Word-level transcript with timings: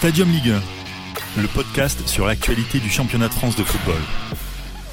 Stadium 0.00 0.30
Ligue 0.30 0.54
1, 1.36 1.42
le 1.42 1.46
podcast 1.54 2.08
sur 2.08 2.26
l'actualité 2.26 2.78
du 2.78 2.88
championnat 2.88 3.28
de 3.28 3.34
France 3.34 3.54
de 3.54 3.62
football. 3.62 4.00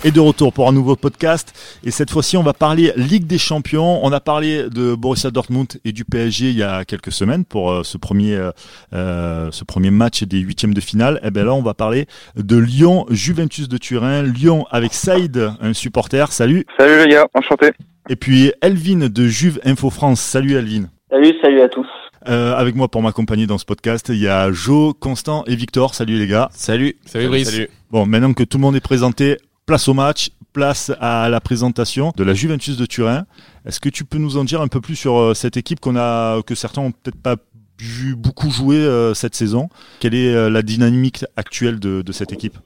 Et 0.04 0.12
de 0.12 0.20
retour 0.20 0.52
pour 0.52 0.68
un 0.68 0.74
nouveau 0.74 0.98
podcast. 0.98 1.80
Et 1.86 1.92
cette 1.92 2.12
fois-ci, 2.12 2.36
on 2.36 2.44
va 2.44 2.52
parler 2.52 2.92
Ligue 2.98 3.26
des 3.26 3.38
Champions. 3.38 4.04
On 4.04 4.12
a 4.12 4.20
parlé 4.20 4.64
de 4.70 4.96
Borussia 4.96 5.32
Dortmund 5.32 5.68
et 5.86 5.94
du 5.94 6.04
PSG 6.04 6.50
il 6.50 6.58
y 6.58 6.64
a 6.64 6.84
quelques 6.84 7.14
semaines 7.14 7.46
pour 7.46 7.72
euh, 7.72 7.84
ce 7.84 7.98
premier, 7.98 8.36
euh, 8.36 8.52
euh, 8.92 9.50
ce 9.52 9.64
premier 9.64 9.92
match 9.92 10.24
des 10.24 10.40
huitièmes 10.40 10.74
de 10.74 10.82
finale. 10.82 11.22
Et 11.24 11.32
bien 11.32 11.46
là, 11.46 11.54
on 11.54 11.64
va 11.64 11.74
parler 11.74 12.06
de 12.36 12.58
Lyon, 12.58 13.06
Juventus 13.10 13.70
de 13.70 13.78
Turin. 13.78 14.24
Lyon 14.24 14.66
avec 14.72 14.94
Saïd, 14.94 15.54
un 15.62 15.72
supporter. 15.72 16.34
Salut. 16.34 16.66
Salut 16.78 17.06
les 17.06 17.14
gars, 17.14 17.28
enchanté. 17.34 17.72
Et 18.10 18.18
puis 18.18 18.52
Elvin 18.62 19.08
de 19.08 19.24
Juve 19.28 19.62
Info 19.64 19.90
France. 19.90 20.20
Salut 20.20 20.58
Elvin. 20.58 20.90
Salut, 21.10 21.34
salut 21.42 21.62
à 21.62 21.70
tous. 21.70 21.88
Euh, 22.28 22.56
avec 22.56 22.76
moi 22.76 22.90
pour 22.90 23.02
m'accompagner 23.02 23.48
dans 23.48 23.58
ce 23.58 23.66
podcast, 23.66 24.08
il 24.10 24.18
y 24.18 24.28
a 24.28 24.52
Jo, 24.52 24.94
Constant 24.94 25.46
et 25.46 25.56
Victor. 25.56 25.96
Salut 25.96 26.18
les 26.18 26.28
gars. 26.28 26.50
Salut. 26.54 26.98
Salut 27.06 27.28
Brice. 27.28 27.50
Salut. 27.50 27.70
Bon, 27.90 28.06
maintenant 28.06 28.34
que 28.34 28.44
tout 28.44 28.58
le 28.58 28.64
monde 28.64 28.76
est 28.76 28.82
présenté, 28.82 29.38
place 29.66 29.88
au 29.88 29.94
match, 29.94 30.32
place 30.52 30.92
à 31.00 31.30
la 31.30 31.40
présentation 31.40 32.12
de 32.18 32.24
la 32.24 32.34
Juventus 32.34 32.78
de 32.78 32.86
Turin. 32.86 33.26
Est-ce 33.66 33.80
que 33.80 33.90
tu 33.90 34.06
peux 34.06 34.18
nous 34.18 34.38
en 34.38 34.44
dire 34.44 34.62
un 34.62 34.68
peu 34.68 34.82
plus 34.82 34.96
sur 34.96 35.18
euh, 35.18 35.34
cette 35.34 35.56
équipe 35.56 35.80
qu'on 35.80 35.96
a, 35.96 36.42
que 36.42 36.56
certains 36.56 36.82
ont 36.82 36.92
peut-être 36.92 37.22
pas 37.22 37.36
vu 37.80 38.16
beaucoup 38.16 38.50
jouer 38.50 38.78
euh, 38.78 39.14
cette 39.14 39.36
saison? 39.36 39.70
Quelle 40.00 40.16
est 40.16 40.34
euh, 40.34 40.50
la 40.50 40.64
dynamique 40.64 41.26
actuelle 41.36 41.80
de, 41.80 42.02
de 42.02 42.12
cette 42.12 42.34
équipe? 42.34 42.58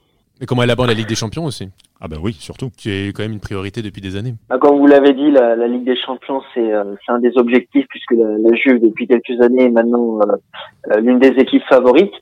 Et 0.42 0.46
comment 0.46 0.64
elle 0.64 0.70
aborde 0.72 0.88
la 0.88 0.94
Ligue 0.94 1.06
des 1.06 1.14
Champions 1.14 1.44
aussi, 1.44 1.68
Ah 2.00 2.08
ben 2.08 2.16
oui, 2.20 2.32
surtout. 2.32 2.68
qui 2.76 2.90
est 2.90 3.12
quand 3.16 3.22
même 3.22 3.30
une 3.30 3.38
priorité 3.40 3.80
depuis 3.80 4.02
des 4.02 4.16
années. 4.16 4.34
Bah, 4.48 4.58
Comme 4.58 4.76
vous 4.76 4.88
l'avez 4.88 5.12
dit, 5.12 5.30
la, 5.30 5.54
la 5.54 5.68
Ligue 5.68 5.84
des 5.84 5.94
Champions, 5.96 6.42
c'est 6.52 6.72
euh, 6.74 6.82
c'est 7.06 7.12
un 7.12 7.20
des 7.20 7.30
objectifs 7.38 7.86
puisque 7.88 8.10
la, 8.10 8.26
la 8.38 8.56
Juve, 8.56 8.80
depuis 8.82 9.06
quelques 9.06 9.40
années, 9.40 9.66
est 9.66 9.70
maintenant 9.70 10.18
euh, 10.18 10.32
euh, 10.90 11.00
l'une 11.00 11.20
des 11.20 11.28
équipes 11.40 11.62
favorites. 11.68 12.12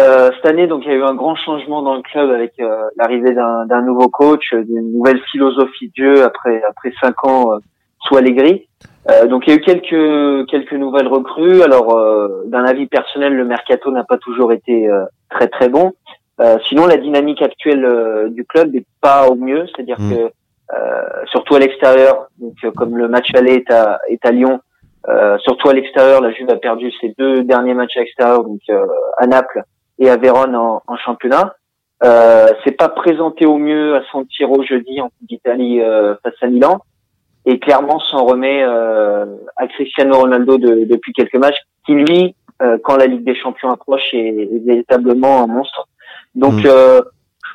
Euh, 0.00 0.30
cette 0.36 0.46
année, 0.46 0.68
donc, 0.68 0.82
il 0.84 0.90
y 0.92 0.94
a 0.94 0.98
eu 0.98 1.02
un 1.02 1.14
grand 1.16 1.34
changement 1.34 1.82
dans 1.82 1.96
le 1.96 2.02
club 2.02 2.30
avec 2.30 2.52
euh, 2.60 2.84
l'arrivée 2.96 3.34
d'un 3.34 3.66
d'un 3.66 3.82
nouveau 3.82 4.08
coach, 4.08 4.52
euh, 4.52 4.62
d'une 4.62 4.92
nouvelle 4.92 5.20
philosophie 5.32 5.90
de 5.98 6.04
jeu 6.04 6.24
après 6.24 6.62
après 6.68 6.92
cinq 7.00 7.24
ans 7.26 7.54
euh, 7.54 7.58
sous 8.06 8.16
Allegri. 8.16 8.68
Euh, 9.10 9.26
donc, 9.26 9.48
il 9.48 9.50
y 9.50 9.52
a 9.52 9.56
eu 9.56 9.60
quelques 9.60 10.48
quelques 10.48 10.74
nouvelles 10.74 11.08
recrues. 11.08 11.62
Alors, 11.62 11.96
euh, 11.98 12.44
d'un 12.46 12.64
avis 12.64 12.86
personnel, 12.86 13.34
le 13.34 13.44
mercato 13.44 13.90
n'a 13.90 14.04
pas 14.04 14.18
toujours 14.18 14.52
été 14.52 14.88
euh, 14.88 15.04
très 15.28 15.48
très 15.48 15.68
bon. 15.68 15.92
Euh, 16.40 16.58
sinon, 16.68 16.86
la 16.86 16.96
dynamique 16.96 17.42
actuelle 17.42 17.84
euh, 17.84 18.28
du 18.28 18.44
club 18.44 18.72
n'est 18.74 18.84
pas 19.00 19.28
au 19.28 19.34
mieux, 19.36 19.66
c'est-à-dire 19.68 19.98
Mm. 20.00 20.10
que 20.14 20.20
euh, 20.74 21.02
surtout 21.26 21.54
à 21.56 21.58
l'extérieur, 21.60 22.26
donc 22.38 22.54
euh, 22.64 22.70
comme 22.72 22.96
le 22.96 23.06
match 23.08 23.28
aller 23.34 23.54
est 23.54 23.70
à, 23.70 24.00
est 24.08 24.24
à 24.26 24.30
Lyon, 24.32 24.60
euh, 25.08 25.36
surtout 25.38 25.68
à 25.68 25.74
l'extérieur, 25.74 26.20
la 26.22 26.32
Juve 26.32 26.48
a 26.50 26.56
perdu 26.56 26.90
ses 27.00 27.14
deux 27.18 27.44
derniers 27.44 27.74
matchs 27.74 27.96
à 27.96 28.00
l'extérieur, 28.00 28.42
donc 28.44 28.60
euh, 28.70 28.86
à 29.18 29.26
Naples 29.26 29.62
et 29.98 30.08
à 30.10 30.16
Vérone 30.16 30.56
en, 30.56 30.82
en 30.86 30.96
championnat. 30.96 31.54
Euh, 32.02 32.48
c'est 32.64 32.72
pas 32.72 32.88
présenté 32.88 33.46
au 33.46 33.58
mieux 33.58 33.94
à 33.96 34.02
San 34.10 34.24
Siro 34.30 34.62
jeudi 34.64 35.00
en 35.00 35.04
Coupe 35.10 35.28
d'Italie 35.28 35.80
euh, 35.82 36.14
face 36.22 36.34
à 36.42 36.46
Milan, 36.48 36.78
et 37.46 37.58
clairement 37.60 38.00
s'en 38.00 38.24
remet 38.24 38.62
euh, 38.64 39.26
à 39.56 39.66
Cristiano 39.68 40.18
Ronaldo 40.18 40.56
de- 40.58 40.84
depuis 40.84 41.12
quelques 41.12 41.36
matchs, 41.36 41.60
qui 41.86 41.92
lui, 41.92 42.34
euh, 42.62 42.78
quand 42.82 42.96
la 42.96 43.06
Ligue 43.06 43.24
des 43.24 43.36
Champions 43.36 43.70
approche, 43.70 44.12
est, 44.14 44.26
est 44.54 44.64
véritablement 44.66 45.42
un 45.42 45.46
monstre. 45.46 45.86
Donc 46.34 46.54
Mm. 46.54 46.66
euh, 46.66 47.00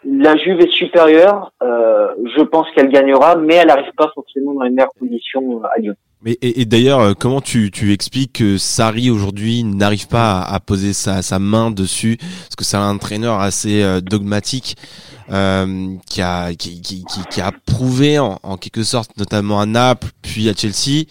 la 0.06 0.38
Juve 0.38 0.62
est 0.62 0.72
supérieure, 0.72 1.52
euh, 1.62 2.08
je 2.38 2.42
pense 2.44 2.68
qu'elle 2.74 2.90
gagnera, 2.90 3.36
mais 3.36 3.56
elle 3.56 3.68
n'arrive 3.68 3.92
pas 3.98 4.10
forcément 4.16 4.54
dans 4.54 4.62
les 4.64 4.70
meilleures 4.70 4.94
conditions 4.98 5.62
à 5.64 5.80
Lyon. 5.80 5.94
Mais 6.22 6.38
et, 6.42 6.62
et 6.62 6.66
d'ailleurs, 6.66 7.00
euh, 7.00 7.14
comment 7.18 7.42
tu, 7.42 7.72
tu 7.72 7.94
expliques 7.94 8.34
que 8.34 8.58
Sarri 8.58 9.10
aujourd'hui 9.10 9.64
n'arrive 9.64 10.08
pas 10.08 10.40
à, 10.40 10.56
à 10.56 10.60
poser 10.60 10.94
sa, 10.94 11.22
sa 11.22 11.40
main 11.40 11.72
dessus? 11.72 12.18
Parce 12.18 12.56
que 12.58 12.64
c'est 12.66 12.78
un 12.78 12.90
entraîneur 12.92 13.40
assez 13.40 13.84
euh, 13.84 14.02
dogmatique 14.02 14.76
euh, 15.32 15.96
qui 16.10 16.22
a 16.22 16.54
qui, 16.56 16.82
qui, 16.82 17.06
qui, 17.06 17.22
qui 17.30 17.42
a 17.42 17.52
prouvé 17.66 18.20
en, 18.20 18.38
en 18.44 18.58
quelque 18.58 18.84
sorte, 18.84 19.12
notamment 19.18 19.60
à 19.62 19.66
Naples, 19.66 20.08
puis 20.22 20.50
à 20.50 20.54
Chelsea. 20.54 21.06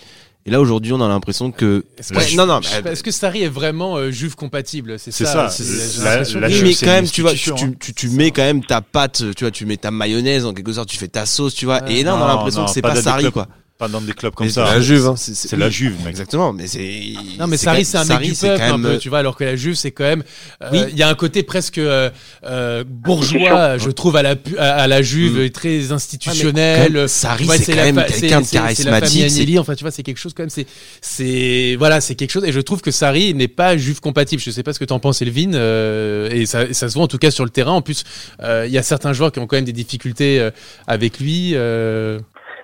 Et 0.48 0.50
là 0.50 0.60
aujourd'hui, 0.62 0.94
on 0.94 1.00
a 1.03 1.09
l'impression 1.09 1.50
que 1.53 1.84
Est-ce 1.98 2.14
Ouais, 2.14 2.25
que, 2.25 2.34
non 2.36 2.47
non, 2.47 2.60
je- 2.62 2.82
mais- 2.82 2.92
est-ce 2.92 3.03
que 3.03 3.10
Sarri 3.10 3.42
est 3.42 3.48
vraiment 3.48 3.97
euh, 3.98 4.10
Juve 4.10 4.34
compatible? 4.34 4.98
C'est 4.98 5.10
C'est 5.10 5.26
ça. 5.26 5.50
ça, 5.50 5.62
la- 6.04 6.41
la 6.41 6.48
Juve, 6.48 6.64
mais 6.64 6.75
quand 6.75 6.86
même, 6.86 7.06
tu 7.06 7.20
vois, 7.20 7.32
tu, 7.32 7.50
institution, 7.50 7.75
tu, 7.78 7.92
tu, 7.92 8.09
mets 8.09 8.31
quand 8.31 8.42
même 8.42 8.64
ta 8.64 8.81
pâte, 8.81 9.22
tu 9.37 9.44
vois, 9.44 9.50
tu 9.50 9.66
mets 9.66 9.76
ta 9.76 9.91
mayonnaise 9.91 10.47
en 10.47 10.54
quelque 10.54 10.72
sorte, 10.72 10.88
tu 10.88 10.97
fais 10.97 11.08
ta 11.08 11.26
sauce, 11.26 11.54
tu 11.54 11.66
vois. 11.66 11.87
et 11.91 12.03
là, 12.03 12.14
on 12.14 12.16
a 12.16 12.20
Non, 12.20 12.26
l'impression 12.28 12.60
non, 12.62 12.66
que 12.66 12.72
c'est 12.72 12.81
pas 12.81 12.94
Sarri, 13.03 13.31
quoi. 13.31 13.47
Pas 13.78 13.86
dans 13.86 14.00
des 14.00 14.12
clubs 14.12 14.34
comme 14.34 14.48
Mais 14.48 14.52
ça. 14.52 14.66
C'est 14.66 14.74
la 14.74 14.80
Juve, 14.80 15.06
hein. 15.06 15.14
C'est 15.16 15.56
la 15.56 15.70
Juve, 15.70 15.94
mec. 16.00 16.08
Exactement, 16.08 16.52
mais 16.52 16.66
c'est. 16.66 17.12
Non 17.38 17.46
mais 17.46 17.56
c'est 17.56 17.66
Sarri 17.66 17.84
c'est 17.84 17.96
un 17.96 18.00
mec 18.00 18.08
Sarri, 18.08 18.28
du 18.30 18.34
c'est 18.34 18.48
peuple 18.48 18.58
quand 18.60 18.74
un 18.74 18.78
même, 18.78 18.92
peu, 18.94 18.98
tu 18.98 19.08
vois, 19.08 19.18
alors 19.20 19.36
que 19.36 19.44
la 19.44 19.54
Juve 19.54 19.74
c'est 19.76 19.92
quand 19.92 20.02
même, 20.02 20.24
euh, 20.64 20.68
Oui. 20.72 20.80
il 20.90 20.98
y 20.98 21.02
a 21.04 21.08
un 21.08 21.14
côté 21.14 21.44
presque 21.44 21.78
euh, 21.78 22.10
euh, 22.44 22.82
bourgeois, 22.84 23.38
Institution. 23.74 23.86
je 23.88 23.90
trouve 23.94 24.16
à 24.16 24.22
la 24.22 24.34
à, 24.58 24.64
à 24.82 24.86
la 24.88 25.00
Juve, 25.02 25.44
Mm. 25.44 25.50
très 25.50 25.92
institutionnel. 25.92 26.92
même, 26.92 27.06
Sarri, 27.06 27.46
Ouais, 27.46 27.56
c'est 27.58 27.70
quand 27.70 27.76
la 27.78 27.92
même 27.92 28.04
quelqu'un 28.08 28.40
de 28.40 28.44
c'est- 28.46 28.50
c'est- 28.50 28.56
charismatique, 28.58 28.76
C'est 28.84 28.90
la 28.90 29.00
famille 29.00 29.30
c'est- 29.30 29.36
Agnelli, 29.36 29.58
enfin 29.60 29.74
tu 29.76 29.84
vois, 29.84 29.92
c'est 29.92 30.02
quelque 30.02 30.18
chose 30.18 30.34
quand 30.34 30.42
même. 30.42 30.50
C'est 30.50 30.66
c'est 31.00 31.76
voilà, 31.78 32.00
c'est 32.00 32.16
quelque 32.16 32.32
chose. 32.32 32.44
Et 32.44 32.52
je 32.52 32.60
trouve 32.60 32.80
que 32.80 32.90
Sarri 32.90 33.32
n'est 33.34 33.46
pas 33.46 33.76
Juve 33.76 34.00
compatible. 34.00 34.42
Je 34.42 34.50
sais 34.50 34.64
pas 34.64 34.72
ce 34.72 34.80
que 34.80 34.84
t'en 34.86 34.98
penses, 34.98 35.22
Elvin. 35.22 35.54
euh, 35.54 36.28
et 36.30 36.46
ça, 36.46 36.72
ça 36.74 36.88
se 36.88 36.94
voit 36.94 37.04
en 37.04 37.08
tout 37.08 37.18
cas 37.18 37.30
sur 37.30 37.44
le 37.44 37.50
terrain. 37.50 37.72
En 37.72 37.82
plus, 37.82 38.02
euh, 38.42 38.64
il 38.66 38.72
y 38.72 38.78
a 38.78 38.82
certains 38.82 39.12
joueurs 39.12 39.30
qui 39.30 39.38
ont 39.38 39.46
quand 39.46 39.56
même 39.56 39.64
des 39.64 39.72
difficultés 39.72 40.40
euh, 40.40 40.50
avec 40.88 41.20
lui. 41.20 41.52
euh, 41.54 42.18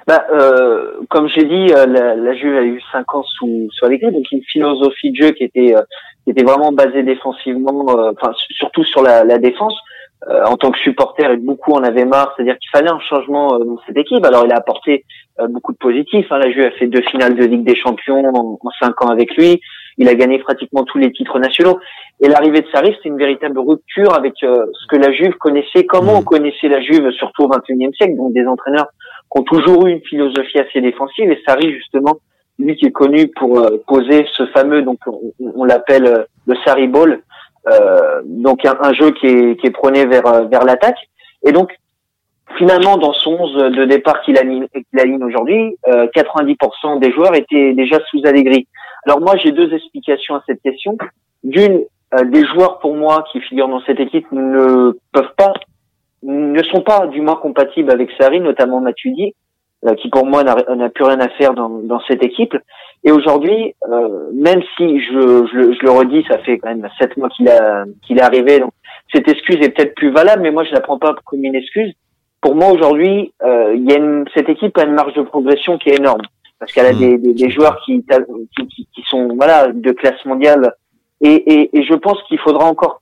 Bah, 0.06 0.24
euh, 0.32 0.92
comme 1.08 1.28
j'ai 1.28 1.44
dit, 1.44 1.72
euh, 1.72 1.86
la, 1.86 2.14
la 2.14 2.34
Juve 2.34 2.56
a 2.56 2.62
eu 2.62 2.80
cinq 2.92 3.14
ans 3.14 3.22
sous, 3.22 3.68
sous 3.72 3.84
Allegri, 3.86 4.12
donc 4.12 4.24
une 4.32 4.42
philosophie 4.42 5.10
de 5.12 5.16
jeu 5.16 5.30
qui 5.30 5.44
était, 5.44 5.74
euh, 5.74 5.82
qui 6.24 6.30
était 6.30 6.44
vraiment 6.44 6.72
basée 6.72 7.02
défensivement, 7.02 7.86
euh, 7.88 8.12
enfin 8.12 8.32
su- 8.34 8.52
surtout 8.54 8.84
sur 8.84 9.02
la, 9.02 9.24
la 9.24 9.38
défense. 9.38 9.76
Euh, 10.30 10.42
en 10.46 10.56
tant 10.56 10.70
que 10.70 10.78
supporter, 10.78 11.30
et 11.30 11.36
beaucoup 11.36 11.72
en 11.72 11.82
avaient 11.82 12.06
marre, 12.06 12.32
c'est-à-dire 12.34 12.56
qu'il 12.58 12.70
fallait 12.70 12.88
un 12.90 13.00
changement 13.00 13.56
euh, 13.56 13.64
dans 13.64 13.78
cette 13.86 13.98
équipe. 13.98 14.24
Alors 14.24 14.46
il 14.46 14.52
a 14.54 14.56
apporté 14.56 15.04
euh, 15.38 15.48
beaucoup 15.48 15.72
de 15.72 15.76
positifs. 15.76 16.26
Hein. 16.30 16.38
La 16.38 16.50
Juve 16.50 16.64
a 16.64 16.70
fait 16.70 16.86
deux 16.86 17.02
finales 17.02 17.34
de 17.34 17.44
Ligue 17.44 17.64
des 17.64 17.76
Champions 17.76 18.24
en, 18.34 18.58
en 18.58 18.70
cinq 18.80 19.02
ans 19.04 19.08
avec 19.10 19.36
lui. 19.36 19.60
Il 19.98 20.08
a 20.08 20.14
gagné 20.14 20.38
pratiquement 20.38 20.84
tous 20.84 20.96
les 20.96 21.12
titres 21.12 21.38
nationaux. 21.38 21.78
Et 22.22 22.28
l'arrivée 22.28 22.62
de 22.62 22.66
Sarri, 22.72 22.96
c'est 23.02 23.08
une 23.10 23.18
véritable 23.18 23.58
rupture 23.58 24.14
avec 24.14 24.32
euh, 24.44 24.64
ce 24.72 24.86
que 24.86 24.96
la 24.96 25.12
Juve 25.12 25.34
connaissait, 25.34 25.84
comment 25.84 26.12
Mhm. 26.12 26.18
on 26.20 26.22
connaissait 26.22 26.68
la 26.68 26.80
Juve, 26.80 27.10
surtout 27.10 27.42
au 27.42 27.48
XXIe 27.48 27.92
siècle, 27.94 28.16
donc 28.16 28.32
des 28.32 28.46
entraîneurs 28.46 28.86
qui 29.30 29.40
ont 29.40 29.42
toujours 29.42 29.86
eu 29.86 29.92
une 29.92 30.02
philosophie 30.02 30.58
assez 30.58 30.80
défensive. 30.80 31.30
Et 31.30 31.40
Sarri, 31.46 31.72
justement, 31.72 32.16
lui 32.58 32.76
qui 32.76 32.86
est 32.86 32.92
connu 32.92 33.28
pour 33.28 33.58
euh, 33.58 33.82
poser 33.86 34.26
ce 34.32 34.46
fameux, 34.46 34.82
donc 34.82 34.98
on, 35.06 35.32
on 35.40 35.64
l'appelle 35.64 36.06
euh, 36.06 36.24
le 36.46 36.54
Sarri 36.64 36.86
Ball, 36.86 37.22
euh, 37.66 38.20
donc 38.24 38.64
un, 38.64 38.76
un 38.80 38.92
jeu 38.92 39.10
qui 39.12 39.26
est, 39.26 39.60
qui 39.60 39.66
est 39.66 39.70
prôné 39.70 40.06
vers, 40.06 40.26
euh, 40.26 40.44
vers 40.44 40.64
l'attaque. 40.64 40.98
Et 41.46 41.52
donc, 41.52 41.72
finalement, 42.56 42.96
dans 42.96 43.12
son 43.12 43.32
11 43.32 43.54
de 43.74 43.84
départ 43.84 44.20
qu'il 44.22 44.38
aligne, 44.38 44.66
qu'il 44.72 45.00
aligne 45.00 45.22
aujourd'hui, 45.24 45.76
euh, 45.88 46.06
90% 46.14 47.00
des 47.00 47.12
joueurs 47.12 47.34
étaient 47.34 47.72
déjà 47.74 47.98
sous 48.10 48.20
Allegri. 48.24 48.66
Alors 49.06 49.20
moi, 49.20 49.36
j'ai 49.36 49.52
deux 49.52 49.72
explications 49.74 50.34
à 50.34 50.42
cette 50.46 50.62
question. 50.62 50.96
D'une, 51.42 51.84
euh, 52.14 52.24
des 52.24 52.44
joueurs 52.46 52.78
pour 52.78 52.94
moi 52.94 53.24
qui 53.30 53.40
figurent 53.40 53.68
dans 53.68 53.82
cette 53.82 54.00
équipe 54.00 54.30
ne 54.32 54.92
peuvent 55.12 55.34
pas, 55.36 55.52
ne 56.24 56.62
sont 56.64 56.80
pas 56.82 57.06
du 57.06 57.20
moins 57.20 57.36
compatibles 57.36 57.90
avec 57.90 58.10
Sarri, 58.18 58.40
notamment 58.40 58.80
Matuidi, 58.80 59.34
euh, 59.86 59.94
qui 59.94 60.08
pour 60.08 60.24
moi 60.26 60.42
n'a 60.44 60.88
plus 60.88 61.04
rien 61.04 61.20
à 61.20 61.28
faire 61.28 61.54
dans, 61.54 61.68
dans 61.68 62.00
cette 62.08 62.24
équipe. 62.24 62.56
Et 63.04 63.12
aujourd'hui, 63.12 63.74
euh, 63.90 64.30
même 64.32 64.62
si 64.76 65.00
je, 65.00 65.12
je, 65.46 65.56
le- 65.56 65.72
je 65.74 65.80
le 65.82 65.90
redis, 65.90 66.24
ça 66.26 66.38
fait 66.38 66.58
quand 66.58 66.70
même 66.70 66.88
sept 66.98 67.16
mois 67.18 67.28
qu'il 67.28 67.48
a 67.50 67.84
qu'il 68.06 68.16
est 68.18 68.22
arrivé, 68.22 68.60
donc 68.60 68.72
cette 69.12 69.28
excuse 69.28 69.56
est 69.60 69.68
peut-être 69.70 69.94
plus 69.94 70.10
valable, 70.10 70.42
mais 70.42 70.50
moi 70.50 70.64
je 70.64 70.72
la 70.72 70.80
prends 70.80 70.98
pas 70.98 71.14
comme 71.26 71.44
une 71.44 71.54
excuse. 71.54 71.92
Pour 72.40 72.54
moi 72.54 72.70
aujourd'hui, 72.72 73.32
euh, 73.42 73.74
il 73.76 73.84
y 73.90 73.92
a 73.94 73.98
une, 73.98 74.24
cette 74.34 74.48
équipe 74.48 74.76
a 74.78 74.84
une 74.84 74.94
marge 74.94 75.14
de 75.14 75.22
progression 75.22 75.76
qui 75.78 75.90
est 75.90 75.98
énorme 75.98 76.22
parce 76.58 76.72
qu'elle 76.72 76.86
a 76.86 76.92
Mm. 76.94 76.98
des, 76.98 77.18
des, 77.18 77.34
des 77.34 77.50
joueurs 77.50 77.78
qui, 77.84 78.02
qui, 78.56 78.66
qui, 78.68 78.88
qui 78.94 79.02
sont 79.10 79.28
voilà 79.36 79.68
de 79.68 79.92
classe 79.92 80.24
mondiale 80.24 80.72
et, 81.20 81.34
et, 81.34 81.78
et 81.78 81.82
je 81.84 81.94
pense 81.94 82.22
qu'il 82.24 82.38
faudra 82.38 82.64
encore 82.66 83.00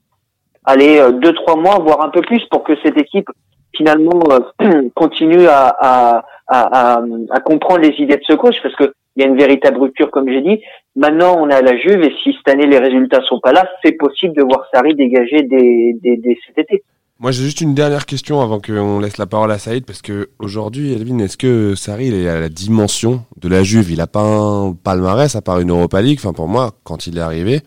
aller 0.64 0.98
euh, 0.98 1.12
deux 1.12 1.32
trois 1.32 1.56
mois 1.56 1.78
voire 1.78 2.04
un 2.04 2.10
peu 2.10 2.20
plus 2.20 2.42
pour 2.50 2.62
que 2.64 2.72
cette 2.82 2.98
équipe 2.98 3.28
finalement 3.76 4.20
euh, 4.30 4.88
continue 4.94 5.46
à, 5.46 5.68
à, 5.80 6.24
à, 6.46 6.94
à, 6.96 7.02
à 7.30 7.40
comprendre 7.40 7.80
les 7.80 7.94
idées 7.98 8.16
de 8.16 8.24
ce 8.26 8.34
coach 8.34 8.56
parce 8.62 8.76
que 8.76 8.92
il 9.14 9.22
y 9.22 9.26
a 9.26 9.28
une 9.28 9.36
véritable 9.36 9.78
rupture 9.78 10.10
comme 10.10 10.28
j'ai 10.28 10.40
dit. 10.40 10.60
Maintenant 10.96 11.36
on 11.38 11.48
est 11.50 11.54
à 11.54 11.62
la 11.62 11.76
Juve 11.76 12.02
et 12.02 12.14
si 12.22 12.34
cette 12.34 12.54
année 12.54 12.66
les 12.66 12.78
résultats 12.78 13.20
sont 13.22 13.40
pas 13.40 13.52
là 13.52 13.68
c'est 13.84 13.92
possible 13.92 14.34
de 14.34 14.42
voir 14.42 14.66
Sarri 14.72 14.94
dégager 14.94 15.42
des, 15.42 15.96
des, 16.02 16.16
des 16.16 16.38
cet 16.46 16.58
été. 16.58 16.82
Moi, 17.22 17.30
j'ai 17.30 17.44
juste 17.44 17.60
une 17.60 17.72
dernière 17.72 18.04
question 18.04 18.40
avant 18.40 18.58
qu'on 18.58 18.98
laisse 18.98 19.16
la 19.16 19.26
parole 19.26 19.52
à 19.52 19.58
Saïd, 19.58 19.86
parce 19.86 20.02
que 20.02 20.30
aujourd'hui, 20.40 20.92
Elvin, 20.92 21.20
est-ce 21.20 21.36
que 21.36 21.76
Sarri 21.76 22.08
il 22.08 22.14
est 22.14 22.28
à 22.28 22.40
la 22.40 22.48
dimension 22.48 23.20
de 23.36 23.48
la 23.48 23.62
Juve? 23.62 23.92
Il 23.92 24.00
a 24.00 24.08
pas 24.08 24.24
un 24.24 24.72
palmarès 24.72 25.36
à 25.36 25.40
part 25.40 25.60
une 25.60 25.70
Europa 25.70 26.02
League. 26.02 26.18
Enfin, 26.20 26.32
pour 26.32 26.48
moi, 26.48 26.72
quand 26.82 27.06
il 27.06 27.18
est 27.18 27.20
arrivé, 27.20 27.60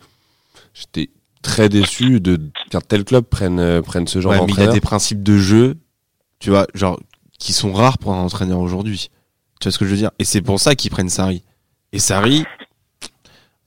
j'étais 0.74 1.08
très 1.46 1.68
déçu 1.68 2.20
de 2.20 2.40
qu'un 2.70 2.80
tel 2.80 3.04
club 3.04 3.24
prenne 3.24 3.58
euh, 3.60 3.80
prenne 3.82 4.06
ce 4.06 4.20
genre 4.20 4.32
Ouais, 4.32 4.38
il 4.38 4.42
a 4.42 4.46
d'entraîneur. 4.46 4.74
des 4.74 4.80
principes 4.80 5.22
de 5.22 5.38
jeu, 5.38 5.76
tu 6.40 6.50
vois, 6.50 6.66
genre, 6.74 7.00
qui 7.38 7.52
sont 7.52 7.72
rares 7.72 7.98
pour 7.98 8.12
un 8.14 8.20
entraîneur 8.22 8.58
aujourd'hui. 8.58 9.10
Tu 9.60 9.64
vois 9.68 9.72
ce 9.72 9.78
que 9.78 9.84
je 9.86 9.90
veux 9.92 9.96
dire? 9.96 10.10
Et 10.18 10.24
c'est 10.24 10.42
pour 10.42 10.60
ça 10.60 10.74
qu'ils 10.74 10.90
prennent 10.90 11.08
Sarri. 11.08 11.42
Et 11.92 11.98
Sarri, 11.98 12.44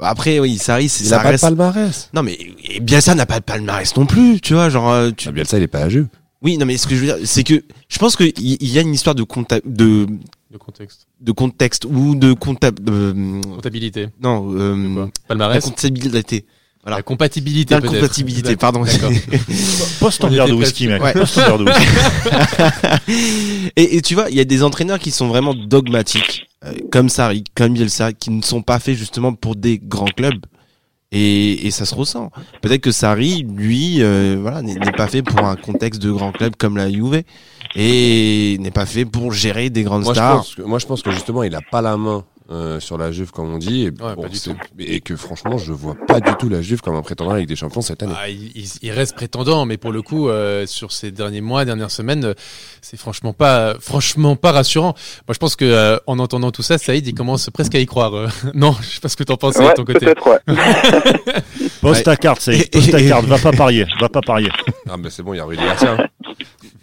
Après, 0.01 0.39
oui, 0.39 0.57
Sarri, 0.57 0.87
c'est- 0.87 1.03
Il 1.03 1.07
ça 1.07 1.15
a 1.19 1.19
pas 1.19 1.25
de 1.25 1.31
reste. 1.33 1.43
palmarès. 1.43 2.09
Non, 2.13 2.23
mais 2.23 2.37
et 2.63 2.79
Bielsa 2.79 3.15
n'a 3.15 3.25
pas 3.25 3.39
de 3.39 3.43
palmarès 3.45 3.95
non 3.97 4.05
plus, 4.05 4.39
tu 4.39 4.53
vois, 4.53 4.69
genre. 4.69 4.89
euh, 4.91 5.11
tu... 5.11 5.27
Ah, 5.27 5.31
Bielsa, 5.33 5.57
il 5.57 5.63
est 5.63 5.67
pas 5.67 5.81
à 5.81 5.89
jeu. 5.89 6.07
Oui, 6.41 6.57
non, 6.57 6.65
mais 6.65 6.77
ce 6.77 6.87
que 6.87 6.95
je 6.95 7.01
veux 7.01 7.05
dire, 7.07 7.17
c'est 7.25 7.43
que 7.43 7.61
je 7.89 7.97
pense 7.99 8.15
qu'il 8.15 8.31
il 8.37 8.71
y 8.71 8.77
a 8.79 8.81
une 8.81 8.93
histoire 8.93 9.13
de 9.13 9.23
contact, 9.23 9.67
de 9.67 10.07
De 10.51 10.57
contexte. 10.57 11.05
de 11.19 11.31
contexte 11.33 11.83
ou 11.83 12.15
de 12.15 12.31
comptable, 12.31 12.81
de, 12.81 13.41
Comptabilité. 13.43 14.07
non, 14.21 14.49
euh, 14.55 15.03
la 15.05 15.09
Palmarès? 15.27 15.65
comptabilité. 15.65 16.45
Voilà. 16.83 16.97
La 16.97 17.03
compatibilité 17.03 17.75
pardon. 18.55 18.83
On 20.21 20.27
verre 20.27 20.47
de 20.47 20.53
whisky, 20.53 20.87
mec. 20.87 21.03
Ouais. 21.03 21.13
De 21.13 21.63
whisky. 21.65 21.87
et, 23.75 23.97
et 23.97 24.01
tu 24.01 24.15
vois, 24.15 24.29
il 24.29 24.35
y 24.35 24.39
a 24.39 24.45
des 24.45 24.63
entraîneurs 24.63 24.99
qui 24.99 25.11
sont 25.11 25.27
vraiment 25.27 25.53
dogmatiques, 25.53 26.47
euh, 26.65 26.73
comme 26.91 27.09
Sarri, 27.09 27.43
comme 27.55 27.73
Bielsa, 27.73 28.13
qui 28.13 28.31
ne 28.31 28.41
sont 28.41 28.61
pas 28.61 28.79
faits 28.79 28.95
justement 28.95 29.33
pour 29.33 29.55
des 29.55 29.77
grands 29.77 30.05
clubs. 30.05 30.45
Et, 31.11 31.65
et 31.65 31.71
ça 31.71 31.85
se 31.85 31.95
ressent. 31.95 32.31
Peut-être 32.61 32.81
que 32.81 32.91
Sarri, 32.91 33.43
lui, 33.43 34.03
euh, 34.03 34.37
voilà, 34.39 34.61
n'est 34.61 34.77
pas 34.95 35.07
fait 35.07 35.23
pour 35.23 35.39
un 35.39 35.55
contexte 35.55 36.01
de 36.01 36.11
grand 36.11 36.31
club 36.31 36.55
comme 36.55 36.77
la 36.77 36.89
Juve 36.89 37.23
et 37.75 38.57
n'est 38.59 38.71
pas 38.71 38.85
fait 38.85 39.05
pour 39.05 39.33
gérer 39.33 39.71
des 39.71 39.83
grandes 39.83 40.03
Moi 40.03 40.13
je, 40.13 40.19
stars. 40.19 40.37
pense 40.37 40.55
que, 40.55 40.61
moi, 40.61 40.79
je 40.79 40.85
pense 40.85 41.01
que 41.01 41.11
justement, 41.11 41.43
il 41.43 41.55
a 41.55 41.61
pas 41.61 41.81
la 41.81 41.97
main 41.97 42.23
euh, 42.51 42.79
sur 42.79 42.97
la 42.97 43.11
Juve, 43.11 43.31
comme 43.31 43.53
on 43.53 43.57
dit. 43.57 43.89
Et, 44.79 45.01
que 45.01 45.15
franchement, 45.15 45.57
je 45.57 45.71
vois 45.71 45.95
pas 46.07 46.19
du 46.19 46.31
tout 46.39 46.49
la 46.49 46.61
Juve 46.61 46.81
comme 46.81 46.95
un 46.95 47.01
prétendant 47.01 47.31
avec 47.31 47.47
des 47.47 47.55
champions 47.55 47.81
cette 47.81 48.01
année. 48.03 48.13
Ah, 48.17 48.29
il, 48.29 48.51
il- 48.55 48.69
il 48.81 48.91
reste 48.91 49.15
prétendant, 49.15 49.65
mais 49.65 49.77
pour 49.77 49.91
le 49.91 50.01
coup, 50.01 50.29
euh, 50.29 50.65
sur 50.65 50.91
ces 50.91 51.11
derniers 51.11 51.41
mois, 51.41 51.63
dernières 51.65 51.91
semaines, 51.91 52.25
euh, 52.25 52.33
c'est 52.81 52.97
franchement 52.97 53.33
pas, 53.33 53.75
franchement 53.79 54.35
pas 54.35 54.51
rassurant. 54.51 54.93
Moi, 55.27 55.33
je 55.33 55.37
pense 55.39 55.55
que 55.55 55.65
euh, 55.65 55.97
en 56.07 56.17
entendant 56.19 56.51
tout 56.51 56.63
ça, 56.63 56.77
Saïd, 56.77 57.05
il 57.05 57.13
commence 57.13 57.49
presque 57.49 57.75
à 57.75 57.79
y 57.79 57.85
croire. 57.85 58.13
euh. 58.15 58.27
non, 58.53 58.75
je 58.81 58.87
sais 58.95 58.99
pas 58.99 59.09
ce 59.09 59.15
que 59.15 59.23
t'en 59.23 59.37
penses 59.37 59.53
Saïd, 59.55 59.65
de 59.65 59.69
Ouais, 59.69 59.73
ton 59.75 59.85
côté. 59.85 59.99
peut-être, 60.05 60.27
ouais. 60.27 60.39
Poste 61.81 62.03
ta 62.05 62.15
carte. 62.17 62.45
Poste 62.71 62.91
ta 62.91 63.01
carte. 63.03 63.25
Va 63.25 63.37
pas 63.37 63.51
parier. 63.51 63.85
Va 63.99 64.09
pas 64.09 64.21
parier. 64.21 64.49
Ah, 64.89 64.95
ben 64.97 65.09
c'est 65.09 65.23
bon, 65.23 65.33
il 65.33 65.37
y 65.37 65.39
a 65.39 65.45
Rudy 65.45 65.63
Garcia. 65.63 65.97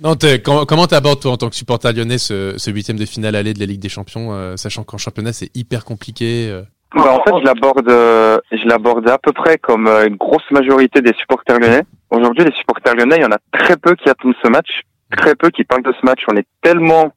Non, 0.02 0.14
t'es- 0.14 0.40
comment 0.42 0.64
comment 0.66 0.86
t'abordes 0.86 1.20
toi 1.20 1.32
en 1.32 1.36
tant 1.36 1.48
que 1.48 1.56
supporter 1.56 1.92
lyonnais 1.92 2.18
ce, 2.18 2.54
ce 2.58 2.70
huitième 2.70 2.98
de 2.98 3.06
finale 3.06 3.34
aller 3.36 3.54
de 3.54 3.60
la 3.60 3.66
Ligue 3.66 3.80
des 3.80 3.88
Champions, 3.88 4.32
euh, 4.32 4.56
sachant 4.56 4.84
qu'en 4.84 4.98
championnat 4.98 5.32
c'est 5.32 5.50
hyper 5.56 5.84
compliqué. 5.84 6.48
euh? 6.50 6.62
Bah, 6.94 7.12
en 7.12 7.22
fait, 7.24 7.38
je 7.40 7.44
l'aborde, 7.44 7.88
euh, 7.90 8.38
je 8.52 8.66
l'aborde 8.68 9.08
à 9.08 9.18
peu 9.18 9.32
près 9.32 9.58
comme 9.58 9.86
euh, 9.86 10.06
une 10.06 10.16
grosse 10.16 10.48
majorité 10.50 11.00
des 11.00 11.12
supporters 11.14 11.58
lyonnais. 11.58 11.82
Aujourd'hui, 12.10 12.44
les 12.44 12.52
supporters 12.52 12.94
lyonnais, 12.94 13.16
il 13.16 13.22
y 13.22 13.26
en 13.26 13.32
a 13.32 13.38
très 13.52 13.76
peu 13.76 13.94
qui 13.96 14.08
attendent 14.08 14.34
ce 14.42 14.48
match, 14.48 14.82
très 15.16 15.34
peu 15.34 15.50
qui 15.50 15.64
parlent 15.64 15.82
de 15.82 15.92
ce 16.00 16.06
match. 16.06 16.20
On 16.30 16.36
est 16.36 16.46
tellement 16.62 17.12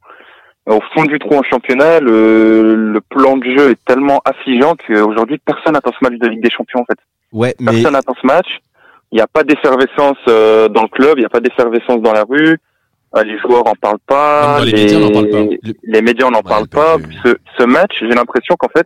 au 0.66 0.80
fond 0.94 1.04
du 1.04 1.18
trou 1.20 1.36
en 1.36 1.44
championnat, 1.44 2.00
le, 2.00 2.76
le 2.76 3.02
plan 3.02 3.38
de 3.38 3.44
jeu 3.46 3.72
est 3.72 3.86
tellement 3.86 4.22
affligeant 4.26 4.76
qu'aujourd'hui, 4.76 5.40
personne 5.44 5.74
n'attend 5.74 5.92
ce 5.92 6.04
match 6.08 6.20
de 6.20 6.28
Ligue 6.28 6.44
des 6.44 6.52
Champions, 6.52 6.82
en 6.82 6.86
fait. 6.86 7.00
Ouais, 7.32 7.56
mais 7.60 7.72
Personne 7.72 7.94
n'attend 7.94 8.14
ce 8.22 8.28
match. 8.28 8.48
Il 9.12 9.16
n'y 9.16 9.22
a 9.22 9.28
pas 9.28 9.44
d'effervescence 9.44 10.18
euh, 10.28 10.68
dans 10.70 10.84
le 10.84 10.88
club, 10.90 11.14
il 11.18 11.22
n'y 11.22 11.26
a 11.26 11.30
pas 11.30 11.40
d'effervescence 11.40 12.02
dans 12.02 12.14
la 12.14 12.24
rue. 12.24 12.58
Euh, 13.16 13.24
les 13.24 13.40
joueurs 13.40 13.68
en 13.68 13.74
parlent 13.74 13.98
pas. 14.06 14.58
Dans 14.60 14.66
les 14.66 14.72
médias, 14.74 15.00
n'en 15.00 15.12
parle 15.12 15.30
pas. 15.30 15.38
Les 15.84 16.02
médias, 16.02 16.30
n'en 16.30 16.38
Ouais, 16.38 16.44
parlent 16.44 16.64
le 16.64 16.68
pas. 16.70 16.98
Ce, 17.26 17.36
ce 17.58 17.64
match, 17.64 17.92
j'ai 18.02 18.08
l'impression 18.10 18.56
qu'en 18.56 18.68
fait, 18.76 18.86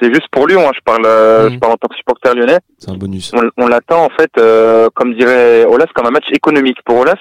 c'est 0.00 0.12
juste 0.14 0.28
pour 0.30 0.46
Lyon. 0.46 0.62
hein. 0.66 0.72
Je 0.74 0.80
parle, 0.82 1.04
euh, 1.04 1.48
Mhm. 1.48 1.54
je 1.54 1.58
parle 1.58 1.72
en 1.72 1.76
tant 1.76 1.88
que 1.88 1.96
supporter 1.96 2.34
lyonnais. 2.34 2.58
c'est 2.78 2.90
un 2.90 2.94
bonus. 2.96 3.32
On, 3.34 3.42
on 3.64 3.66
l'attend 3.68 4.04
en 4.04 4.08
fait, 4.10 4.30
euh, 4.38 4.88
comme 4.94 5.14
dirait 5.14 5.64
Olas, 5.66 5.86
comme 5.94 6.06
un 6.06 6.10
match 6.10 6.30
économique. 6.32 6.78
Pour 6.84 7.00
Olas, 7.00 7.18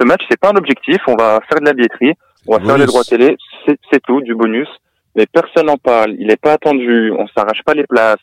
ce 0.00 0.04
match, 0.04 0.22
c'est 0.28 0.40
pas 0.40 0.50
un 0.50 0.56
objectif. 0.56 0.98
On 1.06 1.14
va 1.14 1.38
faire 1.48 1.60
de 1.60 1.66
la 1.66 1.72
billetterie, 1.72 2.14
on 2.48 2.54
va 2.56 2.58
faire 2.58 2.66
les 2.78 2.84
bonus. 2.84 2.86
droits 2.86 3.04
télé, 3.04 3.36
c'est 3.64 3.78
c'est 3.92 4.02
tout, 4.02 4.20
du 4.22 4.34
bonus. 4.34 4.68
Mais 5.14 5.26
personne 5.26 5.66
n'en 5.66 5.76
parle. 5.78 6.14
Il 6.18 6.26
n'est 6.26 6.36
pas 6.36 6.52
attendu. 6.54 7.12
On 7.16 7.26
s'arrache 7.28 7.62
pas 7.64 7.74
les 7.74 7.86
places. 7.86 8.18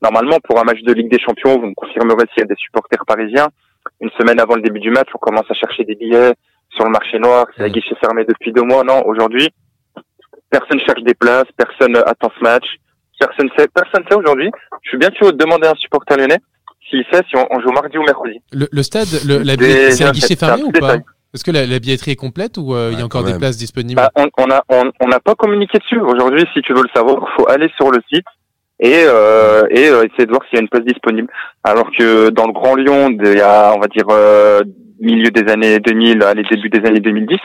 Normalement, 0.00 0.38
pour 0.42 0.58
un 0.58 0.64
match 0.64 0.80
de 0.82 0.92
Ligue 0.92 1.10
des 1.10 1.20
Champions, 1.20 1.58
vous 1.60 1.66
me 1.66 1.74
confirmerez 1.74 2.24
s'il 2.32 2.40
y 2.40 2.42
a 2.42 2.46
des 2.46 2.56
supporters 2.56 3.04
parisiens. 3.06 3.48
Une 4.00 4.10
semaine 4.18 4.40
avant 4.40 4.56
le 4.56 4.62
début 4.62 4.80
du 4.80 4.90
match, 4.90 5.08
on 5.14 5.18
commence 5.18 5.48
à 5.50 5.54
chercher 5.54 5.84
des 5.84 5.94
billets 5.94 6.32
sur 6.74 6.84
le 6.84 6.90
marché 6.90 7.18
noir. 7.18 7.46
C'est 7.56 7.62
la 7.62 7.68
Mhm. 7.68 7.74
guichet 7.74 7.94
fermé 8.00 8.24
depuis 8.26 8.52
deux 8.52 8.62
mois. 8.62 8.82
Non, 8.84 9.02
aujourd'hui, 9.06 9.48
personne 10.50 10.80
cherche 10.80 11.02
des 11.02 11.14
places, 11.14 11.46
personne 11.56 11.96
attend 12.06 12.30
ce 12.38 12.42
match. 12.42 12.64
Personne 13.18 13.48
sait, 13.56 13.68
personne 13.72 14.02
sait 14.08 14.16
aujourd'hui. 14.16 14.50
Je 14.82 14.88
suis 14.90 14.98
bien 14.98 15.10
curieux 15.10 15.32
de 15.32 15.38
demander 15.38 15.68
à 15.68 15.72
un 15.72 15.76
supporter 15.76 16.16
lyonnais 16.16 16.38
s'il 16.90 17.04
sait 17.12 17.22
si 17.28 17.36
on, 17.36 17.46
on 17.50 17.60
joue 17.60 17.70
mardi 17.70 17.96
ou 17.96 18.02
mercredi. 18.02 18.40
Le, 18.52 18.66
le 18.70 18.82
stade, 18.82 19.06
le, 19.26 19.38
la 19.38 19.56
Des- 19.56 19.64
billet- 19.64 19.90
c'est 19.92 20.02
un 20.04 20.08
c'est- 20.08 20.12
guichet 20.12 20.36
fermé 20.36 20.62
ou 20.64 20.72
pas? 20.72 20.96
Est-ce 21.34 21.44
que 21.44 21.50
la, 21.50 21.64
la 21.64 21.78
billetterie 21.78 22.10
est 22.10 22.16
complète 22.16 22.58
ou 22.58 22.74
euh, 22.74 22.90
il 22.92 22.98
y 22.98 23.02
a 23.02 23.04
encore 23.04 23.22
des 23.24 23.38
places 23.38 23.56
disponibles? 23.56 23.96
Bah, 24.02 24.10
on 24.16 24.26
on 24.38 24.50
a 24.50 24.62
on 24.68 24.90
on 25.00 25.08
n'a 25.08 25.18
pas 25.20 25.34
communiqué 25.34 25.78
dessus. 25.78 25.98
Aujourd'hui, 25.98 26.44
si 26.52 26.60
tu 26.60 26.74
veux 26.74 26.82
le 26.82 26.90
savoir, 26.94 27.26
faut 27.36 27.48
aller 27.48 27.70
sur 27.76 27.90
le 27.90 28.00
site 28.12 28.26
et 28.80 29.04
euh, 29.06 29.62
et 29.70 29.88
euh, 29.88 30.04
essayer 30.04 30.26
de 30.26 30.30
voir 30.30 30.42
s'il 30.48 30.56
y 30.56 30.58
a 30.58 30.62
une 30.62 30.68
place 30.68 30.84
disponible. 30.84 31.28
Alors 31.64 31.90
que 31.96 32.28
dans 32.28 32.46
le 32.46 32.52
Grand 32.52 32.74
Lyon, 32.74 33.08
il 33.18 33.38
y 33.38 33.40
a 33.40 33.72
on 33.74 33.78
va 33.80 33.86
dire 33.86 34.04
euh, 34.10 34.60
milieu 35.02 35.30
des 35.30 35.50
années 35.52 35.78
2000, 35.78 36.22
allez 36.22 36.42
début 36.50 36.68
des 36.70 36.86
années 36.88 37.00
2010, 37.00 37.38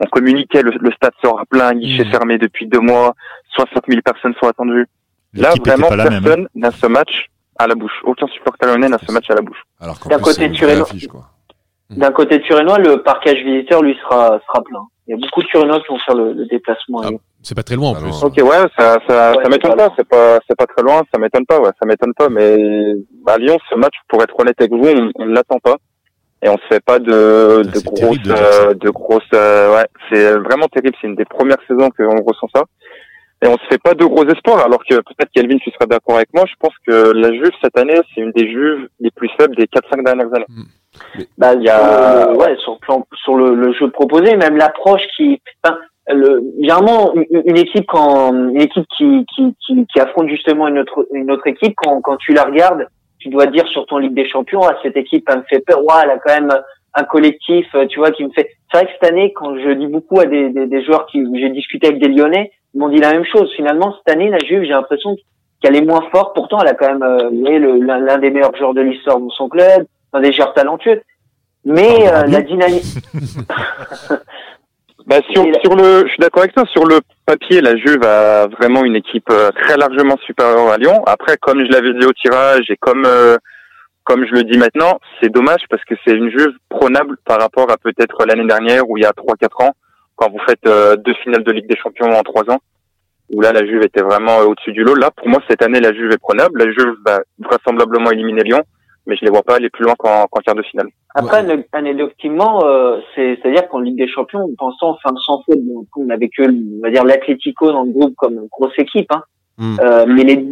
on 0.00 0.06
communiquait 0.06 0.62
le, 0.62 0.72
le 0.80 0.90
stade 0.92 1.12
sera 1.22 1.42
plein, 1.50 1.74
guichet 1.74 2.04
Mhm. 2.04 2.10
fermé 2.10 2.38
depuis 2.38 2.66
deux 2.66 2.80
mois, 2.80 3.14
60 3.56 3.84
000 3.88 4.00
personnes 4.04 4.34
sont 4.40 4.48
attendues. 4.48 4.86
Là, 5.34 5.52
vraiment, 5.64 5.88
hein. 5.90 5.96
personne 5.96 6.48
n'a 6.54 6.70
ce 6.70 6.86
match 6.86 7.26
à 7.58 7.66
la 7.66 7.74
bouche. 7.74 8.00
Aucun 8.04 8.26
supporter 8.28 8.66
lyonnais 8.66 8.88
n'a 8.88 8.98
ce 8.98 9.10
match 9.12 9.28
à 9.30 9.34
la 9.34 9.42
bouche. 9.42 9.62
Alors 9.80 9.98
qu'en 9.98 10.08
D'un 10.10 10.18
côté 10.18 10.36
c'est 10.36 10.46
une 10.46 10.52
de 10.52 10.56
vraie 10.58 10.66
Turino. 10.66 10.82
affiche, 10.84 11.08
quoi. 11.08 11.24
D'un 11.90 12.10
côté 12.12 12.40
Turinois, 12.42 12.78
le 12.78 13.02
parquage 13.02 13.42
visiteur, 13.42 13.82
lui, 13.82 13.96
sera, 14.02 14.38
sera 14.46 14.62
plein. 14.62 14.82
Il 15.06 15.12
y 15.12 15.14
a 15.14 15.16
beaucoup 15.16 15.42
de 15.42 15.46
Turinois 15.48 15.80
qui 15.80 15.86
vont 15.88 15.98
faire 16.00 16.14
le, 16.16 16.32
le 16.34 16.44
déplacement. 16.46 17.00
Ah, 17.02 17.08
C'est 17.42 17.54
pas 17.54 17.62
très 17.62 17.76
loin 17.76 17.90
en 17.92 17.94
Ah 17.94 18.00
plus. 18.02 18.22
Ok, 18.22 18.34
ouais, 18.36 18.68
ça, 18.78 18.98
ça, 19.08 19.32
Ouais, 19.32 19.42
ça 19.42 19.48
m'étonne 19.48 19.74
pas. 19.74 19.88
C'est 19.96 20.06
pas, 20.06 20.38
c'est 20.46 20.54
pas 20.56 20.66
très 20.66 20.82
loin. 20.82 21.02
Ça 21.12 21.18
m'étonne 21.18 21.46
pas. 21.46 21.58
Ouais, 21.60 21.70
ça 21.80 21.86
m'étonne 21.86 22.12
pas. 22.12 22.28
Mais 22.28 22.58
à 23.26 23.38
Lyon, 23.38 23.56
ce 23.70 23.74
match, 23.76 23.94
pour 24.08 24.22
être 24.22 24.38
honnête 24.38 24.56
avec 24.60 24.70
vous, 24.70 24.86
on, 24.86 25.10
on 25.14 25.24
ne 25.26 25.32
l'attend 25.34 25.58
pas 25.60 25.76
et 26.42 26.48
on 26.48 26.56
se 26.58 26.66
fait 26.68 26.84
pas 26.84 26.98
de, 26.98 27.62
de 27.62 27.80
grosses, 27.84 27.98
terrible 28.00 28.18
de 28.22 28.22
dire 28.22 28.36
euh, 28.36 28.74
de 28.74 28.90
grosses. 28.90 29.22
euh, 29.34 29.74
ouais, 29.76 29.86
c'est 30.10 30.32
vraiment 30.38 30.66
terrible. 30.68 30.94
C'est 31.00 31.08
une 31.08 31.16
des 31.16 31.24
premières 31.24 31.58
saisons 31.66 31.90
qu'on 31.96 32.22
ressent 32.22 32.48
ça. 32.54 32.62
Et 33.40 33.46
on 33.46 33.56
se 33.56 33.64
fait 33.70 33.78
pas 33.82 33.94
de 33.94 34.04
gros 34.04 34.24
espoirs. 34.26 34.64
Alors 34.64 34.80
que 34.84 34.94
peut-être 34.96 35.30
Kelvin, 35.32 35.58
tu 35.58 35.70
seras 35.70 35.86
d'accord 35.86 36.16
avec 36.16 36.28
moi. 36.34 36.44
Je 36.48 36.54
pense 36.58 36.74
que 36.86 37.12
la 37.12 37.32
Juve 37.32 37.50
cette 37.62 37.78
année, 37.78 37.98
c'est 38.14 38.20
une 38.20 38.32
des 38.32 38.48
Juves 38.50 38.88
les 39.00 39.10
plus 39.12 39.30
faibles 39.40 39.54
des 39.54 39.66
4-5 39.66 40.04
dernières 40.04 40.32
années. 40.34 40.46
Bah, 41.36 41.54
Il 41.54 41.62
y 41.62 41.68
a- 41.68 42.22
sur 42.22 42.32
le- 42.32 42.36
ouais, 42.38 42.56
sur 42.56 42.72
le 42.72 42.78
plan, 42.78 43.06
sur 43.22 43.36
le, 43.36 43.54
le 43.54 43.72
jeu 43.74 43.90
proposé, 43.90 44.34
même 44.36 44.56
l'approche 44.56 45.02
qui, 45.16 45.40
enfin, 45.62 45.78
le, 46.08 46.42
généralement, 46.60 47.14
une, 47.14 47.42
une 47.44 47.58
équipe 47.58 47.84
quand, 47.86 48.32
une 48.32 48.60
équipe 48.60 48.86
qui, 48.96 49.24
qui, 49.36 49.54
qui, 49.64 49.86
qui 49.86 50.00
affronte 50.00 50.28
justement 50.28 50.66
une 50.66 50.78
autre, 50.80 51.06
une 51.12 51.30
autre 51.30 51.46
équipe, 51.46 51.74
quand, 51.76 52.00
quand 52.00 52.16
tu 52.16 52.32
la 52.32 52.42
regardes, 52.44 52.88
tu 53.18 53.28
dois 53.28 53.46
dire 53.46 53.66
sur 53.68 53.86
ton 53.86 53.98
Ligue 53.98 54.14
des 54.14 54.28
Champions, 54.28 54.60
ah, 54.62 54.76
cette 54.82 54.96
équipe, 54.96 55.28
elle 55.30 55.38
me 55.38 55.42
fait 55.44 55.60
peur, 55.60 55.80
ouais, 55.80 55.94
elle 56.04 56.10
a 56.10 56.18
quand 56.18 56.34
même 56.40 56.52
un 56.94 57.04
collectif, 57.04 57.66
euh, 57.74 57.86
tu 57.86 57.98
vois, 57.98 58.10
qui 58.10 58.24
me 58.24 58.30
fait. 58.30 58.48
C'est 58.72 58.78
vrai 58.78 58.86
que 58.86 58.92
cette 59.00 59.10
année, 59.12 59.32
quand 59.34 59.56
je 59.58 59.70
dis 59.72 59.86
beaucoup 59.86 60.18
à 60.20 60.26
des, 60.26 60.50
des, 60.50 60.66
des 60.66 60.84
joueurs 60.84 61.06
qui, 61.06 61.22
j'ai 61.38 61.50
discuté 61.50 61.88
avec 61.88 62.00
des 62.00 62.08
Lyonnais, 62.08 62.50
ils 62.74 62.80
m'ont 62.80 62.88
dit 62.88 62.98
la 62.98 63.12
même 63.12 63.24
chose. 63.24 63.52
Finalement, 63.56 63.94
cette 63.98 64.14
année, 64.14 64.30
la 64.30 64.38
Juve, 64.38 64.62
j'ai 64.62 64.70
l'impression 64.70 65.16
qu'elle 65.62 65.76
est 65.76 65.84
moins 65.84 66.02
forte. 66.12 66.34
Pourtant, 66.34 66.58
elle 66.60 66.68
a 66.68 66.74
quand 66.74 66.88
même, 66.88 67.02
euh, 67.02 67.28
vous 67.28 67.40
voyez, 67.40 67.58
le- 67.58 67.78
l'un 67.78 68.18
des 68.18 68.30
meilleurs 68.30 68.54
joueurs 68.56 68.74
de 68.74 68.80
l'histoire 68.80 69.18
dans 69.18 69.30
son 69.30 69.48
club, 69.48 69.86
un 70.12 70.20
des 70.20 70.32
joueurs 70.32 70.54
talentueux. 70.54 71.00
Mais 71.64 72.08
euh, 72.08 72.24
la 72.26 72.40
dynamique, 72.42 72.84
Bah, 75.08 75.20
sur, 75.32 75.42
le, 75.44 76.02
je 76.04 76.08
suis 76.08 76.18
d'accord 76.18 76.42
avec 76.42 76.54
toi. 76.54 76.64
Sur 76.70 76.84
le 76.84 77.00
papier, 77.24 77.62
la 77.62 77.76
Juve 77.76 78.04
a 78.04 78.46
vraiment 78.46 78.84
une 78.84 78.94
équipe 78.94 79.30
euh, 79.30 79.50
très 79.52 79.78
largement 79.78 80.18
supérieure 80.18 80.70
à 80.70 80.76
Lyon. 80.76 81.02
Après, 81.06 81.38
comme 81.38 81.64
je 81.64 81.72
l'avais 81.72 81.94
dit 81.94 82.04
au 82.04 82.12
tirage 82.12 82.66
et 82.68 82.76
comme 82.76 83.04
euh, 83.06 83.38
comme 84.04 84.26
je 84.26 84.32
le 84.32 84.44
dis 84.44 84.58
maintenant, 84.58 84.98
c'est 85.20 85.30
dommage 85.30 85.62
parce 85.70 85.82
que 85.84 85.94
c'est 86.04 86.14
une 86.14 86.30
Juve 86.30 86.54
prenable 86.68 87.16
par 87.24 87.40
rapport 87.40 87.70
à 87.70 87.76
peut-être 87.78 88.26
l'année 88.26 88.46
dernière 88.46 88.88
ou 88.88 88.98
il 88.98 89.02
y 89.02 89.06
a 89.06 89.12
trois 89.12 89.36
quatre 89.36 89.60
ans 89.62 89.72
quand 90.16 90.30
vous 90.30 90.40
faites 90.46 90.66
euh, 90.66 90.96
deux 90.96 91.14
finales 91.22 91.44
de 91.44 91.52
Ligue 91.52 91.68
des 91.68 91.76
Champions 91.76 92.10
en 92.10 92.22
trois 92.22 92.44
ans. 92.50 92.58
Où 93.30 93.40
là, 93.40 93.52
la 93.52 93.64
Juve 93.64 93.82
était 93.82 94.02
vraiment 94.02 94.40
euh, 94.40 94.44
au-dessus 94.44 94.72
du 94.72 94.82
lot. 94.82 94.94
Là, 94.94 95.10
pour 95.10 95.28
moi, 95.28 95.40
cette 95.48 95.62
année, 95.62 95.80
la 95.80 95.92
Juve 95.92 96.12
est 96.12 96.18
prenable. 96.18 96.58
La 96.58 96.70
Juve 96.70 96.96
va 97.06 97.20
vraisemblablement 97.38 98.10
éliminer 98.10 98.42
Lyon, 98.42 98.62
mais 99.08 99.16
je 99.16 99.24
les 99.24 99.30
vois 99.30 99.42
pas 99.42 99.56
aller 99.56 99.70
plus 99.70 99.84
loin 99.84 99.94
qu'en 99.98 100.26
qu'en 100.28 100.40
quart 100.40 100.54
de 100.54 100.62
finale. 100.62 100.88
après, 101.14 101.40
ane- 101.42 101.64
anecdotiquement, 101.72 102.64
euh, 102.64 103.00
c'est, 103.14 103.36
c'est-à-dire 103.36 103.66
qu'en 103.68 103.80
Ligue 103.80 103.96
des 103.96 104.06
Champions, 104.06 104.48
pensant 104.56 104.90
enfin 104.90 105.12
sans 105.26 105.42
faute, 105.42 105.58
bon, 105.64 105.84
on 105.96 106.10
avait 106.10 106.28
que, 106.28 106.42
on 106.42 106.82
va 106.82 106.90
dire, 106.90 107.04
l'Atlético 107.04 107.72
dans 107.72 107.84
le 107.84 107.90
groupe 107.90 108.14
comme 108.16 108.46
grosse 108.52 108.78
équipe, 108.78 109.10
hein. 109.10 109.22
Hmm. 109.56 109.76
Euh, 109.80 110.06
mais 110.06 110.22
les, 110.22 110.46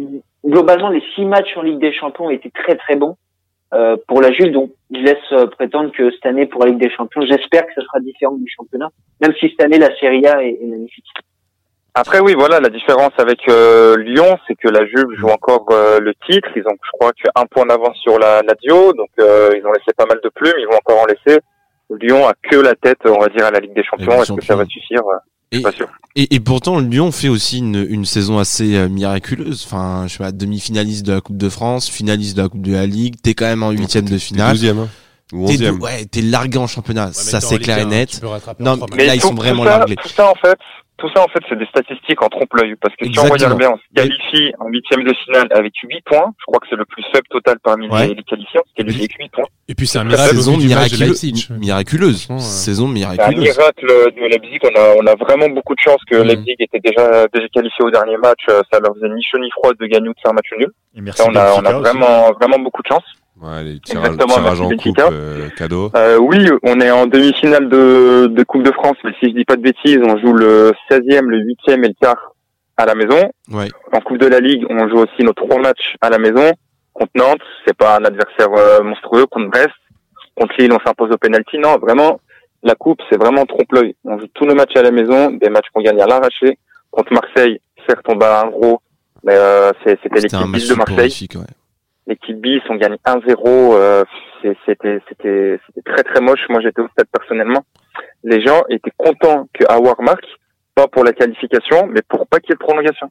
globalement, 0.45 0.89
les 0.89 1.03
six 1.15 1.23
matchs 1.23 1.55
en 1.55 1.61
Ligue 1.61 1.79
des 1.79 1.93
Champions 1.93 2.29
étaient 2.29 2.49
très 2.49 2.75
très 2.75 2.97
bons 2.97 3.15
euh, 3.73 3.95
pour 4.07 4.21
la 4.21 4.33
Juve. 4.33 4.51
Donc, 4.51 4.71
je 4.91 4.99
laisse 4.99 5.31
euh, 5.31 5.45
prétendre 5.47 5.91
que 5.93 6.11
cette 6.11 6.25
année 6.25 6.45
pour 6.45 6.65
la 6.65 6.71
Ligue 6.71 6.81
des 6.81 6.89
Champions, 6.89 7.21
j'espère 7.21 7.65
que 7.67 7.73
ce 7.75 7.81
sera 7.81 8.01
différent 8.01 8.35
du 8.35 8.49
championnat, 8.53 8.89
même 9.21 9.33
si 9.39 9.49
cette 9.49 9.63
année 9.63 9.77
la 9.77 9.95
Serie 9.97 10.25
A 10.27 10.43
est, 10.43 10.57
est 10.61 10.65
magnifique. 10.65 11.05
Après 11.93 12.19
oui, 12.19 12.35
voilà, 12.37 12.59
la 12.59 12.69
différence 12.69 13.11
avec 13.17 13.39
euh, 13.49 13.97
Lyon, 13.97 14.37
c'est 14.47 14.53
que 14.55 14.67
la 14.67 14.85
Juve 14.85 15.07
joue 15.19 15.29
encore 15.29 15.65
euh, 15.71 15.99
le 15.99 16.13
titre. 16.29 16.47
Ils 16.55 16.61
ont, 16.67 16.75
je 16.83 16.89
crois, 16.99 17.11
qu'un 17.13 17.45
point 17.49 17.65
d'avance 17.65 17.97
sur 18.03 18.19
la 18.19 18.41
Lazio, 18.43 18.93
donc 18.93 19.09
euh, 19.19 19.49
ils 19.55 19.65
ont 19.65 19.71
laissé 19.71 19.91
pas 19.97 20.05
mal 20.05 20.19
de 20.23 20.29
plumes. 20.29 20.53
Ils 20.59 20.67
vont 20.67 20.77
encore 20.77 21.01
en 21.01 21.05
laisser. 21.05 21.39
Lyon 21.89 22.27
a 22.27 22.33
que 22.51 22.57
la 22.57 22.75
tête, 22.75 22.99
on 23.05 23.19
va 23.19 23.27
dire, 23.29 23.45
à 23.45 23.51
la 23.51 23.59
Ligue 23.59 23.73
des 23.75 23.83
Champions. 23.83 24.21
Est-ce 24.21 24.33
que 24.33 24.43
ça 24.45 24.55
va 24.55 24.65
suffire 24.65 25.01
euh, 25.07 25.17
suis 25.53 25.63
pas 25.63 25.71
sûr. 25.71 25.87
Et, 26.15 26.35
et 26.35 26.39
pourtant, 26.39 26.79
Lyon 26.79 27.11
fait 27.11 27.29
aussi 27.29 27.59
une, 27.59 27.85
une 27.89 28.05
saison 28.05 28.37
assez 28.37 28.75
euh, 28.75 28.89
miraculeuse. 28.89 29.63
Enfin, 29.65 30.03
je 30.07 30.13
sais 30.13 30.23
pas, 30.23 30.31
demi-finaliste 30.31 31.05
de 31.05 31.13
la 31.13 31.21
Coupe 31.21 31.37
de 31.37 31.49
France, 31.49 31.89
finaliste 31.89 32.35
de 32.37 32.41
la 32.43 32.49
Coupe 32.49 32.61
de 32.61 32.73
la 32.73 32.85
Ligue. 32.85 33.15
T'es 33.23 33.33
quand 33.33 33.45
même 33.45 33.63
en 33.63 33.71
huitième 33.71 34.05
de 34.05 34.17
finale. 34.17 34.51
douzième, 34.51 34.79
hein. 34.79 34.89
Ou 35.33 35.45
T'es 35.47 35.69
ouais, 35.69 36.05
t'es 36.05 36.21
largué 36.21 36.57
en 36.57 36.67
championnat. 36.67 37.11
ça, 37.11 37.41
c'est 37.41 37.57
clair 37.59 37.79
et 37.79 37.85
net. 37.85 38.21
Non, 38.59 38.77
Non, 38.77 38.85
mais- 38.95 39.05
là, 39.07 39.15
ils 39.15 39.19
sont 39.21 39.33
vraiment 39.33 39.63
largués. 39.65 39.95
Tout 39.97 40.07
ça, 40.09 40.29
en 40.29 40.35
fait, 40.35 40.57
tout 40.97 41.09
ça, 41.15 41.21
en 41.23 41.27
fait, 41.27 41.39
c'est 41.47 41.57
des 41.57 41.65
statistiques 41.67 42.21
en 42.21 42.27
trompe-l'œil. 42.29 42.75
Parce 42.81 42.95
que 42.95 43.05
si 43.05 43.19
on 43.19 43.23
regarde 43.23 43.57
bien, 43.57 43.71
on 43.71 43.77
se 43.77 43.81
Mais- 43.95 44.01
qualifie 44.09 44.53
en 44.59 44.67
huitième 44.67 45.03
de 45.03 45.13
finale 45.25 45.47
avec 45.51 45.73
8 45.83 46.01
points. 46.05 46.33
Je 46.39 46.45
crois 46.45 46.59
que 46.59 46.67
c'est 46.69 46.75
le 46.75 46.85
plus 46.85 47.03
faible 47.13 47.27
total 47.29 47.57
parmi 47.63 47.87
Ouais. 47.89 48.07
les. 48.07 48.15
On 48.15 48.17
se 48.17 48.73
qualifie 48.75 48.99
avec 48.99 49.13
8 49.19 49.31
points. 49.31 49.45
Et 49.69 49.75
puis 49.75 49.85
c'est 49.87 49.99
un 49.99 50.03
miracle 50.05 50.35
Saison 50.35 50.53
vu 50.57 50.67
du 50.67 50.73
match 50.73 50.91
de 50.91 50.95
miraculeuse. 50.97 51.23
Leipzig. 51.23 51.47
Miraculeuse. 51.59 52.27
Euh, 52.31 52.39
Saison 52.39 52.85
C'est 52.85 52.89
un 52.89 52.93
miraculeuse. 52.93 53.39
miracle 53.57 53.87
de 53.87 54.21
Leipzig. 54.27 54.59
On 54.63 54.75
a, 54.79 54.95
on 55.03 55.05
a 55.07 55.15
vraiment 55.15 55.49
beaucoup 55.49 55.75
de 55.75 55.79
chance 55.79 56.01
que 56.09 56.15
Mhm. 56.17 56.23
Leipzig 56.27 56.55
était 56.59 56.79
déjà, 56.79 57.27
déjà 57.33 57.47
qualifié 57.49 57.85
au 57.85 57.91
dernier 57.91 58.17
match. 58.17 58.41
Ça 58.47 58.79
leur 58.79 58.93
faisait 58.95 59.09
ni 59.13 59.21
chaud 59.23 59.39
ni 59.39 59.49
froid 59.51 59.71
de 59.79 59.85
gagner 59.85 60.09
ou 60.09 60.13
de 60.13 60.19
faire 60.21 60.31
un 60.31 60.35
match 60.35 60.49
nul. 60.57 60.71
Et 60.95 61.01
merci 61.01 61.21
Ça, 61.21 61.29
on 61.29 61.35
a, 61.35 61.53
on 61.53 61.65
a 61.65 61.71
aussi. 61.73 61.79
vraiment, 61.81 62.31
vraiment 62.39 62.59
beaucoup 62.59 62.81
de 62.81 62.87
chance. 62.87 63.03
Ouais, 63.41 63.63
les 63.63 63.79
tirages, 63.79 64.17
tirages 64.37 64.61
en 64.61 64.69
coupe, 64.69 64.95
euh, 65.11 65.49
cadeau. 65.55 65.91
Euh, 65.95 66.17
oui, 66.17 66.49
on 66.63 66.79
est 66.81 66.89
en 66.91 67.05
demi-finale 67.05 67.69
de, 67.69 68.27
de 68.27 68.43
Coupe 68.43 68.63
de 68.63 68.71
France, 68.71 68.97
mais 69.03 69.11
si 69.19 69.29
je 69.29 69.35
dis 69.35 69.45
pas 69.45 69.55
de 69.55 69.61
bêtises, 69.61 69.99
on 70.03 70.17
joue 70.17 70.33
le 70.33 70.71
16e, 70.89 71.21
le 71.25 71.39
8e 71.43 71.83
et 71.83 71.87
le 71.89 71.93
quart 72.01 72.33
à 72.77 72.85
la 72.85 72.95
maison. 72.95 73.29
Ouais. 73.51 73.67
En 73.93 73.99
Coupe 74.01 74.17
de 74.17 74.27
la 74.27 74.39
Ligue, 74.39 74.65
on 74.69 74.87
joue 74.89 74.97
aussi 74.97 75.21
nos 75.23 75.33
trois 75.33 75.59
matchs 75.59 75.95
à 76.01 76.09
la 76.09 76.17
maison. 76.17 76.51
Contre 76.93 77.11
Nantes, 77.15 77.41
c'est 77.65 77.77
pas 77.77 77.97
un 77.97 78.05
adversaire 78.05 78.49
euh, 78.55 78.81
monstrueux. 78.81 79.25
Contre 79.27 79.49
Brest, 79.51 79.69
contre 80.35 80.53
Lille, 80.57 80.71
on 80.73 80.79
s'impose 80.85 81.11
au 81.11 81.17
penalty. 81.17 81.59
Non, 81.59 81.77
vraiment, 81.77 82.19
la 82.63 82.73
Coupe, 82.73 83.01
c'est 83.09 83.19
vraiment 83.19 83.45
trompe-l'œil. 83.45 83.95
On 84.03 84.17
joue 84.17 84.27
tous 84.33 84.45
nos 84.45 84.55
matchs 84.55 84.75
à 84.75 84.81
la 84.81 84.91
maison, 84.91 85.29
des 85.31 85.49
matchs 85.49 85.67
qu'on 85.73 85.81
gagne 85.81 86.01
à 86.01 86.07
l'arraché. 86.07 86.57
Contre 86.89 87.13
Marseille, 87.13 87.59
certes, 87.87 88.05
on 88.07 88.15
bat 88.15 88.41
un 88.41 88.49
gros, 88.49 88.81
mais 89.23 89.33
euh, 89.35 89.71
c'est- 89.83 89.99
c'était 90.01 90.21
l'équipe 90.21 90.31
de 90.69 90.73
Marseille. 90.77 90.95
ouais. 91.35 91.41
L'équipe 92.07 92.39
bis, 92.39 92.61
on 92.69 92.75
gagne 92.75 92.95
1-0. 93.05 93.37
euh, 93.45 94.03
c'était, 94.65 94.99
c'était, 95.09 95.59
c'était 95.67 95.81
très 95.93 96.03
très 96.03 96.21
moche. 96.21 96.39
Moi, 96.49 96.61
j'étais 96.61 96.81
au 96.81 96.87
stade 96.89 97.07
personnellement. 97.11 97.63
Les 98.23 98.41
gens 98.45 98.61
étaient 98.69 98.91
contents 98.97 99.47
que 99.53 99.65
Awar 99.69 100.01
marque, 100.01 100.25
pas 100.75 100.87
pour 100.87 101.03
la 101.03 101.11
qualification, 101.11 101.87
mais 101.87 102.01
pour 102.07 102.25
pas 102.27 102.39
qu'il 102.39 102.51
y 102.51 102.53
ait 102.53 102.55
de 102.55 102.59
prolongation. 102.59 103.09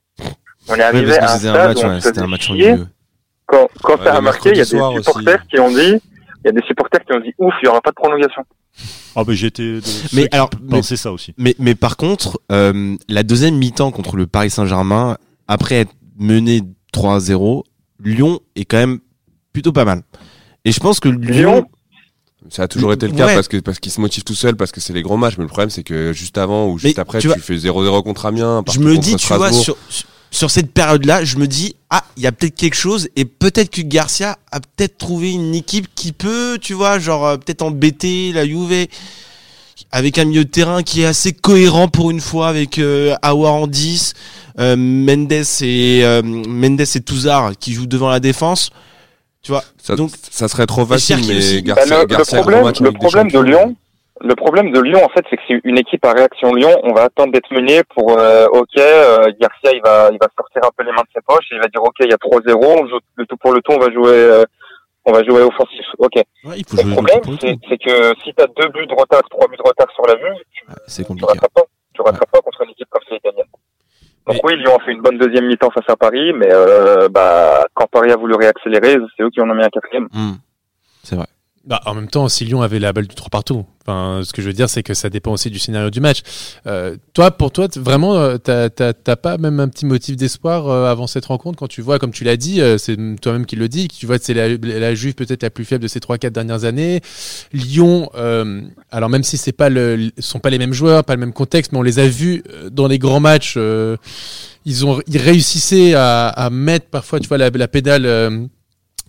On 0.69 0.75
est 0.77 0.83
arrivé 0.83 1.17
à 1.19 1.31
un 1.31 1.35
un 1.35 1.39
stade 1.39 1.55
match, 1.67 1.77
où 1.77 1.87
on 1.87 1.95
ouais, 1.95 2.01
se 2.01 2.21
un 2.21 2.27
match 2.27 2.47
chier. 2.47 2.75
Quand, 3.47 3.69
quand 3.83 3.99
Ouais, 3.99 4.05
ça 4.05 4.15
a 4.17 4.21
marqué, 4.21 4.51
il 4.51 4.57
y 4.57 4.61
a 4.61 4.65
des 4.65 4.75
aussi. 4.77 5.03
supporters 5.05 5.47
qui 5.47 5.61
ont 5.61 5.69
dit, 5.69 6.01
il 6.45 6.47
y 6.47 6.49
a 6.49 6.53
des 6.53 6.63
supporters 6.67 7.05
qui 7.05 7.13
ont 7.13 7.21
dit, 7.21 7.33
ouf, 7.39 7.55
il 7.63 7.67
y 7.67 7.69
aura 7.69 7.81
pas 7.81 7.91
de 7.91 7.95
prolongation. 7.97 8.43
Ah 9.15 9.25
ben 9.25 9.33
j'étais 9.33 9.79
Mais 10.15 10.29
alors, 10.33 10.51
mais- 10.63 10.83
ça 10.83 11.13
aussi. 11.13 11.35
Mais, 11.39 11.55
mais 11.59 11.75
par 11.75 11.97
contre, 11.97 12.39
euh, 12.53 12.97
la 13.09 13.23
deuxième 13.23 13.57
mi-temps 13.57 13.91
contre 13.91 14.17
le 14.17 14.27
Paris 14.27 14.51
Saint-Germain, 14.51 15.17
après 15.49 15.77
être 15.77 15.93
mené 16.19 16.61
3-0, 16.93 17.63
Lyon 18.03 18.41
est 18.55 18.65
quand 18.65 18.79
même 18.79 18.99
plutôt 19.53 19.73
pas 19.73 19.85
mal. 19.85 20.03
Et 20.65 20.73
je 20.73 20.81
pense 20.81 21.01
que 21.01 21.09
Lyon, 21.09 21.67
Ça 22.51 22.65
a 22.65 22.69
toujours 22.69 22.93
été 22.93 23.07
le 23.09 23.13
cas 23.15 23.27
Ouais. 23.27 23.35
parce 23.35 23.49
que 23.49 23.57
parce 23.59 23.79
qu'il 23.81 23.91
se 23.91 24.01
motive 24.01 24.23
tout 24.23 24.35
seul 24.35 24.55
parce 24.57 24.71
que 24.71 24.81
c'est 24.81 24.93
les 24.93 25.03
gros 25.03 25.17
matchs. 25.17 25.35
Mais 25.39 25.45
le 25.45 25.49
problème 25.49 25.71
c'est 25.71 25.83
que 25.83 26.13
juste 26.13 26.39
avant 26.39 26.69
ou 26.69 26.79
juste 26.79 26.97
Mais 26.97 27.01
après, 27.01 27.19
tu 27.19 27.23
tu, 27.23 27.29
vois, 27.29 27.39
fais 27.39 27.57
0-0 27.57 28.03
contre 28.03 28.27
Amiens. 28.27 28.63
je 28.73 28.79
me 28.79 28.97
dis, 28.99 29.17
tu 29.17 29.27
vois, 29.35 29.53
sur, 29.53 29.77
sur 30.31 30.51
cette 30.51 30.71
période-là, 30.73 31.25
je 31.25 31.39
me 31.39 31.47
dis, 31.47 31.75
ah, 31.91 32.05
il 32.17 32.23
y 32.23 32.27
a 32.27 32.33
peut-être 32.33 32.55
quelque 32.55 32.77
chose 32.77 33.09
et 33.17 33.25
peut-être 33.25 33.71
que 33.71 33.83
Garcia 33.83 34.39
a 34.53 34.61
peut-être 34.61 34.99
trouvé 34.99 35.33
une 35.33 35.55
équipe 35.55 35.89
qui 35.95 36.13
peut, 36.13 36.59
tu 36.61 36.75
vois, 36.75 36.99
genre 36.99 37.27
euh, 37.27 37.37
peut-être 37.37 37.63
embêter 37.63 38.33
la 38.33 38.47
Juve 38.47 38.87
avec 39.93 40.19
un 40.19 40.25
milieu 40.25 40.45
de 40.45 40.51
terrain 40.51 40.83
qui 40.83 41.03
est 41.03 41.07
assez 41.07 41.33
cohérent 41.33 41.89
pour 41.89 42.11
une 42.11 42.21
fois 42.21 42.49
avec 42.49 42.79
euh, 42.79 43.15
Aouar 43.23 43.55
en 43.55 43.67
10, 43.67 44.15
euh, 44.15 44.46
Mendes 44.59 45.33
et 45.63 46.01
euh, 46.05 46.23
Mendes 46.23 46.81
et 46.81 47.01
Touzard 47.01 47.53
qui 47.59 47.73
jouent 47.73 47.87
devant 47.87 48.09
la 48.11 48.21
défense. 48.21 48.71
Tu 49.43 49.53
vois, 49.53 49.63
Ça, 49.79 49.95
donc- 49.97 50.11
ça 50.31 50.49
serait 50.49 50.67
trop 50.67 50.85
facile, 50.85 51.19
mais 51.29 51.37
aussi. 51.39 51.63
Bah, 51.63 51.75
Garcia, 51.75 51.97
le, 51.97 52.01
le 52.03 52.07
Garcia, 52.07 52.39
gros 52.39 52.43
problème, 52.51 52.65
match 52.65 52.81
le 52.81 52.93
problème 52.93 53.31
de. 53.31 53.39
Lyon, 53.41 53.77
le 54.21 54.35
problème 54.35 54.73
de 54.73 54.81
Lyon, 54.81 55.05
en 55.05 55.09
fait, 55.11 55.25
c'est 55.31 55.37
que 55.37 55.43
c'est 55.47 55.61
une 55.63 55.79
équipe 55.79 56.05
à 56.05 56.13
réaction 56.13 56.53
Lyon. 56.55 56.75
On 56.83 56.93
va 56.95 57.03
attendre 57.05 57.33
d'être 57.33 57.51
mené 57.53 57.83
pour, 57.95 58.19
euh, 58.19 58.47
ok, 58.51 58.77
euh, 58.79 59.19
Garcia, 59.41 59.71
il 59.73 59.81
va, 59.85 60.09
il 60.11 60.19
va 60.19 60.27
sortir 60.37 60.63
un 60.65 60.71
peu 60.77 60.83
les 60.85 60.91
mains 60.91 61.03
de 61.03 61.09
ses 61.15 61.21
poches 61.27 61.45
et 61.53 61.57
il 61.57 61.61
va 61.61 61.69
dire, 61.69 61.83
ok, 61.83 61.95
il 62.01 62.11
y 62.11 62.13
a 62.13 62.17
3-0, 62.17 62.83
on 62.83 62.89
joue 62.89 62.99
le 63.17 63.27
tout 63.27 63.37
pour 63.37 63.53
le 63.53 63.61
tout, 63.61 63.73
on 63.73 63.79
va 63.79 63.93
jouer, 63.93 64.09
euh, 64.11 64.45
on 65.05 65.13
va 65.13 65.23
jouer 65.23 65.43
offensif. 65.43 65.85
Ok. 65.99 66.15
ouais, 66.17 66.25
il 66.57 66.65
faut 66.67 66.77
Le 66.79 66.83
jouer 66.83 66.93
problème, 66.93 67.21
le 67.27 67.55
c'est 67.69 67.79
que 67.79 68.15
si 68.25 68.33
t'as 68.35 68.47
deux 68.47 68.69
buts 68.71 68.87
de 68.89 68.95
retard, 68.99 69.23
trois 69.31 69.47
buts 69.49 69.59
de 69.59 69.69
retard 69.69 69.87
sur 69.95 70.07
la 70.07 70.15
vue, 70.15 70.35
C'est 70.89 71.03
tu 71.03 71.09
compliqué. 71.09 71.29
rattrapes 71.35 71.53
pas. 71.55 71.63
Tu 71.95 72.03
rattrapes 72.03 72.31
pas 72.33 72.41
contre 72.41 72.63
une 72.65 72.71
équipe 72.71 72.89
comme 72.91 73.03
c'est 73.09 73.17
italienne. 73.17 73.47
Donc 74.27 74.41
oui, 74.43 74.57
Lyon 74.57 74.77
a 74.77 74.85
fait 74.85 74.93
une 74.93 75.03
bonne 75.03 75.19
deuxième 75.19 75.47
mi-temps 75.47 75.71
face 75.71 75.89
à 75.89 75.97
Paris, 75.97 76.33
mais 76.33 76.49
euh, 76.51 77.09
bah, 77.09 77.65
quand 77.75 77.87
Paris 77.87 78.11
a 78.11 78.17
voulu 78.17 78.35
réaccélérer, 78.35 78.97
c'est 79.17 79.23
eux 79.23 79.31
qui 79.31 79.41
en 79.41 79.49
ont 79.49 79.55
mis 79.55 79.63
un 79.63 79.69
quatrième. 79.69 80.09
Hmm. 80.13 80.35
C'est 81.05 81.15
vrai. 81.15 81.27
Bah, 81.67 81.81
en 81.85 81.95
même 81.95 82.07
temps, 82.07 82.29
si 82.29 82.45
Lyon 82.45 82.63
avait 82.63 82.79
la 82.79 82.93
balle 82.93 83.09
du 83.09 83.15
3 83.17 83.29
partout. 83.29 83.65
Enfin, 83.83 84.21
ce 84.25 84.33
que 84.33 84.41
je 84.41 84.47
veux 84.47 84.53
dire, 84.53 84.69
c'est 84.69 84.85
que 84.85 84.95
ça 84.95 85.11
dépend 85.11 85.33
aussi 85.33 85.51
du 85.51 85.59
scénario 85.59 85.91
du 85.91 86.01
match. 86.01 86.21
Euh, 86.69 86.97
toi, 87.13 87.33
pour 87.33 87.51
toi, 87.51 87.67
vraiment, 87.75 88.17
euh, 88.17 88.37
t'as 88.39 89.17
pas 89.17 89.37
même 89.37 89.59
un 89.59 89.69
petit 89.69 89.85
motif 89.85 90.17
d'espoir 90.17 90.69
euh, 90.69 90.89
avant 90.89 91.09
cette 91.09 91.27
rencontre? 91.27 91.59
Quand 91.59 91.67
tu 91.67 91.83
vois, 91.83 91.99
comme 91.99 92.13
tu 92.13 92.23
l'as 92.23 92.37
dit, 92.37 92.61
euh, 92.61 92.79
c'est 92.79 92.97
toi-même 93.21 93.47
qui 93.47 93.57
le 93.57 93.69
dis, 93.69 93.89
tu 93.89 94.07
vois 94.07 94.19
que 94.19 94.25
c'est 94.25 94.35
la, 94.35 94.49
la 94.57 94.95
Juve 94.95 95.15
peut-être 95.15 95.43
la 95.43 95.51
plus 95.51 95.65
faible 95.65 95.83
de 95.83 95.89
ces 95.89 95.99
3-4 95.99 96.31
dernières 96.31 96.65
années. 96.65 97.01
Lyon, 97.53 98.11
euh, 98.15 98.63
alors 98.93 99.09
même 99.09 99.25
si 99.25 99.37
c'est 99.37 99.51
pas 99.53 99.69
le, 99.69 100.11
sont 100.21 100.39
pas 100.39 100.51
les 100.51 100.59
mêmes 100.59 100.73
joueurs, 100.73 101.03
pas 101.03 101.15
le 101.15 101.21
même 101.21 101.33
contexte, 101.33 101.73
mais 101.73 101.79
on 101.79 101.83
les 101.83 101.99
a 101.99 102.07
vus 102.07 102.45
euh, 102.49 102.71
dans 102.71 102.87
les 102.87 103.01
grands 103.01 103.21
matchs. 103.21 103.59
ils 104.65 104.87
ont, 104.87 105.01
ils 105.09 105.19
réussissaient 105.19 105.95
à, 105.95 106.29
à 106.29 106.49
mettre 106.51 106.87
parfois, 106.87 107.19
tu 107.19 107.27
vois, 107.27 107.39
la, 107.39 107.51
la 107.51 107.69
pédale. 107.69 108.49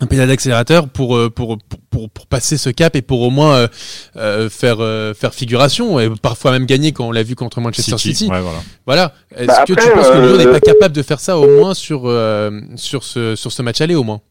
Euh, 0.01 0.03
un 0.03 0.07
pédale 0.07 0.27
d'accélérateur 0.27 0.87
pour, 0.87 1.15
euh, 1.15 1.29
pour, 1.29 1.57
pour, 1.57 1.79
pour, 1.89 2.09
pour 2.09 2.27
passer 2.27 2.57
ce 2.57 2.69
cap 2.69 2.95
et 2.95 3.01
pour 3.01 3.21
au 3.21 3.29
moins 3.29 3.55
euh, 3.55 3.67
euh, 4.15 4.49
faire, 4.49 4.77
euh, 4.79 5.13
faire 5.13 5.33
figuration 5.33 5.99
et 5.99 6.09
parfois 6.21 6.51
même 6.51 6.65
gagner 6.65 6.91
quand 6.91 7.07
on 7.07 7.11
l'a 7.11 7.23
vu 7.23 7.35
contre 7.35 7.61
Manchester 7.61 7.97
City. 7.97 8.29
Ouais, 8.29 8.41
voilà. 8.41 8.59
Voilà. 8.85 9.13
Est-ce 9.35 9.47
Bah 9.47 9.63
que 9.65 9.73
après, 9.73 9.85
tu 9.89 9.91
penses 9.91 10.09
que 10.09 10.17
euh, 10.17 10.27
Lyon 10.27 10.37
n'est 10.37 10.51
pas 10.51 10.59
capable 10.59 10.95
de 10.95 11.01
faire 11.01 11.19
ça 11.19 11.37
au 11.37 11.47
moins 11.47 11.73
sur, 11.73 12.03
euh, 12.05 12.51
sur, 12.75 13.03
ce, 13.03 13.35
sur 13.35 13.51
ce 13.51 13.61
match 13.61 13.81
aller 13.81 13.95
au 13.95 14.03
moins? 14.03 14.21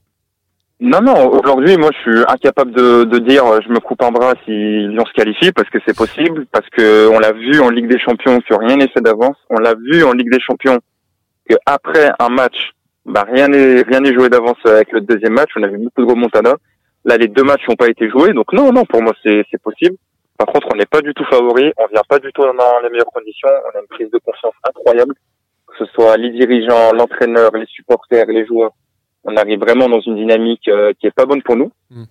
Non, 0.79 1.01
non, 1.01 1.31
aujourd'hui, 1.31 1.79
moi, 1.79 1.91
je 1.95 2.11
suis 2.11 2.21
incapable 2.29 2.73
de, 2.73 3.05
de 3.05 3.19
dire 3.19 3.47
euh, 3.47 3.61
je 3.67 3.73
me 3.73 3.81
coupe 3.81 4.03
un 4.03 4.11
bras 4.13 4.35
si 4.45 4.51
Lyon 4.51 5.05
se 5.07 5.13
qualifie, 5.15 5.51
parce 5.51 5.71
que 5.71 5.79
c'est 5.87 5.97
possible, 5.97 6.45
parce 6.53 6.69
que 6.69 7.09
on 7.09 7.19
l'a 7.19 7.33
vu 7.33 7.61
en 7.61 7.71
Ligue 7.71 7.89
des 7.91 7.99
Champions 7.99 8.39
que 8.47 8.55
rien 8.55 8.77
n'est 8.77 8.89
fait 8.89 9.01
d'avance. 9.01 9.37
On 9.49 9.59
l'a 9.59 9.75
vu 9.75 10.05
en 10.05 10.13
Ligue 10.13 10.31
des 10.31 10.39
Champions 10.39 10.79
que 11.49 11.57
après 11.65 12.11
un 12.19 12.29
match, 12.29 12.73
bah, 13.07 13.25
rien 13.31 13.49
n'est 13.49 13.83
rien 13.83 14.01
n'est 14.01 14.15
joué 14.15 14.29
d'avance 14.29 14.59
avec 14.65 14.93
le 14.93 15.01
deuxième 15.01 15.33
match. 15.35 15.51
On 15.57 15.63
a 15.63 15.69
vu 15.69 15.79
beaucoup 15.79 16.05
de 16.05 16.11
remontada. 16.11 16.57
Là, 17.05 17.17
les 17.17 17.29
deux 17.29 17.45
matchs 17.45 17.67
n'ont 17.69 17.77
pas 17.77 17.89
été 17.89 18.09
joués, 18.11 18.33
donc 18.33 18.53
non, 18.53 18.73
non, 18.73 18.85
pour 18.85 19.01
moi, 19.03 19.13
c'est 19.25 19.43
c'est 19.51 19.63
possible. 19.63 19.97
Par 20.39 20.49
contre, 20.49 20.69
on 20.73 20.77
n'est 20.77 20.87
pas 20.87 21.01
du 21.01 21.15
tout 21.15 21.25
favori, 21.31 21.73
on 21.79 21.87
vient 21.87 22.03
pas 22.09 22.19
du 22.19 22.31
tout 22.33 22.43
dans 22.43 22.53
les 22.83 22.91
meilleures 22.91 23.07
conditions. 23.15 23.49
On 23.49 23.79
a 23.79 23.81
une 23.81 23.87
prise 23.89 24.11
de 24.11 24.19
confiance 24.19 24.55
incroyable, 24.69 25.15
que 25.69 25.75
ce 25.79 25.87
soit 25.93 26.17
les 26.17 26.31
dirigeants, 26.31 26.93
l'entraîneur, 26.93 27.51
les 27.55 27.67
supporters, 27.67 28.27
les 28.27 28.45
joueurs 28.47 28.73
on 29.29 29.37
arrive 29.37 29.59
vraiment 29.59 29.89
dans 29.89 30.01
une 30.01 30.15
dynamique 30.15 30.69
euh, 30.69 30.93
qui 31.01 31.09
est 31.09 31.15
pas 31.15 31.27
bonne 31.27 31.43
pour 31.43 31.57
nous. 31.57 31.73
Mm. 31.91 32.05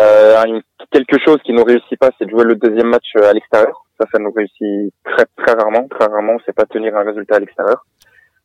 Euh, 0.00 0.42
une- 0.46 0.62
quelque 0.90 1.16
chose 1.24 1.38
qui 1.44 1.52
nous 1.52 1.62
réussit 1.64 1.96
pas, 1.98 2.10
c'est 2.18 2.24
de 2.24 2.30
jouer 2.30 2.44
le 2.44 2.56
deuxième 2.56 2.88
match 2.88 3.06
euh, 3.18 3.30
à 3.30 3.32
l'extérieur. 3.32 3.84
Ça, 4.00 4.06
ça 4.12 4.18
nous 4.18 4.32
réussit 4.32 4.92
très 5.04 5.26
très 5.36 5.54
rarement. 5.54 5.86
Très 5.88 6.06
rarement, 6.06 6.34
on 6.34 6.38
sait 6.40 6.52
pas 6.52 6.64
tenir 6.64 6.96
un 6.96 7.04
résultat 7.04 7.36
à 7.36 7.38
l'extérieur. 7.38 7.84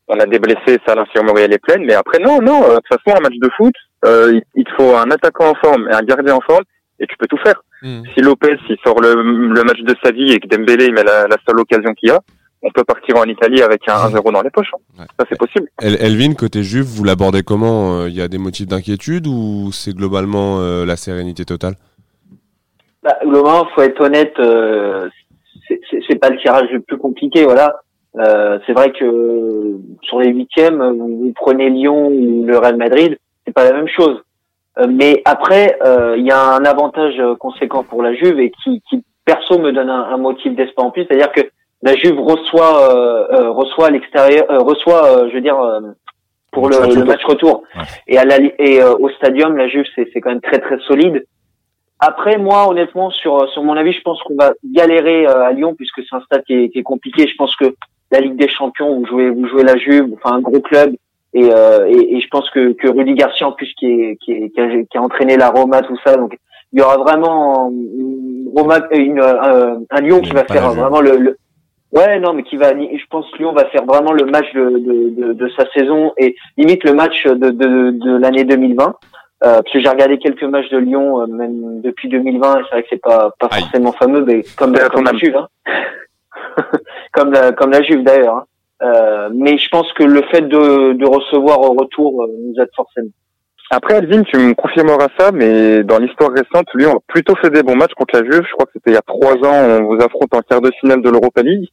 On 0.07 0.19
a 0.19 0.25
des 0.27 0.37
blessés, 0.39 0.79
ça 0.85 0.93
l'infirmerie 0.95 1.43
elle 1.43 1.53
est 1.53 1.57
pleine, 1.63 1.83
mais 1.85 1.93
après 1.95 2.19
non, 2.19 2.39
non. 2.41 2.63
euh, 2.63 2.75
De 2.75 2.75
toute 2.75 2.87
façon, 3.03 3.17
un 3.17 3.21
match 3.21 3.37
de 3.41 3.49
foot, 3.57 3.73
euh, 4.05 4.33
il, 4.33 4.43
il 4.55 4.63
te 4.65 4.71
faut 4.77 4.95
un 4.95 5.09
attaquant 5.09 5.49
en 5.51 5.55
forme 5.55 5.87
et 5.89 5.93
un 5.95 6.01
gardien 6.01 6.35
en 6.35 6.41
forme, 6.41 6.63
et 6.99 7.07
tu 7.07 7.15
peux 7.17 7.27
tout 7.27 7.39
faire. 7.43 7.61
Hmm. 7.81 8.03
Si 8.13 8.21
Lopez 8.21 8.57
il 8.69 8.77
sort 8.85 8.99
le, 9.01 9.15
le 9.15 9.63
match 9.63 9.79
de 9.81 9.95
sa 10.03 10.11
vie 10.11 10.31
et 10.31 10.39
que 10.39 10.47
Dembélé 10.47 10.85
il 10.85 10.93
met 10.93 11.03
la, 11.03 11.27
la 11.27 11.37
seule 11.47 11.59
occasion 11.59 11.93
qu'il 11.93 12.11
a, 12.11 12.19
on 12.61 12.71
peut 12.71 12.83
partir 12.83 13.17
en 13.17 13.25
Italie 13.25 13.61
avec 13.61 13.81
un 13.89 13.93
1-0 14.09 14.31
dans 14.31 14.41
les 14.41 14.49
poches. 14.49 14.71
hein. 14.73 14.99
Ouais. 14.99 15.05
Ça 15.19 15.25
c'est 15.29 15.37
possible. 15.37 15.67
El- 15.81 15.97
Elvin, 15.99 16.33
côté 16.33 16.63
Juve, 16.63 16.85
vous 16.85 17.03
l'abordez 17.03 17.43
comment 17.43 18.01
Euh, 18.01 18.09
Il 18.09 18.15
y 18.15 18.21
a 18.21 18.27
des 18.27 18.37
motifs 18.39 18.67
d'inquiétude 18.67 19.27
ou 19.27 19.71
c'est 19.71 19.93
globalement 19.95 20.59
euh, 20.61 20.85
la 20.85 20.95
sérénité 20.95 21.45
totale? 21.45 21.75
Bah, 23.03 23.15
globalement, 23.23 23.67
faut 23.75 23.81
être 23.81 24.01
honnête, 24.01 24.33
euh, 24.39 25.07
c'est- 25.67 25.79
c'est 25.91 25.99
c'est 26.07 26.19
pas 26.19 26.29
le 26.29 26.37
tirage 26.39 26.69
le 26.71 26.79
plus 26.81 26.97
compliqué, 26.97 27.43
voilà. 27.43 27.81
Euh, 28.19 28.59
c'est 28.65 28.73
vrai 28.73 28.91
que 28.91 29.77
sur 30.01 30.19
les 30.19 30.29
huitièmes, 30.29 30.81
vous, 30.97 31.33
prenez 31.35 31.69
Lyon 31.69 32.07
ou 32.07 32.45
le 32.45 32.57
Real 32.57 32.77
Madrid, 32.77 33.17
c'est 33.45 33.53
pas 33.53 33.65
la 33.65 33.73
même 33.73 33.87
chose. 33.87 34.21
Euh, 34.77 34.87
mais 34.89 35.21
après, 35.25 35.77
euh, 35.85 36.15
il 36.17 36.25
y 36.25 36.31
a 36.31 36.55
un 36.55 36.65
avantage 36.65 37.21
conséquent 37.39 37.83
pour 37.83 38.03
la 38.03 38.13
Juve 38.13 38.39
et 38.39 38.51
qui, 38.63 38.81
qui 38.89 39.03
perso 39.25 39.57
me 39.59 39.71
donne 39.71 39.89
un, 39.89 40.03
un 40.03 40.17
motif 40.17 40.55
d'espoir 40.55 40.87
en 40.87 40.91
plus, 40.91 41.05
c'est-à-dire 41.05 41.31
que 41.31 41.41
la 41.81 41.95
Juve 41.95 42.19
reçoit 42.19 43.25
reçoit 43.55 43.87
à 43.87 43.91
l'extérieur, 43.91 44.45
euh, 44.49 44.59
reçoit, 44.59 45.05
euh, 45.05 45.29
je 45.29 45.35
veux 45.35 45.41
dire, 45.41 45.59
euh, 45.59 45.81
pour 46.51 46.69
le, 46.69 46.79
Match 46.79 46.81
le 46.81 46.93
retour. 46.93 47.05
match 47.07 47.25
retour. 47.25 47.63
Ouais. 47.75 47.83
Et 48.07 48.17
à 48.17 48.25
la, 48.25 48.37
et 48.59 48.83
au 48.83 49.09
stadium, 49.09 49.57
la 49.57 49.67
Juve 49.67 49.85
c'est 49.95 50.07
c'est 50.13 50.21
quand 50.21 50.29
même 50.29 50.41
très 50.41 50.59
très 50.59 50.79
solide. 50.87 51.25
Après, 51.99 52.37
moi, 52.37 52.67
honnêtement, 52.69 53.09
sur 53.09 53.49
sur 53.49 53.63
mon 53.63 53.73
avis, 53.75 53.93
je 53.93 54.01
pense 54.01 54.21
qu'on 54.23 54.35
va 54.35 54.53
galérer 54.63 55.27
euh, 55.27 55.43
à 55.43 55.51
Lyon 55.51 55.75
puisque 55.75 56.01
c'est 56.07 56.15
un 56.15 56.21
stade 56.21 56.43
qui 56.45 56.53
est, 56.53 56.69
qui 56.69 56.79
est 56.79 56.83
compliqué. 56.83 57.27
Je 57.27 57.35
pense 57.35 57.55
que 57.55 57.65
la 58.11 58.19
Ligue 58.19 58.35
des 58.35 58.47
Champions, 58.47 58.99
vous 58.99 59.05
jouez 59.05 59.29
vous 59.29 59.47
jouez 59.47 59.63
la 59.63 59.77
Juve, 59.77 60.13
enfin 60.13 60.37
un 60.37 60.41
gros 60.41 60.61
club, 60.61 60.95
et, 61.33 61.49
euh, 61.53 61.87
et, 61.87 62.15
et 62.15 62.19
je 62.21 62.27
pense 62.29 62.49
que 62.49 62.73
que 62.73 62.87
Rudy 62.87 63.13
Garcia 63.13 63.47
en 63.47 63.51
plus 63.51 63.73
qui 63.77 63.85
est 63.87 64.17
qui, 64.23 64.31
est, 64.33 64.49
qui, 64.49 64.61
a, 64.61 64.67
qui 64.83 64.97
a 64.97 65.01
entraîné 65.01 65.37
la 65.37 65.49
Roma, 65.49 65.81
tout 65.81 65.97
ça, 66.05 66.15
donc 66.15 66.37
il 66.73 66.79
y 66.79 66.81
aura 66.81 66.97
vraiment 66.97 67.69
une 67.71 68.49
Roma, 68.55 68.79
une, 68.91 69.19
un, 69.19 69.79
un 69.89 70.01
Lyon 70.01 70.21
qui 70.21 70.31
va 70.31 70.43
faire 70.45 70.71
vraiment 70.71 71.01
le, 71.01 71.17
le 71.17 71.37
Ouais, 71.91 72.19
non, 72.19 72.33
mais 72.33 72.43
qui 72.43 72.57
va, 72.57 72.71
je 72.73 73.05
pense 73.09 73.29
que 73.31 73.37
Lyon 73.37 73.53
va 73.53 73.65
faire 73.67 73.85
vraiment 73.85 74.11
le 74.11 74.25
match 74.25 74.51
de, 74.53 74.69
de, 74.69 75.09
de, 75.27 75.33
de 75.33 75.49
sa 75.57 75.65
saison 75.71 76.11
et 76.17 76.35
limite 76.57 76.83
le 76.83 76.93
match 76.93 77.25
de, 77.25 77.51
de, 77.51 77.91
de 77.91 78.17
l'année 78.17 78.43
2020. 78.43 78.95
Euh, 79.43 79.61
parce 79.61 79.71
que 79.71 79.79
j'ai 79.79 79.89
regardé 79.89 80.17
quelques 80.17 80.43
matchs 80.43 80.69
de 80.69 80.77
Lyon, 80.77 81.21
euh, 81.21 81.27
même 81.27 81.81
depuis 81.81 82.09
2020, 82.09 82.53
et 82.53 82.63
c'est 82.63 82.69
vrai 82.71 82.83
que 82.83 82.87
c'est 82.89 83.01
pas, 83.01 83.31
pas 83.39 83.47
Aïe. 83.51 83.61
forcément 83.61 83.91
fameux, 83.91 84.25
mais 84.25 84.43
comme, 84.57 84.75
comme 84.91 85.03
la. 85.05 85.13
Juve, 85.13 85.35
hein. 85.37 85.47
comme 87.15 87.31
la, 87.31 87.51
comme 87.53 87.71
la 87.71 87.81
Juve 87.81 88.03
d'ailleurs. 88.03 88.35
hein. 88.35 88.43
Euh, 88.83 89.29
mais 89.33 89.57
je 89.57 89.69
pense 89.69 89.91
que 89.93 90.03
le 90.03 90.21
fait 90.31 90.41
de, 90.41 90.93
de 90.93 91.05
recevoir 91.07 91.61
au 91.61 91.73
retour 91.73 92.23
euh, 92.23 92.27
nous 92.27 92.61
aide 92.61 92.69
forcément. 92.75 93.07
Après, 93.71 93.95
Alvin, 93.95 94.21
tu 94.23 94.37
me 94.37 94.53
confirmeras 94.53 95.07
ça, 95.17 95.31
mais 95.31 95.81
dans 95.83 95.97
l'histoire 95.97 96.29
récente, 96.31 96.67
Lyon 96.75 96.97
a 96.97 96.99
plutôt 97.07 97.35
fait 97.37 97.49
des 97.49 97.63
bons 97.63 97.75
matchs 97.75 97.93
contre 97.95 98.17
la 98.19 98.23
Juve. 98.23 98.43
Je 98.47 98.51
crois 98.53 98.65
que 98.65 98.73
c'était 98.73 98.91
il 98.91 98.93
y 98.93 98.97
a 98.97 99.01
trois 99.01 99.33
ans, 99.33 99.79
on 99.81 99.85
vous 99.85 99.95
affronte 100.03 100.33
en 100.35 100.41
quart 100.41 100.61
de 100.61 100.71
finale 100.81 101.01
de 101.01 101.09
l'Europa 101.09 101.41
League. 101.41 101.69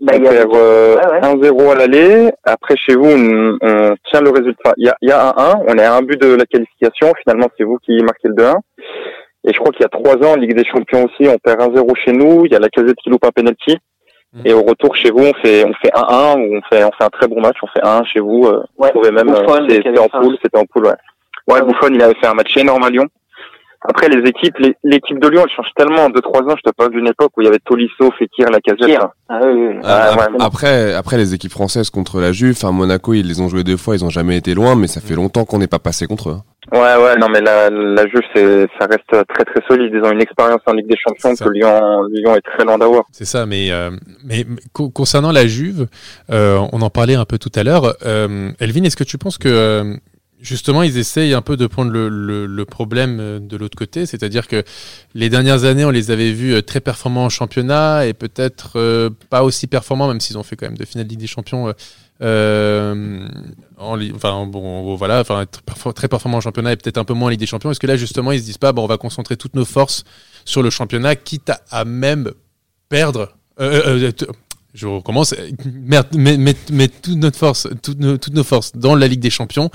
Bah, 0.00 0.14
on 0.16 0.20
perd 0.20 0.54
euh, 0.54 0.96
Ouais, 0.96 1.06
ouais. 1.12 1.50
1-0 1.50 1.70
à 1.72 1.74
l'aller. 1.74 2.30
Après, 2.44 2.76
chez 2.76 2.94
vous, 2.94 3.04
on, 3.04 3.58
on 3.60 3.94
tient 4.10 4.20
le 4.20 4.30
résultat. 4.30 4.72
Il 4.78 4.86
y 4.86 4.88
a, 4.88 4.96
il 5.02 5.08
y 5.08 5.12
a 5.12 5.28
un 5.28 5.32
1, 5.36 5.54
on 5.68 5.74
est 5.76 5.84
à 5.84 5.94
un 5.96 6.02
but 6.02 6.20
de 6.20 6.34
la 6.34 6.46
qualification. 6.46 7.12
Finalement, 7.22 7.48
c'est 7.58 7.64
vous 7.64 7.78
qui 7.84 7.96
marquez 8.02 8.28
le 8.28 8.34
2-1. 8.34 8.54
Et 9.44 9.52
je 9.52 9.58
crois 9.58 9.70
qu'il 9.72 9.82
y 9.82 9.84
a 9.84 9.88
trois 9.88 10.14
ans, 10.16 10.32
en 10.32 10.36
Ligue 10.36 10.56
des 10.56 10.64
Champions 10.64 11.04
aussi, 11.04 11.28
on 11.28 11.36
perd 11.38 11.60
1-0 11.60 11.96
chez 12.04 12.12
nous. 12.12 12.46
Il 12.46 12.52
y 12.52 12.56
a 12.56 12.60
la 12.60 12.68
casette 12.68 12.96
qui 13.02 13.10
loupe 13.10 13.24
un 13.24 13.30
penalty. 13.32 13.76
Mhm. 14.34 14.42
Et 14.46 14.52
au 14.54 14.62
retour, 14.62 14.96
chez 14.96 15.10
vous, 15.10 15.24
on 15.24 15.34
fait 15.34 15.64
on 15.66 15.72
fait 15.74 15.90
1-1, 15.94 16.36
ou 16.38 16.56
on 16.56 16.62
fait 16.70 16.84
on 16.84 16.90
fait 16.92 17.04
un 17.04 17.10
très 17.10 17.28
bon 17.28 17.40
match. 17.40 17.56
On 17.62 17.66
fait 17.66 17.84
1 17.86 18.02
chez 18.04 18.20
vous. 18.20 18.46
Euh, 18.46 18.62
Ouais. 18.78 18.88
vous 18.94 19.00
trouvez 19.00 19.10
même, 19.10 19.28
euh, 19.28 19.66
c'était 19.68 19.98
en 19.98 20.08
poule, 20.08 20.36
c'était 20.42 20.58
en 20.58 20.64
poule, 20.64 20.86
ouais. 20.86 20.94
Ouais, 21.48 21.60
Buffon, 21.62 21.88
il 21.92 22.00
avait 22.02 22.14
fait 22.14 22.26
un 22.28 22.34
match 22.34 22.56
énorme 22.56 22.82
à 22.84 22.90
Lyon. 22.90 23.06
Après, 23.88 24.08
les 24.08 24.28
équipes, 24.28 24.56
les- 24.58 24.76
l'équipe 24.84 25.18
de 25.18 25.28
Lyon, 25.28 25.42
elle 25.44 25.54
change 25.56 25.66
tellement 25.76 26.04
en 26.04 26.10
2-3 26.10 26.42
ans. 26.42 26.54
Je 26.56 26.62
t'ai 26.62 26.72
pas 26.76 26.88
vu 26.88 27.00
une 27.00 27.08
époque 27.08 27.32
où 27.36 27.40
il 27.40 27.44
y 27.46 27.48
avait 27.48 27.58
Tolisso, 27.58 28.10
Fekir, 28.18 28.48
Lacazette. 28.50 28.98
Ah, 29.28 29.40
oui, 29.42 29.50
oui, 29.52 29.66
oui. 29.74 29.80
Ah, 29.82 30.14
ouais. 30.16 30.26
Après, 30.40 30.94
après 30.94 31.16
les 31.16 31.34
équipes 31.34 31.50
françaises 31.52 31.90
contre 31.90 32.20
la 32.20 32.32
Juve, 32.32 32.54
enfin 32.56 32.70
Monaco, 32.72 33.12
ils 33.14 33.26
les 33.26 33.40
ont 33.40 33.48
joués 33.48 33.64
deux 33.64 33.76
fois, 33.76 33.94
ils 33.96 34.04
ont 34.04 34.10
jamais 34.10 34.36
été 34.36 34.54
loin, 34.54 34.76
mais 34.76 34.86
ça 34.86 35.00
fait 35.00 35.14
longtemps 35.14 35.44
qu'on 35.44 35.58
n'est 35.58 35.66
pas 35.66 35.78
passé 35.80 36.06
contre 36.06 36.30
eux. 36.30 36.34
hein. 36.38 36.42
Ouais, 36.72 36.78
ouais, 37.04 37.16
non, 37.18 37.26
mais 37.28 37.40
la, 37.40 37.70
la 37.70 38.02
Juve, 38.06 38.22
c'est, 38.34 38.68
ça 38.78 38.86
reste 38.86 39.26
très, 39.34 39.44
très 39.44 39.60
solide. 39.68 39.90
Ils 39.92 40.02
ont 40.06 40.12
une 40.12 40.20
expérience 40.22 40.60
en 40.66 40.72
Ligue 40.74 40.86
des 40.88 40.96
Champions 40.96 41.34
que 41.34 41.50
Lyon, 41.52 42.04
Lyon 42.12 42.36
est 42.36 42.40
très 42.56 42.64
loin 42.64 42.78
d'avoir. 42.78 43.02
C'est 43.10 43.24
ça, 43.24 43.46
mais, 43.46 43.72
euh, 43.72 43.90
mais 44.24 44.44
mais 44.48 44.60
co- 44.72 44.88
concernant 44.90 45.32
la 45.32 45.46
Juve, 45.48 45.88
euh, 46.30 46.60
on 46.72 46.80
en 46.82 46.88
parlait 46.90 47.16
un 47.16 47.24
peu 47.24 47.38
tout 47.38 47.50
à 47.56 47.64
l'heure. 47.64 47.94
Euh, 48.06 48.50
Elvin, 48.60 48.84
est-ce 48.84 48.96
que 48.96 49.02
tu 49.02 49.18
penses 49.18 49.38
que 49.38 49.48
euh, 49.48 49.94
justement 50.42 50.82
ils 50.82 50.98
essayent 50.98 51.32
un 51.32 51.40
peu 51.40 51.56
de 51.56 51.66
prendre 51.66 51.90
le, 51.90 52.08
le, 52.46 52.64
problème 52.64 53.18
euh, 53.20 53.38
de 53.38 53.56
l'autre 53.56 53.76
côté, 53.78 54.04
c'est-à-dire 54.04 54.48
que 54.48 54.62
les 55.14 55.30
dernières 55.30 55.64
années 55.64 55.84
on 55.84 55.90
les 55.90 56.10
avait 56.10 56.32
vus 56.32 56.52
euh, 56.54 56.62
très 56.62 56.80
performants 56.80 57.24
en 57.24 57.28
championnat 57.30 58.06
et 58.06 58.12
peut-être 58.12 58.72
euh, 58.76 59.08
pas 59.30 59.44
aussi 59.44 59.66
performants, 59.66 60.08
même 60.08 60.20
s'ils 60.20 60.36
ont 60.36 60.42
fait 60.42 60.56
quand 60.56 60.66
même 60.66 60.76
de 60.76 60.84
finale 60.84 61.06
Ligue 61.06 61.20
des 61.20 61.26
Champions. 61.26 61.72
euh, 62.22 63.28
en, 63.78 63.98
enfin 64.14 64.46
bon 64.46 64.94
voilà 64.96 65.20
enfin 65.20 65.44
très 65.46 65.62
perfor- 65.62 65.94
très 65.94 66.08
performant 66.08 66.38
en 66.38 66.40
championnat 66.40 66.72
et 66.72 66.76
peut-être 66.76 66.98
un 66.98 67.04
peu 67.04 67.14
moins 67.14 67.26
en 67.26 67.30
Ligue 67.30 67.40
des 67.40 67.46
Champions 67.46 67.70
est-ce 67.70 67.80
que 67.80 67.86
là 67.86 67.96
justement 67.96 68.32
ils 68.32 68.40
se 68.40 68.44
disent 68.44 68.58
pas 68.58 68.72
bon 68.72 68.84
on 68.84 68.86
va 68.86 68.98
concentrer 68.98 69.36
toutes 69.36 69.54
nos 69.54 69.64
forces 69.64 70.04
sur 70.44 70.62
le 70.62 70.70
championnat 70.70 71.16
quitte 71.16 71.50
à, 71.70 71.84
même 71.84 72.30
perdre. 72.88 73.34
Je 74.74 74.86
recommence. 74.86 75.34
Merde, 75.66 76.06
mais, 76.14 76.36
mais, 76.38 76.54
mais 76.72 76.88
toute 76.88 77.16
notre 77.16 77.36
force, 77.38 77.68
toutes 77.82 77.98
nos, 78.00 78.16
toutes 78.16 78.34
nos 78.34 78.44
forces 78.44 78.72
dans 78.74 78.94
la 78.94 79.06
Ligue 79.06 79.20
des 79.20 79.30
Champions, 79.30 79.70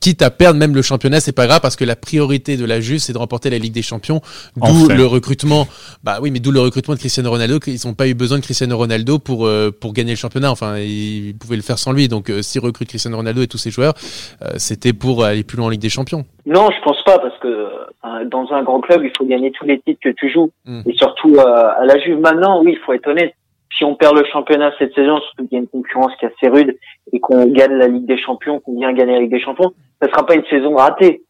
quitte 0.00 0.22
à 0.22 0.30
perdre 0.30 0.58
même 0.58 0.74
le 0.74 0.82
championnat, 0.82 1.20
c'est 1.20 1.32
pas 1.32 1.46
grave 1.46 1.60
parce 1.60 1.76
que 1.76 1.84
la 1.84 1.96
priorité 1.96 2.56
de 2.56 2.64
la 2.64 2.80
Juve, 2.80 2.98
c'est 2.98 3.12
de 3.12 3.18
remporter 3.18 3.50
la 3.50 3.58
Ligue 3.58 3.72
des 3.74 3.82
Champions. 3.82 4.20
D'où 4.56 4.62
Enfin. 4.84 4.94
le 4.94 5.04
recrutement. 5.06 5.66
Bah 6.02 6.18
oui, 6.22 6.30
mais 6.30 6.40
d'où 6.40 6.50
le 6.50 6.60
recrutement 6.60 6.94
de 6.94 6.98
Cristiano 6.98 7.30
Ronaldo. 7.30 7.58
Ils 7.66 7.78
n'ont 7.86 7.94
pas 7.94 8.08
eu 8.08 8.14
besoin 8.14 8.38
de 8.38 8.42
Cristiano 8.44 8.76
Ronaldo 8.76 9.18
pour 9.18 9.46
euh, 9.46 9.70
pour 9.70 9.92
gagner 9.92 10.12
le 10.12 10.16
championnat. 10.16 10.50
Enfin, 10.50 10.78
ils 10.78 11.34
pouvaient 11.38 11.56
le 11.56 11.62
faire 11.62 11.78
sans 11.78 11.92
lui. 11.92 12.08
Donc, 12.08 12.30
euh, 12.30 12.40
s'ils 12.42 12.60
recrutent 12.62 12.88
Cristiano 12.88 13.16
Ronaldo 13.18 13.42
et 13.42 13.46
tous 13.48 13.58
ses 13.58 13.70
joueurs, 13.70 13.94
euh, 14.42 14.48
c'était 14.56 14.92
pour 14.94 15.24
aller 15.24 15.44
plus 15.44 15.56
loin 15.58 15.66
en 15.66 15.70
Ligue 15.70 15.80
des 15.82 15.88
Champions. 15.90 16.24
Non, 16.46 16.68
je 16.70 16.82
pense 16.84 17.02
pas 17.04 17.18
parce 17.18 17.38
que 17.40 17.48
euh, 17.48 18.24
dans 18.30 18.46
un 18.52 18.62
grand 18.64 18.80
club, 18.80 19.02
il 19.04 19.12
faut 19.16 19.24
gagner 19.26 19.52
tous 19.52 19.64
les 19.66 19.80
titres 19.80 20.00
que 20.02 20.08
tu 20.10 20.30
joues 20.32 20.50
Mm. 20.64 20.82
et 20.86 20.94
surtout 20.96 21.34
euh, 21.36 21.42
à 21.44 21.84
la 21.84 21.98
Juve. 21.98 22.18
Maintenant, 22.20 22.62
oui, 22.64 22.72
il 22.76 22.78
faut 22.84 22.92
être 22.92 23.06
honnête. 23.08 23.34
Si 23.76 23.84
on 23.84 23.94
perd 23.94 24.16
le 24.16 24.24
championnat 24.24 24.72
cette 24.78 24.94
saison, 24.94 25.18
surtout 25.20 25.46
qu'il 25.46 25.52
y 25.52 25.56
a 25.56 25.62
une 25.62 25.68
concurrence 25.68 26.12
qui 26.18 26.26
est 26.26 26.28
assez 26.28 26.48
rude 26.48 26.76
et 27.12 27.20
qu'on 27.20 27.46
gagne 27.46 27.72
la 27.74 27.88
Ligue 27.88 28.06
des 28.06 28.18
Champions, 28.18 28.60
qu'on 28.60 28.76
vient 28.76 28.92
gagner 28.92 29.14
la 29.14 29.20
Ligue 29.20 29.32
des 29.32 29.40
Champions, 29.40 29.72
ça 30.00 30.08
sera 30.08 30.26
pas 30.26 30.34
une 30.34 30.44
saison 30.46 30.76
ratée. 30.76 31.22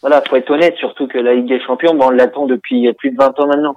Voilà, 0.00 0.22
faut 0.28 0.36
être 0.36 0.50
honnête, 0.50 0.76
surtout 0.76 1.06
que 1.06 1.18
la 1.18 1.34
Ligue 1.34 1.48
des 1.48 1.60
Champions, 1.60 1.94
bon, 1.94 2.06
on 2.06 2.10
l'attend 2.10 2.46
depuis 2.46 2.92
plus 2.94 3.10
de 3.10 3.16
20 3.16 3.40
ans 3.40 3.46
maintenant. 3.46 3.76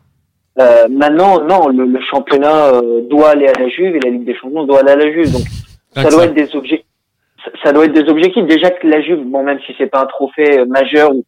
Euh, 0.59 0.87
maintenant, 0.89 1.41
non, 1.41 1.67
le, 1.67 1.85
le 1.85 1.99
championnat 2.01 2.67
euh, 2.75 3.01
doit 3.09 3.29
aller 3.29 3.47
à 3.47 3.53
la 3.59 3.67
Juve 3.67 3.95
et 3.95 3.99
la 3.99 4.09
Ligue 4.09 4.25
des 4.25 4.35
Champions 4.35 4.63
doit 4.63 4.79
aller 4.79 4.91
à 4.91 4.95
la 4.95 5.11
Juve. 5.11 5.31
Donc 5.31 5.43
ça 5.93 6.09
doit 6.09 6.25
être 6.25 6.33
des 6.33 6.55
objectifs. 6.55 6.87
Ça, 7.43 7.51
ça 7.63 7.73
doit 7.73 7.85
être 7.85 7.93
des 7.93 8.09
objectifs. 8.09 8.45
Déjà 8.45 8.71
que 8.71 8.87
la 8.87 9.01
Juve, 9.01 9.23
bon, 9.25 9.43
même 9.43 9.59
si 9.65 9.75
c'est 9.77 9.87
pas 9.87 10.01
un 10.01 10.05
trophée 10.05 10.59
euh, 10.59 10.65
majeur, 10.65 11.13
ou 11.13 11.23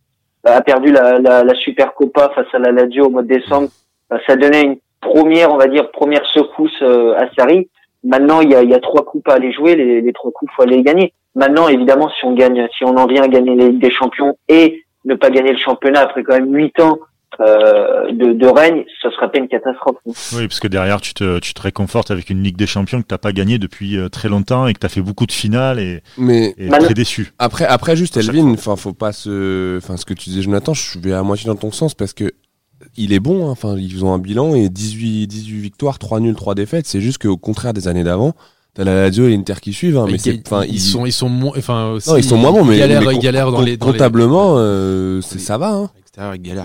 a 0.47 0.61
perdu 0.61 0.91
la, 0.91 1.19
la, 1.19 1.43
la 1.43 1.55
Super 1.55 1.93
Copa 1.93 2.31
face 2.33 2.47
à 2.53 2.59
la 2.59 2.71
Lazio 2.71 3.07
au 3.07 3.09
mois 3.09 3.23
de 3.23 3.27
décembre, 3.27 3.69
euh, 4.13 4.17
ça 4.25 4.35
donnait 4.35 4.63
une 4.63 4.77
première, 5.01 5.51
on 5.51 5.57
va 5.57 5.67
dire, 5.67 5.91
première 5.91 6.25
secousse 6.25 6.81
euh, 6.81 7.15
à 7.15 7.29
Sarri. 7.37 7.69
Maintenant, 8.03 8.41
il 8.41 8.51
y 8.51 8.55
a, 8.55 8.63
il 8.63 8.69
y 8.69 8.73
a 8.73 8.79
trois 8.79 9.03
coupes 9.03 9.27
à 9.27 9.33
aller 9.33 9.51
jouer. 9.51 9.75
Les, 9.75 10.01
les 10.01 10.13
trois 10.13 10.31
coupes, 10.31 10.49
faut 10.55 10.63
aller 10.63 10.77
les 10.77 10.83
gagner. 10.83 11.13
Maintenant, 11.35 11.67
évidemment, 11.67 12.09
si 12.17 12.25
on 12.25 12.33
gagne, 12.33 12.67
si 12.77 12.83
on 12.83 12.95
en 12.97 13.05
vient 13.05 13.23
à 13.23 13.27
gagner 13.27 13.55
les 13.55 13.69
Ligues 13.69 13.81
des 13.81 13.91
Champions 13.91 14.37
et 14.47 14.83
ne 15.05 15.15
pas 15.15 15.29
gagner 15.29 15.51
le 15.51 15.57
championnat 15.59 16.01
après 16.01 16.23
quand 16.23 16.33
même 16.33 16.53
huit 16.53 16.79
ans 16.79 16.97
euh, 17.39 18.11
de, 18.11 18.33
de 18.33 18.47
règne, 18.47 18.83
ça 19.01 19.11
serait 19.11 19.29
pas 19.29 19.37
une 19.37 19.47
catastrophe. 19.47 19.97
Oui, 20.05 20.47
parce 20.47 20.59
que 20.59 20.67
derrière, 20.67 20.99
tu 20.99 21.13
te, 21.13 21.37
tu 21.39 21.53
te 21.53 21.61
réconfortes 21.61 22.09
avec 22.09 22.29
une 22.31 22.41
Ligue 22.41 22.57
des 22.57 22.65
Champions 22.65 23.01
que 23.01 23.07
t'as 23.07 23.19
pas 23.19 23.31
gagné 23.33 23.59
depuis 23.59 23.97
euh, 23.97 24.09
très 24.09 24.29
longtemps 24.29 24.65
et 24.67 24.73
que 24.73 24.79
t'as 24.79 24.89
fait 24.89 25.01
beaucoup 25.01 25.27
de 25.27 25.31
finales 25.31 25.79
et, 25.79 26.01
Mais 26.17 26.55
et 26.57 26.69
très 26.69 26.93
déçu. 26.95 27.31
après, 27.37 27.65
après 27.65 27.95
juste 27.95 28.17
Elvin, 28.17 28.53
enfin, 28.53 28.75
faut 28.75 28.93
pas 28.93 29.11
se, 29.11 29.77
enfin, 29.77 29.97
ce 29.97 30.05
que 30.05 30.13
tu 30.15 30.29
disais, 30.29 30.41
Jonathan, 30.41 30.73
je 30.73 30.97
vais 30.99 31.13
à 31.13 31.21
moitié 31.21 31.45
dans 31.47 31.55
ton 31.55 31.71
sens 31.71 31.93
parce 31.93 32.13
que 32.13 32.31
il 32.97 33.13
est 33.13 33.19
bon. 33.19 33.47
hein. 33.47 33.51
Enfin, 33.51 33.75
ils 33.77 34.03
ont 34.05 34.13
un 34.13 34.19
bilan 34.19 34.55
et 34.55 34.69
18, 34.69 35.27
18 35.27 35.59
victoires, 35.59 35.99
3 35.99 36.19
nuls, 36.19 36.35
3 36.35 36.55
défaites. 36.55 36.85
C'est 36.85 37.01
juste 37.01 37.21
qu'au 37.21 37.37
contraire 37.37 37.73
des 37.73 37.87
années 37.87 38.03
d'avant, 38.03 38.33
t'as 38.75 38.83
la 38.83 38.93
Lazio 38.95 39.25
et 39.27 39.31
l'Inter 39.31 39.55
qui 39.61 39.73
suivent. 39.73 39.97
hein, 39.97 40.05
mais 40.07 40.13
ils, 40.13 40.19
c'est, 40.19 40.41
enfin, 40.45 40.63
ils 40.65 40.79
sont, 40.79 41.05
ils 41.05 41.11
sont 41.11 41.29
moins, 41.29 41.53
enfin, 41.57 41.91
aussi, 41.91 42.09
non, 42.09 42.17
ils 42.17 42.23
sont 42.23 42.37
moins 42.37 42.51
bons, 42.51 42.63
mais, 42.65 42.75
ils 42.75 42.79
galèrent, 42.79 43.01
mais 43.01 43.15
ils 43.15 43.19
galèrent 43.19 43.51
dans 43.51 43.61
les, 43.61 43.77
dans 43.77 43.87
les- 43.87 43.91
comptablement, 43.93 44.55
euh, 44.57 45.21
c'est, 45.21 45.39
ça 45.39 45.57
va. 45.57 45.69
Hein. 45.73 45.89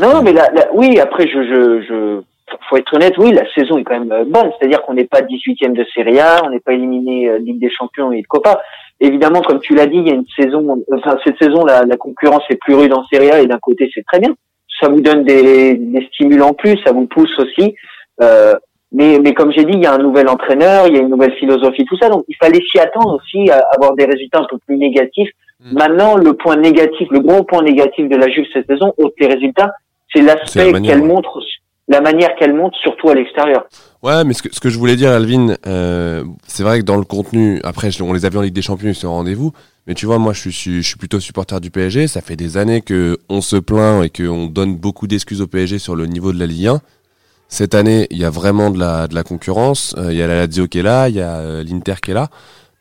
Non, 0.01 0.23
mais 0.23 0.33
la, 0.33 0.51
la- 0.55 0.73
oui, 0.75 0.99
après, 1.01 1.27
je, 1.27 1.43
je, 1.43 1.83
je, 1.89 2.21
faut 2.69 2.77
être 2.77 2.95
honnête, 2.95 3.15
oui, 3.19 3.33
la 3.33 3.43
saison 3.55 3.79
est 3.79 3.85
quand 3.85 3.99
même 3.99 4.13
euh, 4.13 4.25
bonne. 4.25 4.51
C'est-à-dire 4.59 4.83
qu'on 4.83 4.95
n'est 4.95 5.05
pas 5.07 5.21
18e 5.23 5.73
de 5.75 5.85
Serie 5.95 6.19
A, 6.21 6.43
on 6.45 6.51
n'est 6.51 6.61
pas 6.61 6.73
éliminé 6.75 7.29
euh, 7.29 7.39
Ligue 7.39 7.61
des 7.61 7.71
Champions 7.71 8.13
et 8.13 8.21
de 8.23 8.27
Copa. 8.27 8.61
Évidemment, 9.01 9.41
comme 9.43 9.61
tu 9.61 9.75
l'as 9.75 9.87
dit, 9.87 9.97
il 9.97 10.07
y 10.07 10.11
a 10.11 10.15
une 10.15 10.25
saison, 10.39 10.83
enfin, 10.97 11.17
cette 11.25 11.37
saison, 11.43 11.65
la, 11.65 11.85
la 11.85 11.97
concurrence 11.97 12.43
est 12.51 12.57
plus 12.57 12.75
rude 12.75 12.93
en 12.93 13.05
Serie 13.13 13.31
A 13.31 13.41
et 13.41 13.47
d'un 13.47 13.59
côté, 13.59 13.91
c'est 13.95 14.05
très 14.05 14.21
bien. 14.21 14.35
Ça 14.83 14.89
vous 14.89 15.01
donne 15.01 15.25
des, 15.25 15.75
des 15.75 16.07
stimulants 16.09 16.49
en 16.49 16.55
plus, 16.55 16.77
ça 16.85 16.93
vous 16.93 17.07
pousse 17.07 17.39
aussi. 17.39 17.75
Euh, 18.21 18.55
mais, 18.91 19.19
mais 19.21 19.33
comme 19.33 19.53
j'ai 19.53 19.65
dit, 19.65 19.73
il 19.75 19.83
y 19.83 19.87
a 19.87 19.95
un 19.95 19.99
nouvel 19.99 20.29
entraîneur, 20.29 20.87
il 20.87 20.95
y 20.95 20.99
a 20.99 21.01
une 21.01 21.09
nouvelle 21.09 21.35
philosophie, 21.35 21.85
tout 21.87 21.97
ça. 21.97 22.11
Donc, 22.11 22.25
il 22.29 22.37
fallait 22.37 22.61
s'y 22.71 22.79
attendre 22.79 23.17
aussi 23.17 23.51
à 23.51 23.63
avoir 23.75 23.95
des 23.95 24.05
résultats 24.05 24.41
un 24.41 24.47
peu 24.51 24.59
plus 24.67 24.77
négatifs. 24.77 25.31
Mm. 25.61 25.79
Maintenant, 25.79 26.17
le 26.17 26.35
point 26.35 26.57
négatif, 26.57 27.09
le 27.11 27.21
gros 27.21 27.45
point 27.45 27.63
négatif 27.63 28.09
de 28.09 28.17
la 28.17 28.29
Juve 28.29 28.45
cette 28.53 28.67
saison, 28.67 28.93
autre 28.99 29.15
les 29.19 29.29
résultats, 29.29 29.73
c'est 30.13 30.21
C'est 30.21 30.27
la 30.27 30.35
l'aspect 30.35 30.73
qu'elle 30.83 31.01
ouais. 31.01 31.07
montre, 31.07 31.41
la 31.89 32.01
manière 32.01 32.35
qu'elle 32.35 32.53
montre, 32.53 32.77
surtout 32.79 33.09
à 33.09 33.15
l'extérieur. 33.15 33.65
Ouais, 34.03 34.25
mais 34.25 34.35
ce 34.35 34.43
que, 34.43 34.53
ce 34.53 34.59
que 34.59 34.69
je 34.69 34.79
voulais 34.79 34.97
dire, 34.97 35.11
Alvin, 35.13 35.55
euh, 35.67 36.25
c'est 36.49 36.65
vrai 36.65 36.81
que 36.81 36.85
dans 36.85 36.97
le 36.97 37.05
contenu, 37.05 37.61
après, 37.63 37.91
on 38.01 38.13
les 38.13 38.25
a 38.25 38.31
vus 38.31 38.39
en 38.39 38.43
Ligue 38.43 38.55
des 38.55 38.63
Champions, 38.63 38.89
ils 38.89 38.97
sont 38.97 39.07
au 39.07 39.13
rendez-vous. 39.13 39.53
Mais 39.87 39.95
tu 39.95 40.07
vois, 40.07 40.19
moi, 40.19 40.33
je 40.33 40.49
suis, 40.49 40.83
je 40.83 40.87
suis 40.87 40.97
plutôt 40.97 41.21
supporter 41.21 41.61
du 41.61 41.71
PSG. 41.71 42.09
Ça 42.09 42.21
fait 42.21 42.35
des 42.35 42.57
années 42.57 42.83
que 42.83 43.19
on 43.29 43.41
se 43.41 43.57
plaint 43.57 44.05
et 44.05 44.11
qu'on 44.11 44.47
donne 44.47 44.77
beaucoup 44.77 45.07
d'excuses 45.07 45.41
au 45.41 45.47
PSG 45.47 45.79
sur 45.79 45.95
le 45.95 46.07
niveau 46.07 46.33
de 46.33 46.39
la 46.39 46.47
Ligue 46.47 46.67
1. 46.67 46.81
Cette 47.49 47.75
année, 47.75 48.09
il 48.11 48.19
y 48.19 48.25
a 48.25 48.31
vraiment 48.31 48.71
de 48.71 48.79
la, 48.79 49.07
de 49.07 49.15
la 49.15 49.23
concurrence. 49.23 49.95
Euh, 49.99 50.13
Il 50.13 50.19
y 50.19 50.23
a 50.23 50.27
la 50.27 50.35
Lazio 50.47 50.67
qui 50.67 50.79
est 50.79 50.83
là, 50.83 51.09
il 51.09 51.17
y 51.17 51.21
a 51.21 51.37
euh, 51.37 51.63
l'Inter 51.63 51.95
qui 52.03 52.11
est 52.11 52.15
là. 52.15 52.29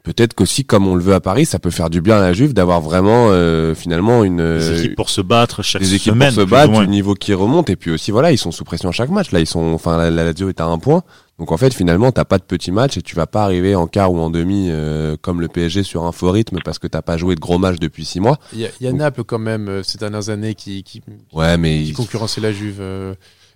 Peut-être 0.03 0.33
qu'aussi, 0.33 0.65
comme 0.65 0.87
on 0.87 0.95
le 0.95 1.01
veut 1.03 1.13
à 1.13 1.19
Paris, 1.19 1.45
ça 1.45 1.59
peut 1.59 1.69
faire 1.69 1.91
du 1.91 2.01
bien 2.01 2.17
à 2.17 2.21
la 2.21 2.33
Juve 2.33 2.53
d'avoir 2.53 2.81
vraiment, 2.81 3.27
euh, 3.29 3.75
finalement, 3.75 4.23
une, 4.23 4.37
Des 4.37 4.43
euh, 4.69 4.77
équipes 4.79 4.95
pour 4.95 5.09
se 5.11 5.21
battre 5.21 5.61
chaque 5.61 5.81
des 5.83 5.93
équipes 5.93 6.13
semaine. 6.13 6.33
pour 6.33 6.43
se 6.43 6.49
battre, 6.49 6.79
du 6.81 6.87
niveau 6.87 7.13
qui 7.13 7.35
remonte, 7.35 7.69
et 7.69 7.75
puis 7.75 7.91
aussi 7.91 8.09
voilà, 8.09 8.31
ils 8.31 8.37
sont 8.39 8.51
sous 8.51 8.63
pression 8.63 8.89
à 8.89 8.91
chaque 8.91 9.11
match. 9.11 9.31
Là, 9.31 9.39
ils 9.39 9.45
sont, 9.45 9.61
enfin, 9.73 9.97
la, 9.97 10.09
la 10.09 10.23
Lazio 10.23 10.49
est 10.49 10.59
à 10.59 10.65
un 10.65 10.79
point, 10.79 11.03
Donc 11.37 11.51
en 11.51 11.57
fait, 11.57 11.71
finalement, 11.73 12.11
t'as 12.11 12.25
pas 12.25 12.39
de 12.39 12.43
petits 12.43 12.71
matchs 12.71 12.97
et 12.97 13.03
tu 13.03 13.15
vas 13.15 13.27
pas 13.27 13.43
arriver 13.43 13.75
en 13.75 13.85
quart 13.85 14.11
ou 14.11 14.19
en 14.19 14.31
demi 14.31 14.69
euh, 14.71 15.17
comme 15.21 15.39
le 15.39 15.47
PSG 15.47 15.83
sur 15.83 16.03
un 16.05 16.11
faux 16.11 16.31
rythme 16.31 16.57
parce 16.65 16.79
que 16.79 16.87
t'as 16.87 17.03
pas 17.03 17.17
joué 17.17 17.35
de 17.35 17.39
gros 17.39 17.59
matchs 17.59 17.77
depuis 17.79 18.03
six 18.05 18.19
mois. 18.19 18.37
Il 18.53 18.59
y 18.59 18.65
a, 18.65 18.69
il 18.79 18.85
y 18.85 18.89
a 18.89 18.93
Naples 18.93 19.23
quand 19.23 19.39
même 19.39 19.67
euh, 19.69 19.83
ces 19.83 19.99
dernières 19.99 20.29
années 20.29 20.55
qui, 20.55 20.81
qui, 20.83 21.03
Ouais, 21.31 21.57
mais 21.57 21.83
qui 21.83 21.93
concurrençait 21.93 22.41
la 22.41 22.51
Juve. 22.51 22.77
euh, 22.79 23.13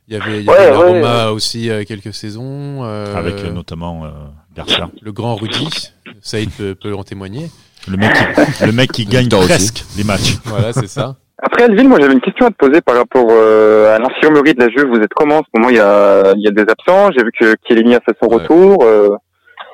Il 0.08 0.14
y 0.14 0.18
avait, 0.22 0.42
il 0.42 0.46
y 0.46 0.50
Ouais, 0.50 0.56
avait 0.58 0.72
la 0.72 0.80
ouais, 0.80 1.02
Roma 1.02 1.30
aussi 1.32 1.72
euh, 1.72 1.84
quelques 1.88 2.14
saisons. 2.14 2.84
euh, 2.84 3.16
Avec 3.16 3.36
euh, 3.40 3.52
notamment 3.52 4.06
euh, 4.06 4.10
Garcia. 4.56 4.89
le 5.02 5.12
grand 5.12 5.36
Rudy. 5.36 5.91
Saïd 6.22 6.50
peut, 6.58 6.76
peut 6.76 6.94
en 6.94 7.04
témoigner. 7.04 7.48
Le 7.88 7.98
mec 7.98 8.12
qui, 8.13 8.65
le 8.65 8.72
mec 8.72 8.91
qui 8.91 9.06
gagne 9.15 9.28
aussi. 9.34 9.48
presque 9.48 9.84
les 9.98 10.04
matchs. 10.04 10.38
Voilà, 10.46 10.74
c'est 10.74 10.88
ça. 10.88 11.15
Après, 11.38 11.65
Elvin, 11.65 11.84
moi 11.88 12.00
j'avais 12.00 12.13
une 12.13 12.22
question 12.22 12.46
à 12.48 12.50
te 12.50 12.56
poser 12.56 12.82
par 12.82 12.96
rapport 12.96 13.28
euh, 13.30 13.94
à 13.96 14.00
l'infirmerie 14.00 14.54
de 14.54 14.60
la 14.63 14.70
Juve. 14.70 14.88
Vous 14.88 15.00
êtes 15.02 15.13
comment? 15.13 15.39
En 15.39 15.41
ce 15.44 15.50
moment, 15.56 15.70
il 15.70 15.76
y 15.76 15.80
a, 15.80 16.34
il 16.36 16.41
y 16.41 16.48
a 16.48 16.52
des 16.52 16.62
absents. 16.63 17.12
J'ai 17.12 17.24
vu 17.24 17.32
que 17.38 17.56
Chiellini 17.68 17.94
a 17.96 18.00
fait 18.00 18.15
son 18.22 18.30
Ouais. 18.30 18.36
retour. 18.41 18.84
euh, 18.84 19.10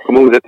comment 0.05 0.21
vous 0.21 0.31
êtes? 0.31 0.43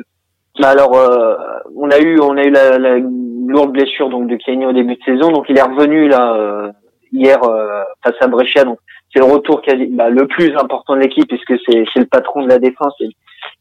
Bah 0.59 0.69
alors, 0.69 0.93
euh, 0.95 1.35
on 1.77 1.89
a 1.89 1.99
eu, 1.99 2.19
on 2.19 2.35
a 2.37 2.43
eu 2.43 2.51
la, 2.51 2.77
la 2.77 2.97
lourde 2.99 3.71
blessure 3.71 4.09
donc 4.09 4.27
de 4.27 4.37
Chiellini 4.43 4.65
au 4.65 4.73
début 4.73 4.95
de 4.95 5.03
saison, 5.05 5.31
donc 5.31 5.45
il 5.49 5.57
est 5.57 5.61
revenu 5.63 6.07
là 6.09 6.33
euh, 6.35 6.71
hier 7.11 7.41
euh, 7.43 7.81
face 8.03 8.15
à 8.21 8.27
Brescia, 8.27 8.63
donc 8.63 8.77
c'est 9.11 9.19
le 9.19 9.25
retour 9.25 9.61
quasi, 9.63 9.85
bah, 9.87 10.09
le 10.09 10.27
plus 10.27 10.55
important 10.55 10.95
de 10.95 10.99
l'équipe 11.01 11.27
puisque 11.27 11.53
c'est 11.65 11.83
c'est 11.93 11.99
le 12.01 12.05
patron 12.05 12.43
de 12.43 12.49
la 12.49 12.59
défense 12.59 12.93
et, 12.99 13.09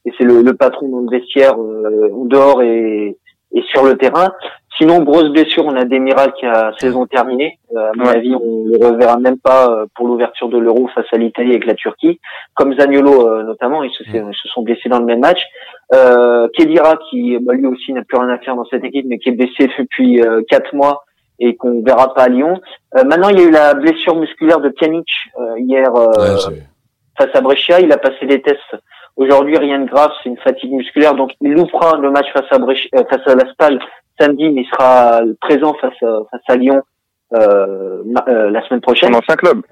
et 0.04 0.12
c'est 0.18 0.24
le, 0.24 0.42
le 0.42 0.54
patron 0.54 0.88
dans 0.88 1.00
le 1.00 1.10
vestiaire 1.10 1.54
euh, 1.58 2.10
en 2.14 2.24
dehors 2.24 2.62
et, 2.62 3.16
et 3.54 3.62
sur 3.70 3.84
le 3.84 3.96
terrain. 3.96 4.32
Sinon, 4.78 5.00
grosse 5.02 5.28
blessure, 5.28 5.66
on 5.66 5.76
a 5.76 5.84
Demiral 5.84 6.32
qui 6.32 6.46
a 6.46 6.72
saison 6.78 7.06
terminée. 7.06 7.58
Euh, 7.76 7.90
à 7.90 7.92
mon 7.94 8.06
Ouais. 8.06 8.16
avis, 8.16 8.34
on 8.34 8.64
le 8.64 8.78
reverra 8.86 9.18
même 9.18 9.38
pas 9.38 9.68
euh, 9.70 9.86
pour 9.94 10.06
l'ouverture 10.08 10.48
de 10.48 10.56
l'Euro 10.58 10.88
face 10.94 11.04
à 11.12 11.18
l'Italie 11.18 11.50
avec 11.50 11.66
la 11.66 11.74
Turquie. 11.74 12.18
Comme 12.54 12.74
Zaniolo 12.78 13.28
euh, 13.28 13.42
notamment, 13.42 13.82
ils 13.82 13.92
se, 13.92 14.02
ils 14.02 14.34
se 14.34 14.48
sont 14.48 14.62
blessés 14.62 14.88
dans 14.88 14.98
le 14.98 15.04
même 15.04 15.20
match. 15.20 15.40
Euh, 15.94 16.48
Kedira 16.56 16.96
qui 17.10 17.38
bah, 17.38 17.52
lui 17.52 17.66
aussi 17.66 17.92
n'a 17.92 18.02
plus 18.02 18.16
rien 18.18 18.30
à 18.30 18.38
faire 18.38 18.56
dans 18.56 18.64
cette 18.64 18.82
équipe, 18.84 19.04
mais 19.06 19.18
qui 19.18 19.28
est 19.28 19.32
blessé 19.32 19.68
depuis 19.78 20.22
euh, 20.22 20.40
quatre 20.48 20.74
mois 20.74 21.04
et 21.38 21.54
qu'on 21.56 21.82
verra 21.82 22.14
pas 22.14 22.22
à 22.22 22.28
Lyon. 22.28 22.58
Euh, 22.96 23.04
maintenant, 23.04 23.28
il 23.28 23.38
y 23.38 23.42
a 23.42 23.44
eu 23.44 23.50
la 23.50 23.74
blessure 23.74 24.16
musculaire 24.16 24.60
de 24.60 24.70
Pjanic 24.70 25.06
euh, 25.38 25.58
hier 25.58 25.94
euh, 25.94 26.06
Ouais, 26.48 26.62
face 27.18 27.34
à 27.34 27.40
Brescia. 27.42 27.80
Il 27.80 27.92
a 27.92 27.98
passé 27.98 28.24
des 28.26 28.40
tests. 28.40 28.74
Aujourd'hui, 29.16 29.56
rien 29.58 29.80
de 29.80 29.88
grave, 29.90 30.10
c'est 30.22 30.28
une 30.30 30.38
fatigue 30.38 30.72
musculaire. 30.72 31.14
Donc, 31.14 31.32
il 31.40 31.52
loupera 31.52 31.96
le 31.98 32.10
match 32.10 32.26
face 32.32 32.46
à 32.50 32.58
Brescia, 32.58 32.88
euh, 32.94 33.04
face 33.10 33.26
à 33.26 33.34
la 33.34 33.50
Spal 33.52 33.78
samedi, 34.18 34.48
mais 34.50 34.62
il 34.62 34.66
sera 34.66 35.20
présent 35.40 35.74
face 35.80 36.02
à, 36.02 36.18
face 36.30 36.40
à 36.48 36.56
Lyon 36.56 36.80
euh, 37.34 38.02
ma- 38.06 38.24
euh, 38.28 38.50
la 38.50 38.66
semaine 38.66 38.80
prochaine. 38.80 39.12
Son 39.12 39.18
ancien 39.18 39.36
club. 39.36 39.62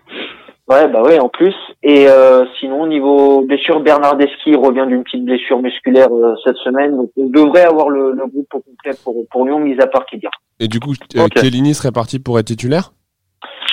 Ouais, 0.69 0.87
bah 0.89 1.03
ouais, 1.03 1.19
en 1.19 1.29
plus. 1.29 1.55
Et 1.83 2.07
euh, 2.09 2.45
sinon, 2.61 2.87
niveau 2.87 3.41
blessure, 3.43 3.81
Bernardeschi 3.81 4.55
revient 4.55 4.85
d'une 4.87 5.03
petite 5.03 5.25
blessure 5.25 5.61
musculaire 5.61 6.09
euh, 6.13 6.35
cette 6.45 6.57
semaine. 6.59 6.97
Donc, 6.97 7.11
on 7.17 7.27
devrait 7.27 7.65
avoir 7.65 7.89
le, 7.89 8.13
le 8.13 8.27
groupe 8.27 8.47
au 8.55 8.61
complet 8.61 8.93
pour, 9.03 9.15
pour 9.31 9.47
Lyon, 9.47 9.59
mis 9.59 9.81
à 9.81 9.87
part 9.89 10.07
Kedira. 10.07 10.31
Et 10.61 10.69
du 10.69 10.79
coup, 10.79 10.93
euh, 11.17 11.25
Ok. 11.25 11.39
Chiellini 11.39 11.75
serait 11.75 11.91
parti 11.93 12.19
pour 12.21 12.39
être 12.39 12.47
titulaire? 12.47 12.93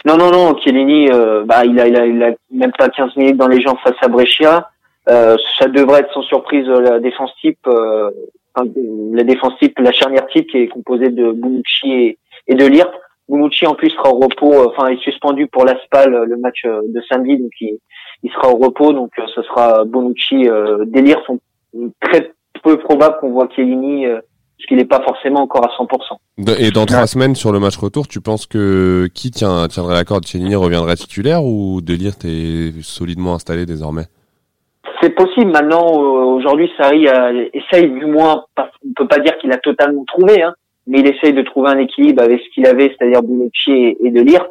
Non, 0.05 0.17
non, 0.17 0.31
non, 0.31 0.55
euh, 0.65 1.43
bah, 1.45 1.65
il 1.65 1.79
a, 1.79 1.87
il 1.87 1.95
a, 1.97 2.05
il 2.05 2.23
a 2.23 2.31
même 2.51 2.71
pas 2.77 2.87
15 2.89 3.15
minutes 3.17 3.37
dans 3.37 3.47
les 3.47 3.61
jambes 3.61 3.77
face 3.83 3.97
à 4.01 4.07
Brescia. 4.07 4.69
Euh, 5.09 5.35
ça 5.57 5.67
devrait 5.67 6.01
être 6.01 6.13
sans 6.13 6.21
surprise 6.23 6.67
euh, 6.67 6.81
la 6.81 6.99
défense 6.99 7.31
type, 7.41 7.59
euh, 7.67 8.09
la 9.13 9.23
défense 9.23 9.53
type, 9.59 9.77
la 9.79 9.91
charnière 9.91 10.27
type 10.27 10.47
qui 10.49 10.57
est 10.57 10.67
composée 10.67 11.09
de 11.09 11.31
Bonucci 11.31 11.91
et, 11.91 12.17
et 12.47 12.55
de 12.55 12.65
Lirt. 12.65 12.91
Bonucci 13.29 13.65
en 13.67 13.73
plus 13.75 13.89
sera 13.89 14.09
au 14.13 14.19
repos, 14.19 14.53
euh, 14.53 14.67
enfin 14.69 14.87
est 14.87 15.01
suspendu 15.01 15.47
pour 15.47 15.65
l'Aspal 15.65 16.11
le 16.25 16.37
match 16.37 16.61
euh, 16.65 16.81
de 16.87 17.01
samedi, 17.09 17.37
donc 17.37 17.51
il, 17.61 17.77
il 18.23 18.31
sera 18.31 18.49
au 18.49 18.57
repos, 18.57 18.93
donc 18.93 19.11
euh, 19.19 19.23
ce 19.35 19.41
sera 19.43 19.83
Bonucci, 19.85 20.47
euh, 20.49 20.85
Delire 20.85 21.21
sont 21.25 21.39
très 22.01 22.31
peu 22.63 22.77
probable 22.77 23.17
qu'on 23.19 23.31
voit 23.31 23.47
Chiellini, 23.53 24.05
euh, 24.05 24.15
parce 24.57 24.67
qu'il 24.67 24.77
n'est 24.77 24.85
pas 24.85 25.01
forcément 25.03 25.41
encore 25.41 25.63
à 25.65 25.69
100%. 25.77 26.17
De- 26.39 26.55
Et 26.61 26.71
dans 26.71 26.85
trois 26.85 27.05
semaines 27.05 27.35
sur 27.35 27.51
le 27.51 27.59
match 27.59 27.77
retour, 27.77 28.07
tu 28.07 28.21
penses 28.21 28.45
que 28.47 29.07
qui 29.13 29.29
tient, 29.31 29.67
tiendrait 29.67 29.93
la 29.93 30.03
corde? 30.05 30.25
Chiellini 30.25 30.55
reviendrait 30.55 30.95
titulaire 30.95 31.43
ou 31.43 31.81
Delirte 31.81 32.23
est 32.25 32.81
solidement 32.81 33.35
installé 33.35 33.65
désormais? 33.65 34.03
C'est 35.01 35.13
possible. 35.15 35.51
Maintenant, 35.51 35.85
euh, 35.85 36.23
aujourd'hui, 36.37 36.71
Sarri 36.77 37.07
a- 37.07 37.31
essaye 37.53 37.89
du 37.89 38.05
moins, 38.05 38.45
on 38.57 38.93
peut 38.95 39.07
pas 39.07 39.19
dire 39.19 39.37
qu'il 39.37 39.51
a 39.51 39.57
totalement 39.57 40.03
trouvé, 40.05 40.41
hein, 40.41 40.53
mais 40.87 40.99
il 40.99 41.07
essaye 41.07 41.33
de 41.33 41.41
trouver 41.41 41.69
un 41.69 41.77
équilibre 41.77 42.23
avec 42.23 42.41
ce 42.41 42.49
qu'il 42.53 42.65
avait, 42.65 42.89
c'est-à-dire 42.97 43.21
Bonucci 43.21 43.97
et, 44.03 44.09
De 44.11 44.21
Ligt. 44.21 44.41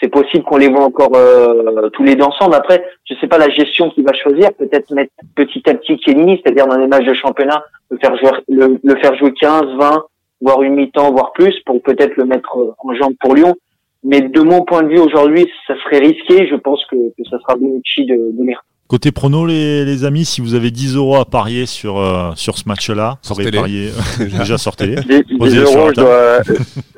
C'est 0.00 0.08
possible 0.08 0.44
qu'on 0.44 0.56
les 0.56 0.68
voit 0.68 0.84
encore 0.84 1.14
euh, 1.14 1.90
tous 1.90 2.02
les 2.04 2.14
deux 2.14 2.24
ensemble. 2.24 2.54
Après, 2.54 2.82
je 3.04 3.14
sais 3.16 3.26
pas 3.26 3.36
la 3.36 3.50
gestion 3.50 3.90
qu'il 3.90 4.04
va 4.04 4.14
choisir. 4.14 4.50
Peut-être 4.54 4.90
mettre 4.92 5.12
petit 5.36 5.62
à 5.68 5.74
petit 5.74 5.98
Chiellini, 6.02 6.40
c'est-à-dire 6.42 6.66
dans 6.66 6.78
les 6.78 6.86
matchs 6.86 7.04
de 7.04 7.12
championnat, 7.12 7.62
le 7.90 7.98
faire 7.98 8.16
jouer, 8.16 8.30
le, 8.48 8.78
le 8.82 8.96
faire 8.96 9.14
jouer 9.16 9.34
15, 9.34 9.64
20, 9.78 10.04
voire 10.40 10.62
une 10.62 10.74
mi-temps, 10.76 11.12
voire 11.12 11.32
plus, 11.32 11.54
pour 11.66 11.82
peut-être 11.82 12.16
le 12.16 12.24
mettre 12.24 12.56
euh, 12.56 12.72
en 12.78 12.94
jambe 12.94 13.12
pour 13.20 13.34
Lyon. 13.34 13.54
Mais 14.02 14.22
de 14.22 14.40
mon 14.40 14.62
point 14.64 14.82
de 14.84 14.88
vue 14.88 15.00
aujourd'hui, 15.00 15.46
ça 15.66 15.74
serait 15.84 15.98
risqué. 15.98 16.46
Je 16.46 16.56
pense 16.56 16.82
que, 16.86 16.96
que 16.96 17.24
ça 17.28 17.38
sera 17.40 17.56
Bonucci 17.56 18.06
de, 18.06 18.14
de 18.32 18.42
Ligt. 18.42 18.56
Côté 18.90 19.12
prono, 19.12 19.46
les, 19.46 19.84
les 19.84 20.04
amis, 20.04 20.24
si 20.24 20.40
vous 20.40 20.54
avez 20.54 20.72
10 20.72 20.96
euros 20.96 21.14
à 21.14 21.24
parier 21.24 21.64
sur, 21.66 22.00
euh, 22.00 22.32
sur 22.34 22.58
ce 22.58 22.64
match-là, 22.66 23.18
Sortez-les. 23.22 23.52
parier. 23.52 23.92
Déjà, 24.18 24.58
sortez-les. 24.58 24.96
10, 24.96 25.38
Posez 25.38 25.64
sur 25.64 25.78
euros, 25.78 25.86
la 25.86 25.92
je 25.92 26.00
dois, 26.00 26.38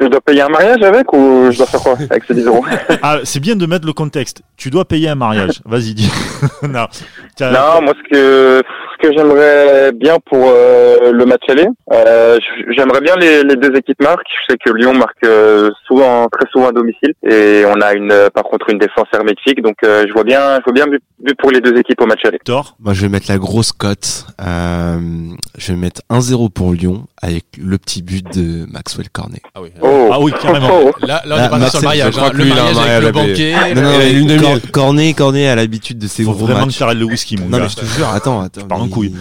je 0.00 0.06
dois 0.06 0.20
payer 0.22 0.40
un 0.40 0.48
mariage 0.48 0.82
avec 0.82 1.12
ou 1.12 1.48
je 1.50 1.58
dois 1.58 1.66
faire 1.66 1.80
quoi 1.80 1.92
avec 1.98 2.24
ces 2.26 2.32
10 2.32 2.46
euros? 2.46 2.64
Ah, 3.02 3.18
c'est 3.24 3.40
bien 3.40 3.56
de 3.56 3.66
mettre 3.66 3.84
le 3.84 3.92
contexte. 3.92 4.40
Tu 4.56 4.70
dois 4.70 4.86
payer 4.86 5.10
un 5.10 5.16
mariage. 5.16 5.60
Vas-y, 5.66 5.92
dis. 5.92 6.10
non. 6.62 6.86
Non, 7.42 7.82
moi 7.82 7.92
ce 7.94 8.10
que 8.10 8.62
que 9.02 9.12
j'aimerais 9.12 9.92
bien 9.92 10.16
pour 10.24 10.38
euh, 10.46 11.12
le 11.12 11.26
match 11.26 11.42
aller, 11.48 11.66
euh, 11.92 12.38
j'aimerais 12.76 13.00
bien 13.00 13.16
les, 13.16 13.42
les 13.42 13.56
deux 13.56 13.76
équipes 13.76 14.00
marquent. 14.00 14.22
Je 14.46 14.52
sais 14.52 14.58
que 14.64 14.70
Lyon 14.70 14.94
marque 14.94 15.22
euh, 15.24 15.70
souvent, 15.86 16.28
très 16.28 16.48
souvent 16.50 16.68
à 16.68 16.72
domicile, 16.72 17.12
et 17.28 17.64
on 17.66 17.80
a 17.80 17.94
une, 17.94 18.12
euh, 18.12 18.30
par 18.30 18.44
contre 18.44 18.70
une 18.70 18.78
défense 18.78 19.08
hermétique. 19.12 19.60
Donc 19.62 19.76
euh, 19.84 20.04
je 20.08 20.12
vois 20.12 20.24
bien, 20.24 20.56
je 20.58 20.64
vois 20.64 20.72
bien 20.72 20.86
but, 20.86 21.02
but 21.20 21.36
pour 21.38 21.50
les 21.50 21.60
deux 21.60 21.76
équipes 21.78 22.00
au 22.00 22.06
match 22.06 22.20
aller. 22.24 22.32
Victor. 22.38 22.76
Moi, 22.80 22.94
je 22.94 23.02
vais 23.02 23.08
mettre 23.08 23.26
la 23.28 23.38
grosse 23.38 23.72
cote. 23.72 24.26
Euh, 24.40 24.98
je 25.58 25.72
vais 25.72 25.78
mettre 25.78 26.00
1-0 26.10 26.50
pour 26.50 26.72
Lyon 26.72 27.04
avec 27.20 27.44
le 27.62 27.78
petit 27.78 28.02
but 28.02 28.24
de 28.36 28.66
Maxwell 28.72 29.08
Cornet. 29.10 29.40
Ah 29.54 29.60
oui. 29.62 29.70
Oh, 29.80 30.08
Ah 30.12 30.20
oui, 30.20 30.32
carrément. 30.40 30.68
Oh, 30.84 30.90
Là, 31.02 31.22
là, 31.26 31.34
on 31.34 31.36
Là, 31.36 31.46
est 31.46 31.58
Max, 31.58 31.70
sur 31.72 31.80
le 31.80 31.84
mariage. 31.84 32.18
hein. 32.18 32.30
que 32.30 32.36
Le 32.36 32.44
mariage 32.46 32.78
avec 32.78 33.02
le 33.04 33.12
banquet. 33.12 33.54
Non, 33.74 34.48
non, 34.54 34.60
Cornet, 34.72 35.12
Cornet 35.14 35.48
a 35.48 35.54
l'habitude 35.56 35.98
de 35.98 36.06
ces 36.06 36.24
Faut 36.24 36.32
gros 36.32 36.46
vraiment 36.46 36.60
que 36.62 36.66
matchs. 36.66 36.78
t'arrêtes 36.78 36.98
le 36.98 37.04
whisky, 37.04 37.36
mon 37.36 37.46
Non, 37.48 37.58
gars. 37.58 37.64
mais 37.64 37.68
je 37.68 37.76
te 37.76 37.84
jure, 37.84 38.08
attends, 38.08 38.40
attends. 38.42 38.66
Couille. 38.92 39.12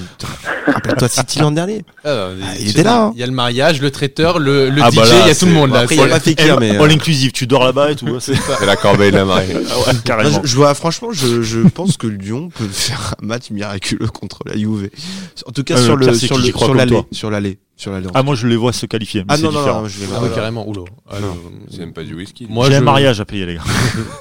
Rappelle-toi 0.67 1.07
City 1.09 1.39
l'an 1.39 1.51
dernier. 1.51 1.83
Ah, 2.05 2.29
il 2.59 2.69
était 2.69 2.83
là, 2.83 3.05
hein. 3.05 3.11
Il 3.15 3.19
y 3.19 3.23
a 3.23 3.25
le 3.27 3.31
mariage, 3.31 3.81
le 3.81 3.89
traiteur, 3.91 4.39
le, 4.39 4.69
le 4.69 4.81
Ah, 4.83 4.89
DJ, 4.91 4.95
bah 4.95 5.05
là, 5.05 5.19
il 5.23 5.27
y 5.27 5.31
a 5.31 5.35
tout 5.35 5.45
le 5.45 5.51
monde 5.53 5.71
là. 5.71 5.79
après, 5.79 5.95
il 5.95 6.01
y 6.01 6.03
a 6.03 6.07
pas 6.07 6.19
fait 6.19 6.31
Fekir, 6.31 6.59
mais. 6.59 6.75
euh, 6.77 6.83
All 6.83 6.91
inclusive, 6.91 7.31
tu 7.31 7.47
dors 7.47 7.63
là-bas 7.63 7.91
et 7.91 7.95
tout. 7.95 8.19
C'est 8.19 8.35
ça. 8.35 8.57
C'est 8.59 8.65
la 8.65 8.75
corbeille 8.75 9.11
de 9.11 9.17
la 9.17 9.25
mariée. 9.25 9.55
Ah 9.71 9.75
Moi, 9.75 9.85
carrément. 10.03 10.41
je, 10.43 10.47
je 10.47 10.55
vois, 10.55 10.73
franchement, 10.73 11.09
je, 11.11 11.41
je 11.41 11.59
pense 11.67 11.97
que 11.97 12.07
Lyon 12.07 12.49
peut 12.53 12.67
faire 12.67 13.15
un 13.21 13.25
match 13.25 13.49
miraculeux 13.51 14.07
contre 14.07 14.39
la 14.45 14.57
Juve. 14.57 14.89
En 15.47 15.51
tout 15.51 15.63
cas, 15.63 15.75
Ah, 15.77 15.81
sur 15.81 15.97
l'allée, 16.75 17.01
sur 17.11 17.29
l'allée, 17.31 17.57
sur 17.77 17.91
l'allée. 17.91 18.07
Ah, 18.13 18.21
moi, 18.23 18.35
je 18.35 18.45
les 18.47 18.55
vois 18.55 18.73
se 18.73 18.85
qualifier. 18.85 19.21
mais 19.21 19.27
Ah 19.29 19.37
c'est 19.37 19.43
non, 19.43 19.51
non, 19.51 19.59
différent. 19.59 19.81
non, 19.81 19.87
je 19.87 19.99
vais 19.99 20.05
Ah 20.15 20.19
oui, 20.21 20.29
carrément. 20.35 20.67
Oula. 20.67 20.81
Ah, 21.09 21.19
Non. 21.19 21.27
non. 21.27 21.35
C'est 21.69 21.79
même 21.79 21.93
pas 21.93 22.03
du 22.03 22.13
whisky. 22.13 22.45
Moi, 22.49 22.67
J'ai 22.67 22.73
je, 22.73 22.77
un 22.77 22.81
mariage 22.81 23.19
à 23.19 23.25
payer, 23.25 23.45
les 23.45 23.55
gars. 23.55 23.63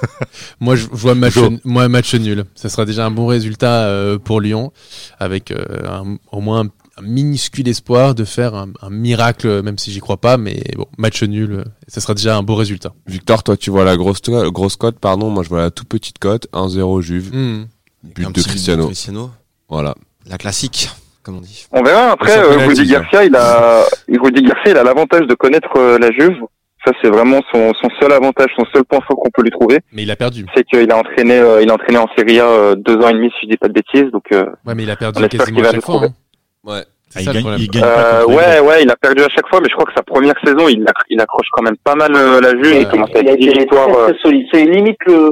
moi, 0.59 0.75
je 0.75 0.87
vois 0.91 1.15
match, 1.15 1.35
moi, 1.63 1.87
match 1.87 2.13
nul. 2.15 2.45
Ça 2.55 2.69
sera 2.69 2.85
déjà 2.85 3.05
un 3.05 3.11
bon 3.11 3.27
résultat 3.27 3.83
euh, 3.85 4.17
pour 4.17 4.41
Lyon, 4.41 4.71
avec 5.19 5.51
euh, 5.51 5.63
un- 5.87 6.17
au 6.31 6.41
moins 6.41 6.61
un, 6.65 6.69
un 6.97 7.01
minuscule 7.03 7.67
espoir 7.67 8.15
de 8.15 8.25
faire 8.25 8.55
un, 8.55 8.69
un 8.81 8.89
miracle, 8.89 9.61
même 9.61 9.77
si 9.77 9.91
j'y 9.91 9.99
crois 9.99 10.17
pas. 10.17 10.37
Mais 10.37 10.61
bon, 10.75 10.85
match 10.97 11.21
nul, 11.23 11.51
euh, 11.53 11.63
ça 11.87 12.01
sera 12.01 12.13
déjà 12.15 12.35
un 12.37 12.43
beau 12.43 12.55
résultat. 12.55 12.93
Victor, 13.07 13.43
toi, 13.43 13.57
tu 13.57 13.69
vois 13.69 13.83
la 13.85 13.95
grosse, 13.97 14.21
grosse 14.21 14.75
cote, 14.75 14.97
pardon. 14.99 15.29
Moi, 15.29 15.43
je 15.43 15.49
vois 15.49 15.61
la 15.61 15.71
toute 15.71 15.87
petite 15.87 16.17
cote. 16.19 16.47
1-0 16.53 17.01
Juve. 17.01 17.29
Hmm. 17.33 17.65
But 18.03 18.31
de 18.35 18.41
Cristiano. 18.41 18.87
Cristiano. 18.87 19.29
Voilà. 19.69 19.93
La 20.27 20.37
classique, 20.37 20.89
comme 21.23 21.37
on 21.37 21.41
dit. 21.41 21.67
On 21.71 21.81
verra. 21.83 22.11
Après, 22.11 22.37
euh, 22.37 22.67
Rudy 22.67 22.85
ça. 22.87 22.99
Garcia, 22.99 23.23
il 23.25 23.35
a, 23.35 23.83
Rudy 24.21 24.41
Garcia, 24.43 24.71
il 24.71 24.77
a 24.77 24.83
l'avantage 24.83 25.27
de 25.27 25.33
connaître 25.35 25.69
euh, 25.77 25.97
la 25.99 26.11
Juve. 26.11 26.37
Ça, 26.85 26.91
c'est 27.01 27.09
vraiment 27.09 27.41
son, 27.53 27.71
son 27.79 27.89
seul 27.99 28.11
avantage, 28.11 28.47
son 28.57 28.65
seul 28.73 28.83
point 28.85 28.99
fort 29.07 29.15
qu'on 29.17 29.29
peut 29.29 29.43
lui 29.43 29.51
trouver. 29.51 29.79
Mais 29.93 30.01
il 30.01 30.09
a 30.09 30.15
perdu. 30.15 30.47
C'est 30.55 30.63
qu'il 30.63 30.91
a 30.91 30.97
entraîné, 30.97 31.37
euh, 31.37 31.61
il 31.61 31.69
a 31.69 31.75
entraîné 31.75 31.99
en 31.99 32.07
Serie 32.17 32.39
A 32.39 32.45
euh, 32.47 32.75
deux 32.75 32.95
ans 32.97 33.09
et 33.09 33.13
demi, 33.13 33.29
si 33.39 33.45
je 33.45 33.51
dis 33.51 33.57
pas 33.57 33.67
de 33.67 33.73
bêtises. 33.73 34.11
Donc, 34.11 34.23
euh, 34.31 34.45
Ouais, 34.65 34.73
mais 34.73 34.81
il 34.83 34.89
a 34.89 34.95
perdu 34.95 35.21
On 35.21 35.25
espère 35.25 35.39
quasiment 35.41 35.57
qu'il 35.57 35.65
à 35.65 35.67
va 35.69 35.73
chaque 35.73 35.75
le 35.75 35.81
fois. 35.85 35.95
trouver. 35.95 36.07
hein. 36.07 36.71
Ouais. 36.71 36.83
Ah, 37.15 37.19
il 37.21 37.25
ça 37.25 37.33
le 37.33 37.41
gagne, 37.41 37.55
il 37.59 37.67
gagne 37.69 37.81
pas 37.83 38.21
euh, 38.21 38.25
ouais, 38.25 38.59
ouais, 38.61 38.83
il 38.83 38.89
a 38.89 38.95
perdu 38.95 39.21
à 39.21 39.29
chaque 39.29 39.47
fois, 39.49 39.59
mais 39.61 39.67
je 39.69 39.73
crois 39.75 39.85
que 39.85 39.93
sa 39.95 40.03
première 40.03 40.33
saison, 40.45 40.67
il, 40.69 40.83
il 41.09 41.19
accroche 41.21 41.47
quand 41.51 41.61
même 41.63 41.75
pas 41.83 41.95
mal 41.95 42.11
euh, 42.15 42.39
la 42.41 42.49
Juve. 42.51 42.61
Ouais. 42.73 42.81
il 42.81 42.87
commence 42.87 43.09
Il 43.11 43.17
a 43.17 43.19
avec 43.31 43.39
10 43.41 43.47
été 43.47 43.59
victoires. 43.59 43.87
très, 43.87 43.97
euh, 44.01 44.09
très 44.11 44.19
solide. 44.21 44.45
C'est 44.53 44.65
limite 44.65 44.97
le, 45.07 45.29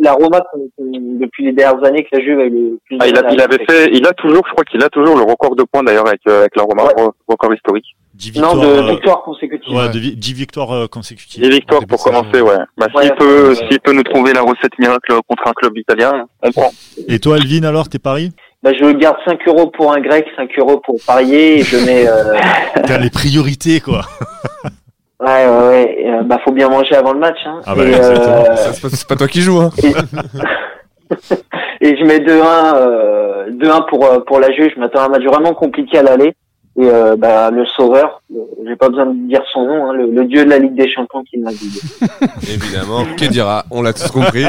la 0.00 0.12
Roma 0.14 0.40
qu'on- 0.52 0.68
qu'on- 0.76 1.18
depuis 1.20 1.44
les 1.44 1.52
dernières 1.52 1.84
années 1.84 2.02
que 2.04 2.16
la 2.16 2.24
Juve 2.24 2.38
a 2.40 2.44
eu 2.44 2.50
le 2.50 2.78
plus 2.86 2.98
ah, 3.00 3.06
il, 3.06 3.12
de 3.12 3.18
a, 3.18 3.28
à 3.28 3.32
il 3.32 3.40
avait 3.40 3.64
fait, 3.68 3.90
il 3.92 4.06
a 4.06 4.12
toujours, 4.14 4.42
je 4.46 4.52
crois 4.52 4.64
qu'il 4.64 4.82
a 4.82 4.88
toujours 4.88 5.16
le 5.16 5.22
record 5.22 5.54
de 5.56 5.62
points 5.70 5.82
d'ailleurs 5.82 6.06
avec, 6.08 6.20
euh, 6.28 6.40
avec 6.40 6.56
la 6.56 6.62
Roma, 6.64 6.84
Ouais. 6.84 7.04
record 7.28 7.54
historique. 7.54 7.84
10 8.14 8.38
Non, 8.40 8.48
victoires, 8.50 8.56
de 8.56 8.66
euh, 8.82 8.90
victoires 8.90 9.22
consécutives. 9.22 9.74
ouais, 9.74 9.88
de 9.88 9.98
vi- 9.98 10.16
10 10.16 10.32
victoires 10.34 10.72
euh, 10.72 10.86
consécutives. 10.86 11.42
10 11.42 11.48
victoires 11.50 11.80
pour 11.86 11.96
de 11.98 12.02
commencer, 12.02 12.40
ouais. 12.42 12.56
Bah, 12.76 12.86
Ouais, 12.94 13.04
s'il 13.04 13.14
peut, 13.14 13.48
ouais. 13.48 13.54
s'il 13.54 13.80
peut 13.80 13.92
nous 13.94 14.02
trouver 14.02 14.32
la 14.34 14.42
recette 14.42 14.78
miracle 14.78 15.14
contre 15.26 15.46
un 15.46 15.52
club 15.52 15.76
italien, 15.78 16.26
on 16.42 16.52
prend. 16.52 16.70
Et 17.08 17.18
toi, 17.20 17.38
Elvin, 17.38 17.62
alors, 17.66 17.88
tes 17.88 17.98
paris? 17.98 18.30
Bah, 18.62 18.72
je 18.72 18.92
garde 18.92 19.16
5 19.24 19.40
euros 19.48 19.66
pour 19.68 19.92
un 19.92 20.00
grec, 20.00 20.26
5 20.36 20.50
euros 20.58 20.80
pour 20.84 20.96
parier, 21.06 21.58
et 21.60 21.62
je 21.62 21.76
mets. 21.84 22.06
Euh... 22.08 22.34
T'as 22.86 22.98
les 22.98 23.10
priorités, 23.10 23.80
quoi. 23.80 24.02
Ouais, 25.24 25.46
ouais, 25.46 25.68
ouais. 25.68 25.96
Et, 26.00 26.10
euh, 26.10 26.22
bah, 26.24 26.40
faut 26.44 26.50
bien 26.50 26.68
manger 26.68 26.96
avant 26.96 27.12
le 27.12 27.20
match. 27.20 27.38
Hein. 27.46 27.60
Ah 27.64 27.76
bah, 27.76 27.82
euh, 27.82 28.56
C'est 28.56 28.82
pas, 28.82 28.88
c'est 28.90 29.06
pas 29.06 29.14
toi 29.14 29.28
qui 29.28 29.40
joues, 29.40 29.60
hein. 29.60 29.70
et 31.80 31.96
je 31.96 32.04
mets 32.04 32.18
2-1 32.18 32.42
euh, 32.74 33.50
2-1 33.52 33.88
pour 33.88 34.04
euh, 34.04 34.18
pour 34.26 34.40
la 34.40 34.50
Juve. 34.50 34.72
Je 34.74 34.80
m'attends 34.80 35.02
à 35.02 35.04
un 35.04 35.08
match 35.10 35.22
vraiment 35.22 35.54
compliqué 35.54 35.98
à 35.98 36.02
l'aller. 36.02 36.34
Et 36.76 36.88
euh, 36.88 37.14
bah, 37.16 37.52
le 37.52 37.64
sauveur, 37.66 38.20
j'ai 38.66 38.74
pas 38.74 38.88
besoin 38.88 39.06
de 39.06 39.28
dire 39.28 39.42
son 39.52 39.64
nom, 39.64 39.90
hein, 39.90 39.92
le, 39.92 40.10
le 40.10 40.24
dieu 40.24 40.44
de 40.44 40.50
la 40.50 40.58
Ligue 40.58 40.74
des 40.74 40.90
Champions 40.90 41.22
qui 41.22 41.38
m'a 41.38 41.52
guidé. 41.52 41.78
Évidemment. 42.52 43.04
Que 43.16 43.26
dira 43.26 43.64
On 43.70 43.82
l'a 43.82 43.92
tous 43.92 44.10
compris. 44.10 44.46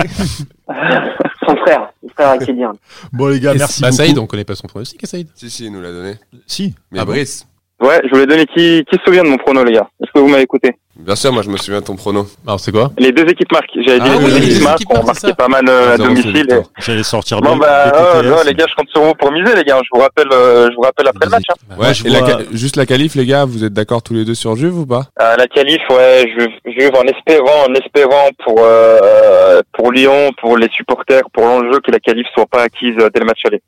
Son 1.47 1.55
frère, 1.57 1.91
son 2.01 2.09
frère 2.09 2.37
Kédian. 2.45 2.73
Bon, 3.11 3.27
les 3.27 3.39
gars, 3.39 3.53
merci 3.53 3.81
bah. 3.81 3.91
Saïd, 3.91 4.17
on 4.17 4.25
connaît 4.27 4.43
pas 4.43 4.55
son 4.55 4.67
pronostic, 4.67 5.05
Saïd. 5.05 5.27
si, 5.35 5.49
si, 5.49 5.65
il 5.65 5.71
nous 5.71 5.81
l'a 5.81 5.91
donné. 5.91 6.15
Si. 6.47 6.73
Mais 6.91 6.99
Ah 6.99 7.05
bon 7.05 7.11
Brice, 7.11 7.47
Ouais, 7.83 7.99
je 8.05 8.09
voulais 8.11 8.25
donner 8.25 8.45
qui, 8.45 8.83
qui 8.89 8.95
se 8.97 9.03
souvient 9.05 9.23
de 9.23 9.29
mon 9.29 9.37
prono, 9.37 9.63
les 9.63 9.73
gars. 9.73 9.87
Est-ce 10.01 10.09
que 10.13 10.19
vous 10.19 10.27
m'avez 10.29 10.43
écouté 10.43 10.71
bien 10.95 11.15
sûr, 11.15 11.33
moi 11.33 11.41
je 11.41 11.49
me 11.49 11.57
souviens 11.57 11.81
de 11.81 11.85
ton 11.85 11.95
prono. 11.95 12.27
Alors, 12.45 12.59
c'est 12.59 12.71
quoi 12.71 12.91
Les 12.99 13.11
deux 13.11 13.23
équipes 13.23 13.51
marquent. 13.51 13.65
J'avais 13.83 13.99
dit 13.99 14.05
Ah 14.09 14.19
les 14.19 14.25
deux 14.29 14.37
équipes 14.37 14.61
marquent. 14.63 14.81
équipes 14.81 14.97
On 15.01 15.03
marquait 15.05 15.33
pas 15.33 15.47
mal 15.47 15.65
euh, 15.67 15.93
à 15.93 15.97
c'est 15.97 16.03
domicile. 16.03 16.47
et-. 16.51 16.81
J'allais 16.81 17.03
sortir 17.03 17.41
Bon 17.41 17.57
bien 17.57 17.57
bah, 17.67 17.91
les 18.21 18.29
oh, 18.29 18.29
non, 18.29 18.37
les 18.45 18.53
gars, 18.53 18.65
je 18.69 18.75
compte 18.75 18.89
sur 18.89 19.01
vous 19.01 19.13
pour 19.15 19.31
miser, 19.31 19.55
les 19.55 19.63
gars. 19.63 19.79
Je 19.83 19.89
vous 19.91 20.01
rappelle, 20.01 20.27
euh, 20.31 20.69
je 20.69 20.75
vous 20.75 20.81
rappelle 20.83 21.07
après 21.07 21.25
le 21.25 21.31
match. 21.31 21.43
Hein. 21.49 21.53
Bah, 21.67 21.75
Ouais, 21.79 21.93
je 21.95 22.05
et 22.07 22.09
vois- 22.11 22.37
juste 22.53 22.75
la 22.77 22.85
qualif, 22.85 23.15
les 23.15 23.25
gars, 23.25 23.43
vous 23.43 23.63
êtes 23.65 23.73
d'accord 23.73 24.03
tous 24.03 24.13
les 24.13 24.23
deux 24.23 24.35
sur 24.35 24.55
Juve 24.55 24.77
ou 24.77 24.85
pas? 24.85 25.07
Euh, 25.19 25.35
la 25.35 25.47
qualif, 25.47 25.81
ouais, 25.89 26.31
je, 26.37 26.45
je 26.71 26.87
en 26.95 27.03
espérant, 27.07 27.65
en 27.67 27.73
espérant 27.73 28.29
pour 28.45 28.59
euh, 28.59 29.61
pour 29.73 29.91
Lyon, 29.91 30.29
pour 30.39 30.57
les 30.57 30.69
supporters, 30.69 31.23
pour 31.33 31.43
l'enjeu 31.43 31.79
que 31.83 31.91
la 31.91 31.99
qualif 31.99 32.27
soit 32.35 32.45
pas 32.45 32.61
acquise 32.61 32.95
dès 32.95 33.19
le 33.19 33.25
match 33.25 33.39
aller. 33.45 33.61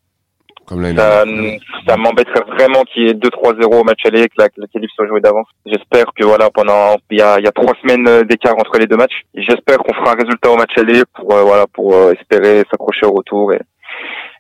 Comme 0.68 0.82
l'année 0.82 0.98
Ça, 0.98 1.24
ça 1.88 1.98
m'embêterait 1.98 2.44
vraiment 2.48 2.84
qu'il 2.84 3.04
y 3.04 3.10
ait 3.10 3.14
2-3-0 3.14 3.80
au 3.80 3.84
match 3.84 4.00
aller, 4.06 4.28
que 4.28 4.36
la, 4.38 4.50
que 4.50 4.60
la 4.62 4.68
qualif 4.68 4.90
soit 4.96 5.08
jouée 5.08 5.22
d'avance. 5.22 5.48
J'espère 5.66 6.06
que 6.18 6.26
voilà, 6.26 6.50
pendant 6.50 6.96
il 7.12 7.20
y 7.20 7.22
a, 7.22 7.38
il 7.40 7.46
y 7.46 7.48
a 7.48 7.52
trois 7.52 7.74
semaines 7.82 8.08
euh, 8.08 8.24
d'écart 8.24 8.56
entre 8.58 8.78
les 8.80 8.88
deux 8.88 8.98
matchs. 8.98 9.22
J'espère 9.36 9.78
qu'on 9.78 9.94
fera 9.94 10.12
un 10.12 10.16
résultat 10.16 10.50
au 10.50 10.58
match 10.58 10.72
aller 10.78 11.04
pour 11.14 11.34
euh, 11.34 11.44
voilà 11.44 11.66
pour 11.72 11.94
euh, 11.94 12.14
espérer 12.14 12.64
s'accrocher 12.70 13.06
au 13.06 13.14
retour 13.14 13.54
et, 13.54 13.60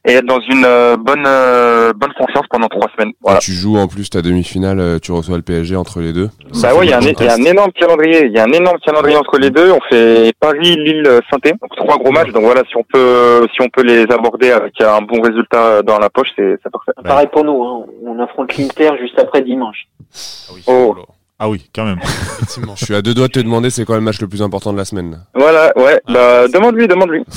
et 0.05 0.13
être 0.13 0.25
dans 0.25 0.39
une 0.39 0.63
euh, 0.65 0.95
bonne 0.97 1.23
euh, 1.25 1.91
bonne 1.93 2.13
confiance 2.13 2.45
pendant 2.49 2.67
trois 2.67 2.89
semaines. 2.95 3.13
Voilà. 3.21 3.39
Tu 3.39 3.51
joues 3.51 3.77
en 3.77 3.87
plus 3.87 4.09
ta 4.09 4.21
demi-finale, 4.21 4.79
euh, 4.79 4.99
tu 4.99 5.11
reçois 5.11 5.35
le 5.37 5.41
PSG 5.43 5.75
entre 5.75 5.99
les 5.99 6.13
deux. 6.13 6.29
Ça 6.53 6.69
Bah 6.69 6.75
ouais, 6.79 6.85
il 6.85 6.89
y, 6.89 6.93
a 6.93 6.97
un- 6.97 7.01
y 7.01 7.27
a 7.47 7.49
énorme 7.51 7.71
calendrier. 7.71 8.25
Il 8.25 8.31
y 8.31 8.39
a 8.39 8.43
un 8.43 8.51
énorme 8.51 8.77
calendrier 8.85 9.17
entre 9.17 9.37
les 9.37 9.49
deux. 9.49 9.71
On 9.71 9.79
fait 9.89 10.31
Paris, 10.39 10.75
Lille, 10.77 11.19
Saint-Étienne. 11.29 11.57
Donc 11.61 11.75
trois 11.75 11.97
gros 11.97 12.11
matchs. 12.11 12.31
Donc 12.31 12.43
voilà, 12.43 12.61
si 12.69 12.77
on 12.77 12.83
peut, 12.83 13.47
si 13.53 13.61
on 13.61 13.69
peut 13.69 13.83
les 13.83 14.03
aborder 14.03 14.51
avec 14.51 14.79
un 14.81 15.01
bon 15.01 15.21
résultat 15.21 15.81
dans 15.81 15.97
la 15.99 16.09
poche, 16.09 16.29
c'est 16.35 16.57
c'est 16.63 16.71
parfait. 16.71 16.91
Pareil 17.03 17.27
pour 17.31 17.43
nous, 17.43 17.63
hein. 17.63 17.85
on 18.05 18.19
affronte 18.19 18.55
l'Inter 18.57 18.91
juste 19.01 19.17
après 19.19 19.41
dimanche. 19.41 19.87
Ah 20.13 20.51
oui, 20.53 20.61
Oh. 20.67 20.95
Ah 21.38 21.50
oui, 21.50 21.69
quand 21.76 21.84
même. 21.86 22.00
effectivement. 22.04 22.76
Je 22.78 22.86
suis 22.86 22.95
à 22.95 23.02
deux 23.02 23.13
doigts 23.13 23.28
de 23.28 23.34
te 23.34 23.39
demander 23.39 23.69
c'est 23.69 23.84
quoi 23.86 23.95
le 23.95 24.02
match 24.02 24.21
le 24.21 24.28
plus 24.28 24.41
important 24.41 24.71
de 24.71 24.78
la 24.78 24.86
semaine. 24.86 25.12
là. 25.12 25.17
Voilà, 25.34 25.74
ouais. 25.78 26.00
Ah, 26.08 26.13
bah, 26.13 26.48
demande-lui, 26.48 26.88
demande-lui. 26.88 27.24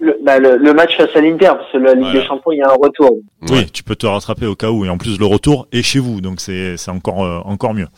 Le, 0.00 0.16
bah, 0.24 0.38
le, 0.38 0.56
le 0.58 0.74
match 0.74 0.96
face 0.96 1.14
à 1.14 1.20
l'Inter, 1.20 1.46
parce 1.58 1.72
que 1.72 1.78
la 1.78 1.94
Ligue 1.94 2.02
Voilà. 2.04 2.20
des 2.20 2.26
Champions, 2.26 2.52
il 2.52 2.58
y 2.58 2.62
a 2.62 2.70
un 2.70 2.74
retour. 2.80 3.16
Oui, 3.50 3.70
tu 3.70 3.82
peux 3.82 3.96
te 3.96 4.06
rattraper 4.06 4.46
au 4.46 4.54
cas 4.54 4.70
où. 4.70 4.84
Et 4.84 4.88
en 4.88 4.98
plus, 4.98 5.18
le 5.18 5.26
retour 5.26 5.66
est 5.72 5.82
chez 5.82 5.98
vous, 5.98 6.20
donc 6.20 6.40
c'est 6.40 6.76
c'est 6.76 6.90
encore 6.90 7.24
euh, 7.24 7.40
encore 7.44 7.74
mieux. 7.74 7.88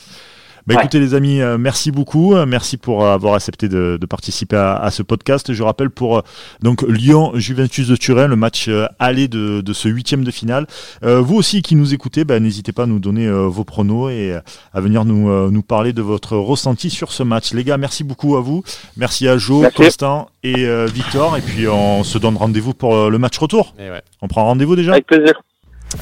Bah, 0.66 0.75
Ouais. 0.75 0.81
écoutez 0.81 1.01
les 1.01 1.14
amis, 1.14 1.40
euh, 1.40 1.59
merci 1.59 1.90
beaucoup, 1.90 2.35
Euh, 2.37 2.46
merci 2.46 2.77
pour 2.77 3.05
euh, 3.05 3.12
avoir 3.14 3.35
accepté 3.35 3.68
de, 3.68 3.98
de 4.01 4.07
participer 4.07 4.57
à, 4.57 4.77
à 4.77 4.90
ce 4.92 5.03
podcast. 5.03 5.53
Je 5.53 5.62
rappelle 5.62 5.90
pour 5.90 6.22
donc 6.62 6.83
Lyon 6.83 7.33
Juventus 7.35 7.88
de 7.88 7.96
Turin, 7.96 8.29
le 8.29 8.37
match 8.37 8.70
aller 9.01 9.27
de, 9.29 9.61
de 9.61 9.72
ce 9.72 9.88
huitième 9.88 10.22
de 10.25 10.31
finale. 10.31 10.66
Euh, 11.05 11.20
vous 11.20 11.35
aussi 11.37 11.62
qui 11.62 11.75
nous 11.75 11.94
écoutez, 11.94 12.25
bah, 12.25 12.38
n'hésitez 12.38 12.72
pas 12.72 12.85
à 12.85 12.87
nous 12.87 13.01
donner 13.01 13.27
euh, 13.27 13.46
vos 13.48 13.64
pronos 13.64 14.11
et 14.11 14.35
à 14.72 14.81
venir 14.81 15.05
nous 15.05 15.29
euh, 15.31 15.51
nous 15.51 15.62
parler 15.62 15.92
de 15.92 16.03
votre 16.03 16.37
ressenti 16.37 16.90
sur 16.90 17.12
ce 17.12 17.22
match. 17.25 17.53
Les 17.55 17.64
gars, 17.64 17.77
merci 17.77 18.05
beaucoup 18.05 18.37
à 18.37 18.40
vous, 18.40 18.62
merci 18.96 19.27
à 19.29 19.38
Jo, 19.38 19.62
Merci. 19.62 19.77
Constant 19.77 20.29
et 20.44 20.64
euh, 20.66 20.87
Victor. 20.87 21.37
Et 21.37 21.40
puis 21.40 21.66
on 21.68 22.05
se 22.05 22.18
donne 22.18 22.37
rendez-vous 22.37 22.72
pour 22.75 22.94
euh, 22.94 23.11
le 23.11 23.18
match 23.18 23.37
retour. 23.38 23.75
Et 23.81 23.90
ouais. 23.90 24.03
On 24.20 24.29
prend 24.29 24.44
rendez-vous 24.44 24.77
déjà? 24.77 24.92
Avec 24.92 25.07
plaisir. 25.07 25.35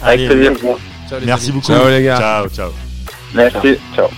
Allez, 0.02 0.26
Avec 0.26 0.58
plaisir. 0.58 0.76
Merci 1.24 1.46
amis. 1.50 1.54
beaucoup. 1.60 1.72
Ciao 1.72 1.88
les 1.88 2.02
gars. 2.04 2.18
Ciao, 2.18 2.48
ciao. 2.48 2.70
Merci. 3.34 3.76
Ciao. 3.96 4.08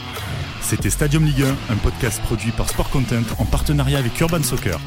C'était 0.62 0.90
Stadium 0.90 1.24
Ligue 1.24 1.42
1, 1.42 1.72
un 1.72 1.76
podcast 1.76 2.22
produit 2.22 2.52
par 2.52 2.68
Sport 2.68 2.88
Content 2.90 3.22
en 3.38 3.44
partenariat 3.44 3.98
avec 3.98 4.18
Urban 4.20 4.42
Soccer. 4.42 4.78